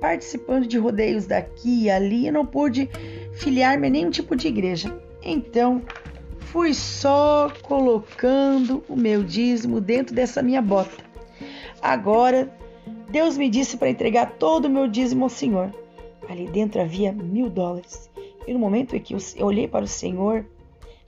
participando 0.00 0.66
de 0.66 0.78
rodeios 0.78 1.26
daqui 1.26 1.82
e 1.82 1.90
ali 1.90 2.26
e 2.26 2.30
não 2.30 2.46
pude 2.46 2.88
filiar-me 3.34 3.86
a 3.86 3.90
nenhum 3.90 4.08
tipo 4.08 4.34
de 4.34 4.48
igreja. 4.48 4.98
Então, 5.22 5.82
fui 6.38 6.72
só 6.72 7.52
colocando 7.60 8.82
o 8.88 8.96
meu 8.96 9.22
dízimo 9.22 9.78
dentro 9.78 10.14
dessa 10.14 10.40
minha 10.40 10.62
bota. 10.62 11.04
Agora, 11.82 12.50
Deus 13.10 13.36
me 13.36 13.50
disse 13.50 13.76
para 13.76 13.90
entregar 13.90 14.38
todo 14.38 14.64
o 14.64 14.70
meu 14.70 14.88
dízimo 14.88 15.24
ao 15.24 15.28
Senhor. 15.28 15.70
Ali 16.26 16.48
dentro 16.48 16.80
havia 16.80 17.12
mil 17.12 17.50
dólares. 17.50 18.10
E 18.46 18.52
no 18.52 18.58
momento 18.58 18.94
em 18.94 19.00
que 19.00 19.14
eu 19.14 19.46
olhei 19.46 19.66
para 19.66 19.84
o 19.84 19.88
Senhor, 19.88 20.46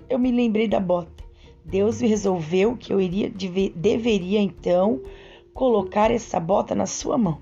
eu 0.09 0.19
me 0.19 0.33
lembrei 0.33 0.67
da 0.67 0.81
bota. 0.81 1.25
Deus 1.65 2.01
resolveu 2.01 2.77
que 2.77 2.93
eu 2.93 3.01
iria, 3.01 3.31
deveria 3.75 4.41
então 4.41 5.03
colocar 5.53 6.11
essa 6.11 6.41
bota 6.41 6.75
na 6.75 6.87
sua 6.87 7.19
mão. 7.19 7.39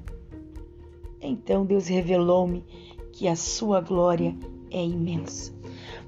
Então 1.21 1.65
Deus 1.65 1.87
revelou-me 1.87 2.65
que 3.13 3.29
a 3.29 3.37
sua 3.37 3.81
glória 3.81 4.37
é 4.71 4.85
imensa. 4.85 5.55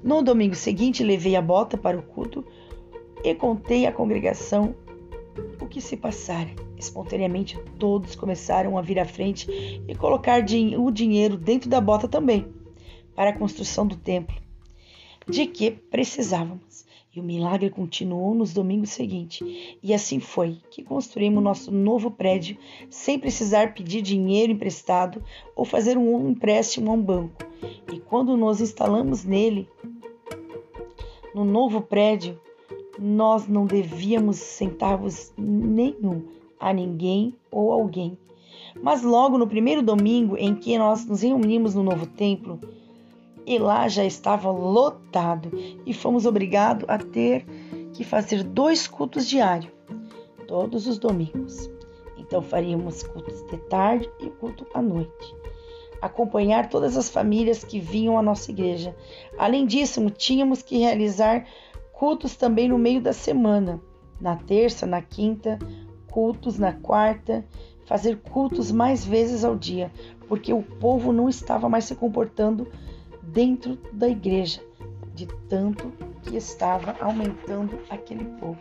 No 0.03 0.21
domingo 0.21 0.55
seguinte, 0.55 1.03
levei 1.03 1.35
a 1.35 1.41
bota 1.41 1.77
para 1.77 1.97
o 1.97 2.03
culto 2.03 2.45
e 3.23 3.33
contei 3.33 3.85
à 3.85 3.91
congregação 3.91 4.75
o 5.59 5.65
que 5.65 5.81
se 5.81 5.97
passara. 5.97 6.49
Espontaneamente, 6.77 7.59
todos 7.77 8.15
começaram 8.15 8.77
a 8.77 8.81
vir 8.81 8.99
à 8.99 9.05
frente 9.05 9.49
e 9.87 9.95
colocar 9.95 10.41
o 10.41 10.91
dinheiro 10.91 11.37
dentro 11.37 11.69
da 11.69 11.81
bota 11.81 12.07
também, 12.07 12.45
para 13.19 13.31
a 13.31 13.37
construção 13.37 13.85
do 13.85 13.97
templo, 13.97 14.33
de 15.27 15.45
que 15.45 15.71
precisávamos. 15.71 16.85
E 17.13 17.19
o 17.19 17.23
milagre 17.23 17.69
continuou 17.69 18.33
nos 18.33 18.53
domingos 18.53 18.91
seguintes. 18.91 19.45
E 19.83 19.93
assim 19.93 20.21
foi 20.21 20.59
que 20.71 20.81
construímos 20.81 21.43
nosso 21.43 21.69
novo 21.69 22.09
prédio 22.09 22.57
sem 22.89 23.19
precisar 23.19 23.73
pedir 23.73 24.01
dinheiro 24.01 24.53
emprestado 24.53 25.21
ou 25.53 25.65
fazer 25.65 25.97
um 25.97 26.29
empréstimo 26.29 26.91
a 26.91 26.93
um 26.93 27.01
banco. 27.01 27.43
E 27.91 27.99
quando 27.99 28.37
nos 28.37 28.61
instalamos 28.61 29.25
nele, 29.25 29.67
no 31.35 31.43
novo 31.43 31.81
prédio, 31.81 32.39
nós 32.97 33.49
não 33.49 33.65
devíamos 33.65 34.37
centavos 34.37 35.33
nenhum 35.37 36.23
a 36.57 36.71
ninguém 36.71 37.35
ou 37.51 37.73
alguém. 37.73 38.17
Mas 38.81 39.03
logo 39.03 39.37
no 39.37 39.45
primeiro 39.45 39.81
domingo 39.81 40.37
em 40.37 40.55
que 40.55 40.77
nós 40.77 41.05
nos 41.05 41.21
reunimos 41.21 41.75
no 41.75 41.83
novo 41.83 42.07
templo, 42.07 42.61
e 43.49 43.57
lá 43.57 43.87
já 43.87 44.05
estava 44.05 44.51
lotado 44.51 45.49
e 45.83 45.91
fomos 45.91 46.27
obrigados 46.27 46.87
a 46.87 46.99
ter 46.99 47.43
que 47.93 48.03
fazer 48.03 48.43
dois 48.43 48.87
cultos 48.87 49.27
diários, 49.27 49.73
todos 50.47 50.85
os 50.85 50.99
domingos. 50.99 51.67
Então 52.15 52.43
faríamos 52.43 53.01
cultos 53.01 53.41
de 53.47 53.57
tarde 53.67 54.07
e 54.19 54.29
culto 54.29 54.67
à 54.71 54.83
noite. 54.83 55.35
Acompanhar 55.99 56.69
todas 56.69 56.95
as 56.95 57.09
famílias 57.09 57.63
que 57.63 57.79
vinham 57.79 58.19
à 58.19 58.21
nossa 58.21 58.51
igreja. 58.51 58.95
Além 59.35 59.65
disso, 59.65 60.07
tínhamos 60.11 60.61
que 60.61 60.77
realizar 60.77 61.47
cultos 61.91 62.35
também 62.35 62.69
no 62.69 62.77
meio 62.77 63.01
da 63.01 63.13
semana, 63.13 63.81
na 64.21 64.35
terça, 64.35 64.85
na 64.85 65.01
quinta, 65.01 65.57
cultos 66.11 66.59
na 66.59 66.73
quarta, 66.73 67.43
fazer 67.87 68.17
cultos 68.17 68.71
mais 68.71 69.03
vezes 69.03 69.43
ao 69.43 69.55
dia, 69.55 69.91
porque 70.27 70.53
o 70.53 70.61
povo 70.61 71.11
não 71.11 71.27
estava 71.27 71.67
mais 71.67 71.85
se 71.85 71.95
comportando 71.95 72.67
dentro 73.33 73.77
da 73.93 74.07
igreja, 74.07 74.61
de 75.13 75.27
tanto 75.47 75.91
que 76.23 76.37
estava 76.37 76.95
aumentando 76.99 77.79
aquele 77.89 78.25
povo. 78.39 78.59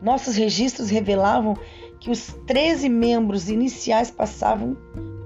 Nossos 0.00 0.36
registros 0.36 0.90
revelavam 0.90 1.56
que 1.98 2.10
os 2.10 2.34
13 2.46 2.88
membros 2.88 3.48
iniciais 3.48 4.10
passavam 4.10 4.76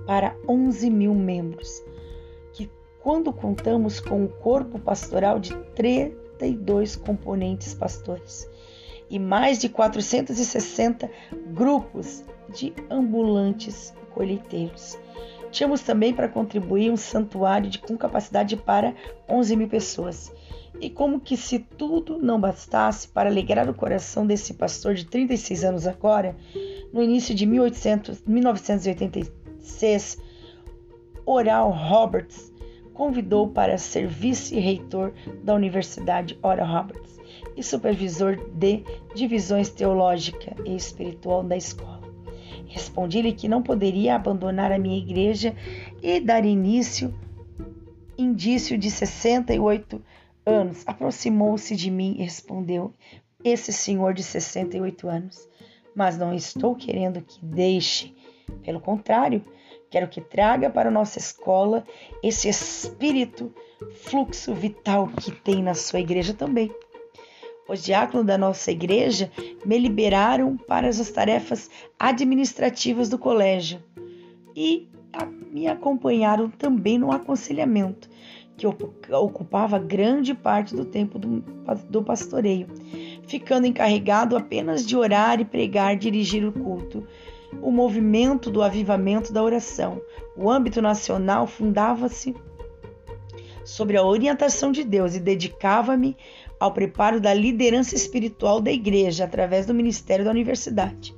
para 0.07 0.35
11 0.49 0.91
mil 0.91 1.15
membros, 1.15 1.83
que 2.53 2.71
quando 3.03 3.33
contamos 3.33 4.01
com 4.01 4.25
o 4.25 4.29
corpo 4.29 4.79
pastoral 4.79 5.39
de 5.39 5.55
32 5.75 6.97
componentes 6.97 7.75
pastores 7.75 8.49
e 9.09 9.19
mais 9.19 9.59
de 9.59 9.69
460 9.69 11.11
grupos 11.53 12.25
de 12.55 12.73
ambulantes 12.89 13.93
colheiteiros 14.15 14.99
Tínhamos 15.51 15.81
também 15.81 16.15
para 16.15 16.29
contribuir 16.29 16.91
um 16.91 16.97
santuário 16.97 17.69
de, 17.69 17.79
com 17.79 17.97
capacidade 17.97 18.57
para 18.57 18.95
11 19.29 19.57
mil 19.57 19.69
pessoas. 19.69 20.33
E 20.81 20.89
como 20.89 21.21
que 21.21 21.37
se 21.37 21.59
tudo 21.59 22.19
não 22.19 22.41
bastasse 22.41 23.09
para 23.09 23.29
alegrar 23.29 23.69
o 23.69 23.75
coração 23.75 24.27
desse 24.27 24.55
pastor 24.55 24.95
de 24.95 25.05
36 25.05 25.65
anos 25.65 25.87
agora, 25.87 26.37
no 26.93 27.03
início 27.03 27.35
de 27.35 27.45
1800, 27.45 28.23
1986, 28.25 30.19
Oral 31.27 31.71
Roberts 31.71 32.53
convidou 32.95 33.49
para 33.49 33.77
ser 33.77 34.07
vice-reitor 34.07 35.13
da 35.43 35.55
Universidade 35.55 36.39
Oral 36.43 36.67
Roberts 36.67 37.19
e 37.57 37.63
supervisor 37.63 38.37
de 38.53 38.85
divisões 39.15 39.71
teológica 39.71 40.55
e 40.65 40.77
espiritual 40.77 41.43
da 41.43 41.57
escola. 41.57 42.00
Respondi-lhe 42.71 43.33
que 43.33 43.49
não 43.49 43.63
poderia 43.63 44.15
abandonar 44.15 44.71
a 44.71 44.79
minha 44.79 44.97
igreja 44.97 45.55
e 46.01 46.21
dar 46.21 46.45
início. 46.45 47.13
Indício 48.17 48.79
de 48.79 48.89
68 48.89 50.01
anos. 50.47 50.85
Aproximou-se 50.87 51.75
de 51.75 51.91
mim 51.91 52.15
e 52.17 52.23
respondeu: 52.23 52.93
Esse 53.43 53.73
senhor 53.73 54.15
de 54.15 54.23
68 54.23 55.09
anos. 55.09 55.49
Mas 55.97 56.17
não 56.17 56.33
estou 56.33 56.77
querendo 56.77 57.21
que 57.21 57.45
deixe. 57.45 58.15
Pelo 58.63 58.81
contrário, 58.81 59.45
quero 59.91 60.07
que 60.07 60.21
traga 60.21 60.71
para 60.71 60.93
nossa 60.93 61.19
escola 61.19 61.85
esse 62.23 62.49
espírito, 62.49 63.53
fluxo 63.97 64.55
vital 64.55 65.09
que 65.09 65.33
tem 65.33 65.61
na 65.61 65.75
sua 65.75 65.99
igreja 65.99 66.33
também. 66.33 66.73
Os 67.71 67.85
diáconos 67.85 68.27
da 68.27 68.37
nossa 68.37 68.73
igreja 68.73 69.31
me 69.65 69.79
liberaram 69.79 70.57
para 70.57 70.89
as 70.89 71.09
tarefas 71.09 71.71
administrativas 71.97 73.09
do 73.09 73.17
colégio 73.17 73.81
e 74.57 74.89
me 75.53 75.69
acompanharam 75.69 76.51
também 76.51 76.99
no 76.99 77.13
aconselhamento, 77.13 78.11
que 78.57 78.67
ocupava 78.67 79.79
grande 79.79 80.35
parte 80.35 80.75
do 80.75 80.85
tempo 80.85 81.17
do, 81.17 81.45
do 81.89 82.03
pastoreio, 82.03 82.67
ficando 83.29 83.69
encarregado 83.69 84.37
apenas 84.37 84.85
de 84.85 84.97
orar 84.97 85.41
e 85.41 85.45
pregar, 85.45 85.97
dirigir 85.97 86.45
o 86.45 86.53
culto. 86.53 87.07
O 87.63 87.71
movimento 87.71 88.51
do 88.51 88.65
avivamento 88.65 89.33
da 89.33 89.45
oração, 89.45 90.03
o 90.37 90.51
âmbito 90.51 90.83
nacional 90.83 91.47
fundava-se 91.47 92.35
sobre 93.65 93.97
a 93.97 94.05
orientação 94.05 94.73
de 94.73 94.83
Deus 94.83 95.15
e 95.15 95.21
dedicava-me 95.21 96.17
ao 96.61 96.73
preparo 96.73 97.19
da 97.19 97.33
liderança 97.33 97.95
espiritual 97.95 98.61
da 98.61 98.71
igreja 98.71 99.25
através 99.25 99.65
do 99.65 99.73
ministério 99.73 100.25
da 100.25 100.31
universidade. 100.31 101.17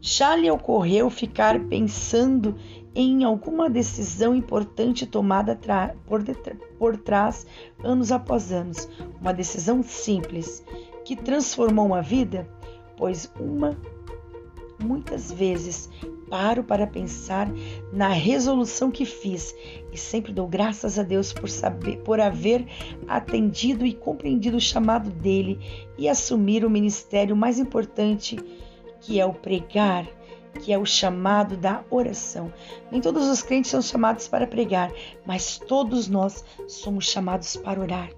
Já 0.00 0.36
lhe 0.36 0.48
ocorreu 0.48 1.10
ficar 1.10 1.58
pensando 1.64 2.54
em 2.94 3.24
alguma 3.24 3.68
decisão 3.68 4.34
importante 4.34 5.06
tomada 5.06 5.58
por, 6.06 6.22
por 6.78 6.96
trás, 6.96 7.46
anos 7.82 8.12
após 8.12 8.52
anos. 8.52 8.88
Uma 9.20 9.34
decisão 9.34 9.82
simples 9.82 10.64
que 11.04 11.16
transformou 11.16 11.86
uma 11.86 12.00
vida, 12.00 12.48
pois 12.96 13.30
uma 13.40 13.76
muitas 14.80 15.32
vezes 15.32 15.90
paro 16.28 16.62
para 16.62 16.86
pensar 16.86 17.48
na 17.92 18.08
resolução 18.08 18.90
que 18.90 19.04
fiz. 19.04 19.54
E 19.92 19.96
sempre 19.96 20.32
dou 20.32 20.46
graças 20.46 20.98
a 20.98 21.02
Deus 21.02 21.32
por 21.32 21.48
saber, 21.48 21.98
por 21.98 22.20
haver 22.20 22.66
atendido 23.06 23.86
e 23.86 23.92
compreendido 23.92 24.56
o 24.56 24.60
chamado 24.60 25.10
dele 25.10 25.58
e 25.96 26.08
assumir 26.08 26.64
o 26.64 26.70
ministério 26.70 27.36
mais 27.36 27.58
importante, 27.58 28.36
que 29.00 29.20
é 29.20 29.26
o 29.26 29.32
pregar 29.32 30.17
que 30.60 30.72
é 30.72 30.78
o 30.78 30.84
chamado 30.84 31.56
da 31.56 31.84
oração. 31.90 32.52
Nem 32.90 33.00
todos 33.00 33.26
os 33.28 33.42
crentes 33.42 33.70
são 33.70 33.80
chamados 33.80 34.28
para 34.28 34.46
pregar, 34.46 34.92
mas 35.26 35.58
todos 35.58 36.08
nós 36.08 36.44
somos 36.66 37.06
chamados 37.06 37.56
para 37.56 37.80
orar. 37.80 38.10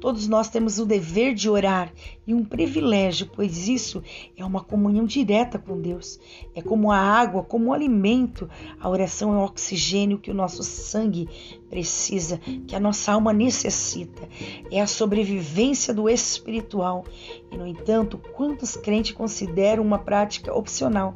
Todos 0.00 0.28
nós 0.28 0.48
temos 0.48 0.78
o 0.78 0.84
dever 0.84 1.34
de 1.34 1.48
orar 1.48 1.92
e 2.26 2.34
um 2.34 2.44
privilégio, 2.44 3.30
pois 3.32 3.68
isso 3.68 4.02
é 4.36 4.44
uma 4.44 4.62
comunhão 4.62 5.04
direta 5.04 5.58
com 5.58 5.80
Deus. 5.80 6.18
É 6.54 6.60
como 6.60 6.90
a 6.90 6.98
água, 6.98 7.42
como 7.42 7.70
o 7.70 7.72
alimento. 7.72 8.48
A 8.80 8.88
oração 8.88 9.32
é 9.34 9.36
o 9.38 9.44
oxigênio 9.44 10.18
que 10.18 10.30
o 10.30 10.34
nosso 10.34 10.62
sangue 10.62 11.28
precisa, 11.70 12.38
que 12.66 12.74
a 12.74 12.80
nossa 12.80 13.12
alma 13.12 13.32
necessita. 13.32 14.28
É 14.70 14.80
a 14.80 14.86
sobrevivência 14.86 15.92
do 15.92 16.08
espiritual. 16.08 17.04
E, 17.50 17.56
no 17.56 17.66
entanto, 17.66 18.18
quantos 18.34 18.76
crentes 18.76 19.12
consideram 19.12 19.82
uma 19.82 19.98
prática 19.98 20.54
opcional? 20.54 21.14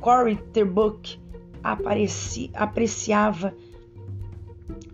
Cory 0.00 0.36
Terbuck 0.54 1.20
apreciava 2.54 3.54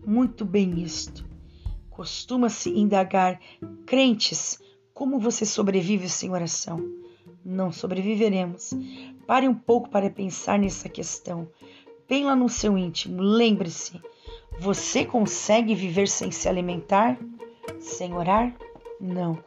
muito 0.04 0.44
bem 0.44 0.82
isto. 0.82 1.24
Costuma-se 1.88 2.70
indagar, 2.70 3.40
crentes, 3.86 4.60
como 4.92 5.20
você 5.20 5.46
sobrevive 5.46 6.08
sem 6.08 6.32
oração? 6.32 6.84
Não 7.44 7.70
sobreviveremos. 7.70 8.72
Pare 9.28 9.46
um 9.46 9.54
pouco 9.54 9.88
para 9.88 10.10
pensar 10.10 10.58
nessa 10.58 10.88
questão. 10.88 11.48
Bem 12.08 12.24
lá 12.24 12.34
no 12.34 12.48
seu 12.48 12.76
íntimo, 12.76 13.22
lembre-se: 13.22 14.00
você 14.58 15.04
consegue 15.04 15.72
viver 15.74 16.08
sem 16.08 16.32
se 16.32 16.48
alimentar? 16.48 17.16
Sem 17.78 18.12
orar? 18.12 18.56
Não. 19.00 19.38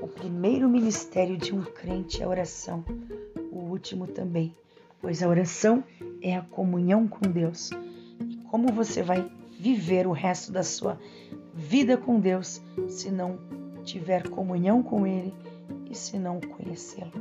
O 0.00 0.06
primeiro 0.06 0.68
ministério 0.68 1.36
de 1.36 1.52
um 1.52 1.64
crente 1.64 2.22
é 2.22 2.24
a 2.24 2.28
oração, 2.28 2.84
o 3.50 3.58
último 3.58 4.06
também 4.06 4.54
pois 5.04 5.22
a 5.22 5.28
oração 5.28 5.84
é 6.22 6.34
a 6.34 6.40
comunhão 6.40 7.06
com 7.06 7.30
Deus. 7.30 7.68
E 8.26 8.38
como 8.50 8.68
você 8.68 9.02
vai 9.02 9.30
viver 9.60 10.06
o 10.06 10.12
resto 10.12 10.50
da 10.50 10.62
sua 10.62 10.98
vida 11.52 11.98
com 11.98 12.18
Deus 12.18 12.62
se 12.88 13.10
não 13.10 13.38
tiver 13.84 14.26
comunhão 14.30 14.82
com 14.82 15.06
Ele 15.06 15.34
e 15.90 15.94
se 15.94 16.18
não 16.18 16.40
conhecê-lo? 16.40 17.12